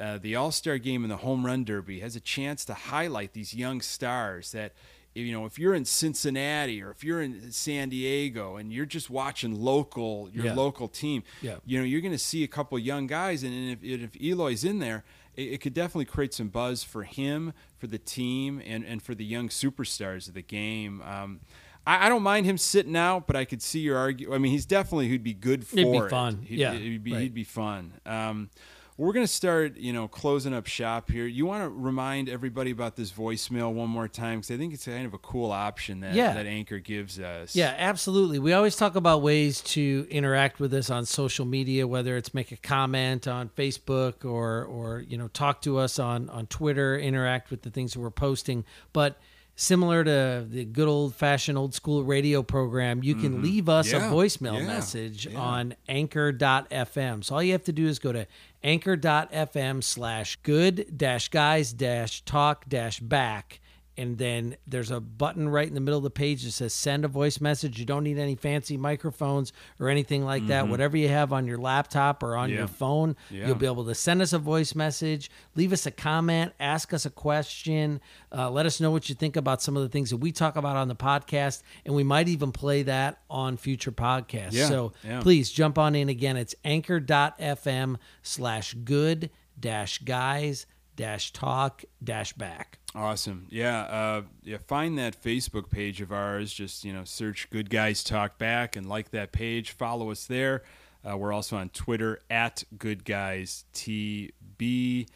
Uh, 0.00 0.18
the 0.18 0.34
All 0.34 0.53
Star 0.53 0.78
game 0.78 1.05
and 1.05 1.11
the 1.11 1.18
Home 1.18 1.44
Run 1.44 1.64
Derby 1.64 2.00
has 2.00 2.16
a 2.16 2.20
chance 2.20 2.64
to 2.64 2.74
highlight 2.74 3.34
these 3.34 3.53
young 3.53 3.82
stars 3.82 4.53
that, 4.53 4.72
you 5.15 5.33
know, 5.33 5.45
if 5.47 5.59
you're 5.59 5.75
in 5.75 5.85
Cincinnati 5.85 6.83
or 6.83 6.91
if 6.91 7.05
you're 7.05 7.21
in 7.21 7.53
San 7.53 7.89
Diego 7.91 8.57
and 8.57 8.73
you're 8.73 8.87
just 8.87 9.11
watching 9.11 9.55
local, 9.61 10.29
your 10.33 10.47
Yeah. 10.47 10.55
local 10.55 10.89
team, 10.89 11.23
Yeah. 11.43 11.57
you 11.67 11.79
know, 11.79 11.85
you're 11.85 12.01
going 12.01 12.13
to 12.13 12.19
see 12.19 12.43
a 12.45 12.49
couple 12.49 12.79
young 12.79 13.07
guys, 13.07 13.43
and 13.43 13.71
if, 13.71 13.83
if 13.85 14.11
Eloy's 14.23 14.65
in 14.65 14.79
there, 14.79 15.05
it, 15.37 15.43
it 15.55 15.61
could 15.61 15.75
definitely 15.75 16.05
create 16.07 16.33
some 16.35 16.49
buzz 16.49 16.83
for 16.83 17.05
him, 17.05 17.53
for 17.79 17.87
the 17.87 17.99
team, 17.99 18.63
and, 18.65 18.85
and 18.85 19.03
for 19.03 19.15
the 19.15 19.25
young 19.25 19.49
superstars 19.49 20.29
of 20.29 20.35
the 20.35 20.43
game. 20.43 21.03
Um, 21.03 21.41
I, 21.87 22.07
I 22.07 22.09
don't 22.09 22.23
mind 22.23 22.47
him 22.47 22.57
sitting 22.59 22.97
out, 22.97 23.27
but 23.27 23.35
I 23.37 23.45
could 23.45 23.61
see 23.61 23.81
your 23.81 23.97
argue. 23.99 24.33
I 24.35 24.39
mean, 24.39 24.53
he's 24.53 24.67
definitely 24.67 25.09
who'd 25.09 25.23
be 25.25 25.35
good 25.35 25.67
for 25.67 25.79
It'd 25.79 25.93
be 25.93 25.99
it. 25.99 26.11
fun. 26.11 26.43
He'd, 26.47 26.59
Yeah, 26.59 26.75
he'd 26.75 27.03
be, 27.05 27.13
right. 27.13 27.23
he'd 27.23 27.35
be 27.35 27.45
fun. 27.45 27.93
Um, 28.07 28.51
we're 28.99 29.12
going 29.12 29.24
to 29.26 29.32
start, 29.32 29.76
you 29.78 29.93
know, 29.93 30.07
closing 30.07 30.53
up 30.53 30.66
shop 30.66 31.11
here. 31.11 31.26
You 31.26 31.47
want 31.47 31.64
to 31.64 31.68
remind 31.70 32.28
everybody 32.28 32.70
about 32.70 32.95
this 32.95 33.11
voicemail 33.11 33.72
one 33.72 33.88
more 33.88 34.07
time 34.07 34.38
because 34.40 34.51
I 34.51 34.59
think 34.59 34.74
it's 34.74 34.84
kind 34.84 35.07
of 35.07 35.14
a 35.14 35.18
cool 35.18 35.51
option 35.51 36.01
that 36.01 36.14
Yeah. 36.14 36.34
that 36.34 36.47
Anchor 36.47 36.78
gives 36.78 37.18
us. 37.18 37.57
yeah 37.57 37.74
absolutely 37.78 38.38
we 38.38 38.53
always 38.53 38.76
talk 38.76 38.95
about 38.95 39.22
ways 39.22 39.61
to 39.62 40.07
interact 40.11 40.61
with 40.61 40.72
us 40.74 40.90
on 40.90 41.07
social 41.07 41.45
media 41.47 41.86
whether 41.86 42.16
it's 42.16 42.34
make 42.34 42.53
a 42.53 42.57
comment 42.57 43.26
on 43.26 43.49
facebook 43.51 44.24
or 44.24 44.64
or 44.64 45.01
you 45.01 45.16
know 45.16 45.28
talk 45.28 45.62
to 45.62 45.78
us 45.78 45.99
on 45.99 46.28
on 46.30 46.47
twitter 46.47 46.99
interact 46.99 47.51
with 47.51 47.62
the 47.62 47.70
things 47.70 47.93
that 47.95 48.01
we're 48.01 48.11
posting 48.11 48.64
but 48.93 49.18
similar 49.55 50.03
to 50.03 50.46
the 50.48 50.64
good 50.64 50.88
old 50.88 51.14
fashioned 51.14 51.59
old 51.59 51.74
school 51.74 52.03
radio 52.05 52.42
program 52.42 53.03
you 53.03 53.14
can 53.14 53.42
leave 53.42 53.68
us 53.68 53.92
Mm-hmm. 53.92 54.00
Yeah. 54.05 54.11
a 54.11 54.12
voicemail 54.12 54.59
Yeah. 54.61 54.66
message 54.66 55.26
Yeah. 55.26 55.38
on 55.38 55.74
anchor.fm 55.88 57.22
so 57.24 57.34
all 57.34 57.42
you 57.42 57.53
have 57.53 57.64
to 57.64 57.72
do 57.72 57.86
is 57.86 57.98
go 57.98 58.12
to 58.12 58.26
anchor.fm 58.64 59.82
slash 59.82 60.36
good 60.42 60.96
dash 60.96 61.28
guys 61.28 61.72
dash 61.72 62.22
talk 62.24 62.68
dash 62.68 63.00
back 63.00 63.61
and 64.03 64.18
then 64.18 64.57
there's 64.66 64.90
a 64.90 65.00
button 65.00 65.48
right 65.48 65.68
in 65.68 65.74
the 65.74 65.80
middle 65.80 65.98
of 65.98 66.03
the 66.05 66.11
page 66.11 66.42
that 66.44 66.50
says 66.50 66.72
send 66.74 67.05
a 67.05 67.09
voice 67.09 67.40
message 67.40 67.78
you 67.78 67.84
don't 67.84 68.03
need 68.05 68.18
any 68.18 68.34
fancy 68.34 68.76
microphones 68.76 69.53
or 69.78 69.88
anything 69.88 70.24
like 70.24 70.46
that 70.48 70.66
whatever 70.68 70.96
you 70.96 71.09
have 71.09 71.32
on 71.32 71.46
your 71.46 71.59
laptop 71.59 72.22
or 72.22 72.36
on 72.36 72.48
Mm-hmm. 72.48 72.53
Yeah. 72.55 72.59
your 72.59 72.68
phone 72.68 73.16
Yeah. 73.30 73.46
you'll 73.46 73.55
be 73.57 73.66
able 73.66 73.84
to 73.86 73.94
send 73.94 74.20
us 74.22 74.32
a 74.32 74.38
voice 74.38 74.74
message 74.74 75.30
leave 75.55 75.72
us 75.72 75.86
a 75.86 75.90
comment 75.90 76.53
ask 76.59 76.92
us 76.92 77.07
a 77.07 77.11
question 77.11 78.00
uh, 78.36 78.50
let 78.50 78.66
us 78.66 78.80
know 78.80 78.90
what 78.90 79.09
you 79.09 79.14
think 79.14 79.36
about 79.36 79.62
some 79.62 79.76
of 79.76 79.82
the 79.82 79.88
things 79.88 80.11
that 80.11 80.16
we 80.16 80.32
talk 80.32 80.57
about 80.57 80.76
on 80.76 80.88
the 80.88 80.96
podcast 80.96 81.62
and 81.86 81.94
we 81.94 82.03
might 82.03 82.28
even 82.28 82.50
play 82.53 82.82
that 82.82 83.20
on 83.30 83.57
future 83.57 83.92
podcasts 83.92 84.53
Yeah, 84.53 84.68
so 84.68 84.92
please 85.20 85.50
jump 85.50 85.78
on 85.78 85.94
in 85.94 86.09
again 86.09 86.36
it's 86.36 86.55
anchor.fm 86.64 87.96
slash 88.22 88.74
good 88.74 89.30
dash 89.59 89.98
guys 89.98 90.66
dash 90.96 91.32
talk 91.32 91.84
dash 92.03 92.32
back 92.32 92.78
Awesome. 92.95 93.47
Yeah. 93.49 93.80
Uh, 93.82 94.22
yeah. 94.43 94.59
Find 94.59 94.99
that 94.99 95.20
Facebook 95.20 95.70
page 95.70 96.01
of 96.01 96.12
ours. 96.12 96.53
Just, 96.53 96.84
you 96.84 96.93
know, 96.93 97.05
search 97.05 97.49
Good 97.51 97.70
Guys 97.70 98.05
Talk 98.05 98.38
Back 98.38 98.76
and 98.76 98.86
like 98.86 99.11
that 99.12 99.32
page. 99.32 99.70
Follow 99.70 100.11
us 100.11 100.26
there. 100.26 100.62
Uh, 101.09 101.16
we're 101.16 101.32
also 101.32 101.57
on 101.57 101.68
Twitter 101.70 102.20
at 102.30 102.64
Good 102.78 103.05
Guys 103.05 103.64
TB. 103.74 105.09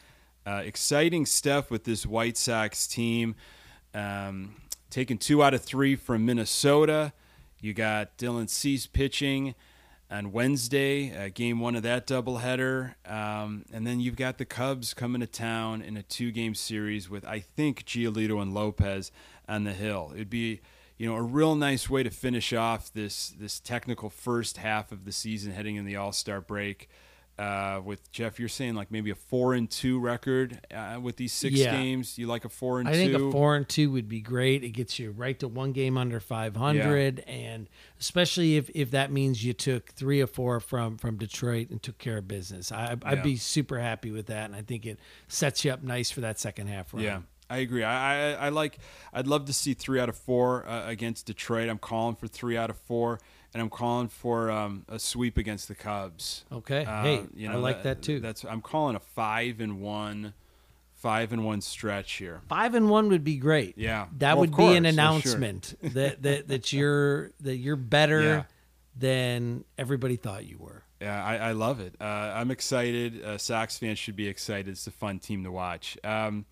Uh, 0.46 0.62
exciting 0.64 1.26
stuff 1.26 1.70
with 1.70 1.84
this 1.84 2.06
White 2.06 2.36
Sox 2.36 2.86
team. 2.86 3.34
Um, 3.94 4.56
taking 4.90 5.18
two 5.18 5.42
out 5.42 5.54
of 5.54 5.62
three 5.62 5.96
from 5.96 6.24
Minnesota. 6.24 7.12
You 7.60 7.74
got 7.74 8.16
Dylan 8.16 8.48
Cease 8.48 8.86
pitching 8.86 9.54
on 10.10 10.32
Wednesday, 10.32 11.16
uh, 11.16 11.30
game 11.34 11.60
one 11.60 11.74
of 11.74 11.82
that 11.82 12.06
doubleheader. 12.06 12.94
Um, 13.10 13.64
and 13.72 13.86
then 13.86 14.00
you've 14.00 14.16
got 14.16 14.38
the 14.38 14.44
Cubs 14.44 14.94
coming 14.94 15.20
to 15.20 15.26
town 15.26 15.82
in 15.82 15.96
a 15.96 16.02
two 16.02 16.30
game 16.30 16.54
series 16.54 17.10
with, 17.10 17.24
I 17.24 17.40
think, 17.40 17.84
Giolito 17.84 18.40
and 18.40 18.54
Lopez 18.54 19.10
on 19.48 19.64
the 19.64 19.72
hill. 19.72 20.12
It'd 20.14 20.30
be 20.30 20.60
you 20.98 21.08
know, 21.08 21.16
a 21.16 21.22
real 21.22 21.54
nice 21.54 21.90
way 21.90 22.02
to 22.02 22.10
finish 22.10 22.52
off 22.52 22.92
this 22.92 23.34
this 23.38 23.60
technical 23.60 24.08
first 24.08 24.56
half 24.56 24.92
of 24.92 25.04
the 25.04 25.12
season, 25.12 25.52
heading 25.52 25.76
in 25.76 25.84
the 25.84 25.96
All 25.96 26.12
Star 26.12 26.40
break. 26.40 26.88
Uh, 27.38 27.82
with 27.84 28.10
Jeff, 28.12 28.38
you're 28.40 28.48
saying 28.48 28.74
like 28.74 28.90
maybe 28.90 29.10
a 29.10 29.14
four 29.14 29.52
and 29.52 29.70
two 29.70 30.00
record 30.00 30.58
uh, 30.74 30.98
with 31.02 31.16
these 31.16 31.34
six 31.34 31.54
Yeah. 31.58 31.70
games. 31.70 32.16
You 32.16 32.26
like 32.28 32.46
a 32.46 32.48
four 32.48 32.80
and 32.80 32.88
I 32.88 32.92
two? 32.92 32.98
think 32.98 33.12
a 33.14 33.30
four 33.30 33.56
and 33.56 33.68
two 33.68 33.90
would 33.90 34.08
be 34.08 34.20
great. 34.20 34.64
It 34.64 34.70
gets 34.70 34.98
you 34.98 35.10
right 35.10 35.38
to 35.40 35.48
one 35.48 35.72
game 35.72 35.98
under 35.98 36.18
five 36.18 36.56
hundred, 36.56 37.20
and 37.26 37.68
especially 38.00 38.56
if, 38.56 38.70
if 38.74 38.90
that 38.92 39.12
means 39.12 39.44
you 39.44 39.52
took 39.52 39.90
three 39.92 40.22
or 40.22 40.26
four 40.26 40.60
from 40.60 40.96
from 40.96 41.18
Detroit 41.18 41.68
and 41.68 41.82
took 41.82 41.98
care 41.98 42.16
of 42.16 42.26
business. 42.26 42.72
I, 42.72 42.96
I'd 43.04 43.18
Yeah. 43.18 43.22
be 43.22 43.36
super 43.36 43.80
happy 43.80 44.10
with 44.10 44.26
that, 44.28 44.46
and 44.46 44.54
I 44.56 44.62
think 44.62 44.86
it 44.86 44.98
sets 45.28 45.62
you 45.62 45.72
up 45.72 45.82
nice 45.82 46.10
for 46.10 46.22
that 46.22 46.38
second 46.40 46.68
half 46.68 46.94
run. 46.94 47.02
Yeah, 47.02 47.20
I 47.50 47.58
agree. 47.58 47.84
I, 47.84 48.32
I 48.32 48.46
I 48.46 48.48
like. 48.48 48.78
I'd 49.12 49.26
love 49.26 49.44
to 49.44 49.52
see 49.52 49.74
three 49.74 50.00
out 50.00 50.08
of 50.08 50.16
four 50.16 50.66
uh, 50.66 50.88
against 50.88 51.26
Detroit. 51.26 51.68
I'm 51.68 51.76
calling 51.76 52.16
for 52.16 52.28
three 52.28 52.56
out 52.56 52.70
of 52.70 52.78
four, 52.78 53.20
and 53.56 53.62
I'm 53.62 53.70
calling 53.70 54.08
for 54.08 54.50
um, 54.50 54.84
a 54.86 54.98
sweep 54.98 55.38
against 55.38 55.66
the 55.68 55.74
Cubs. 55.74 56.44
Okay. 56.52 56.84
Uh, 56.84 57.02
hey, 57.02 57.22
you 57.34 57.50
I 57.50 57.54
like 57.54 57.84
that, 57.84 58.02
too. 58.02 58.20
That's 58.20 58.44
I'm 58.44 58.60
calling 58.60 58.96
a 58.96 59.00
five 59.00 59.60
and 59.60 59.80
one, 59.80 60.34
five 60.94 61.32
and 61.32 61.42
one 61.42 61.62
stretch 61.62 62.12
here. 62.12 62.42
Five 62.50 62.74
and 62.74 62.90
one 62.90 63.08
would 63.08 63.24
be 63.24 63.36
great. 63.38 63.78
Yeah. 63.78 64.08
that 64.18 64.34
Well, 64.34 64.40
would 64.40 64.50
of 64.50 64.56
be 64.58 64.62
an 64.76 64.84
course. 64.84 64.96
Well, 64.96 65.20
sure. 65.22 65.34
announcement 65.36 65.74
that, 65.94 66.22
that 66.22 66.48
that 66.48 66.72
you're 66.74 67.30
that 67.40 67.56
you're 67.56 67.76
better 67.76 68.22
Yeah. 68.22 68.42
than 68.94 69.64
everybody 69.78 70.16
thought 70.16 70.44
you 70.44 70.58
were. 70.58 70.82
Yeah, 71.00 71.22
I, 71.24 71.36
I 71.36 71.52
love 71.52 71.80
it. 71.80 71.94
Uh, 72.00 72.04
I'm 72.04 72.50
excited. 72.50 73.22
Uh, 73.24 73.38
Sox 73.38 73.78
fans 73.78 73.98
should 73.98 74.16
be 74.16 74.28
excited. 74.28 74.68
It's 74.68 74.86
a 74.86 74.90
fun 74.90 75.18
team 75.18 75.44
to 75.44 75.50
watch. 75.50 75.96
Um, 76.04 76.44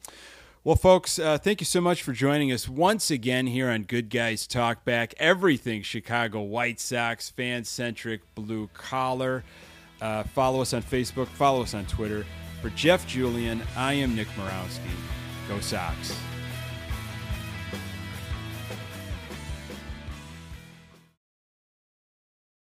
well, 0.64 0.76
folks, 0.76 1.18
uh, 1.18 1.36
thank 1.36 1.60
you 1.60 1.66
so 1.66 1.82
much 1.82 2.02
for 2.02 2.14
joining 2.14 2.50
us 2.50 2.66
once 2.66 3.10
again 3.10 3.46
here 3.46 3.68
on 3.68 3.82
Good 3.82 4.08
Guys 4.08 4.46
Talk 4.46 4.82
Back. 4.86 5.12
Everything 5.18 5.82
Chicago 5.82 6.40
White 6.40 6.80
Sox, 6.80 7.28
fan 7.28 7.64
centric, 7.64 8.22
blue 8.34 8.70
collar. 8.72 9.44
Uh, 10.00 10.22
follow 10.22 10.62
us 10.62 10.72
on 10.72 10.82
Facebook, 10.82 11.26
follow 11.26 11.60
us 11.62 11.74
on 11.74 11.84
Twitter. 11.84 12.24
For 12.62 12.70
Jeff 12.70 13.06
Julian, 13.06 13.62
I 13.76 13.92
am 13.92 14.16
Nick 14.16 14.28
Morawski. 14.28 14.88
Go 15.48 15.60
Sox. 15.60 16.16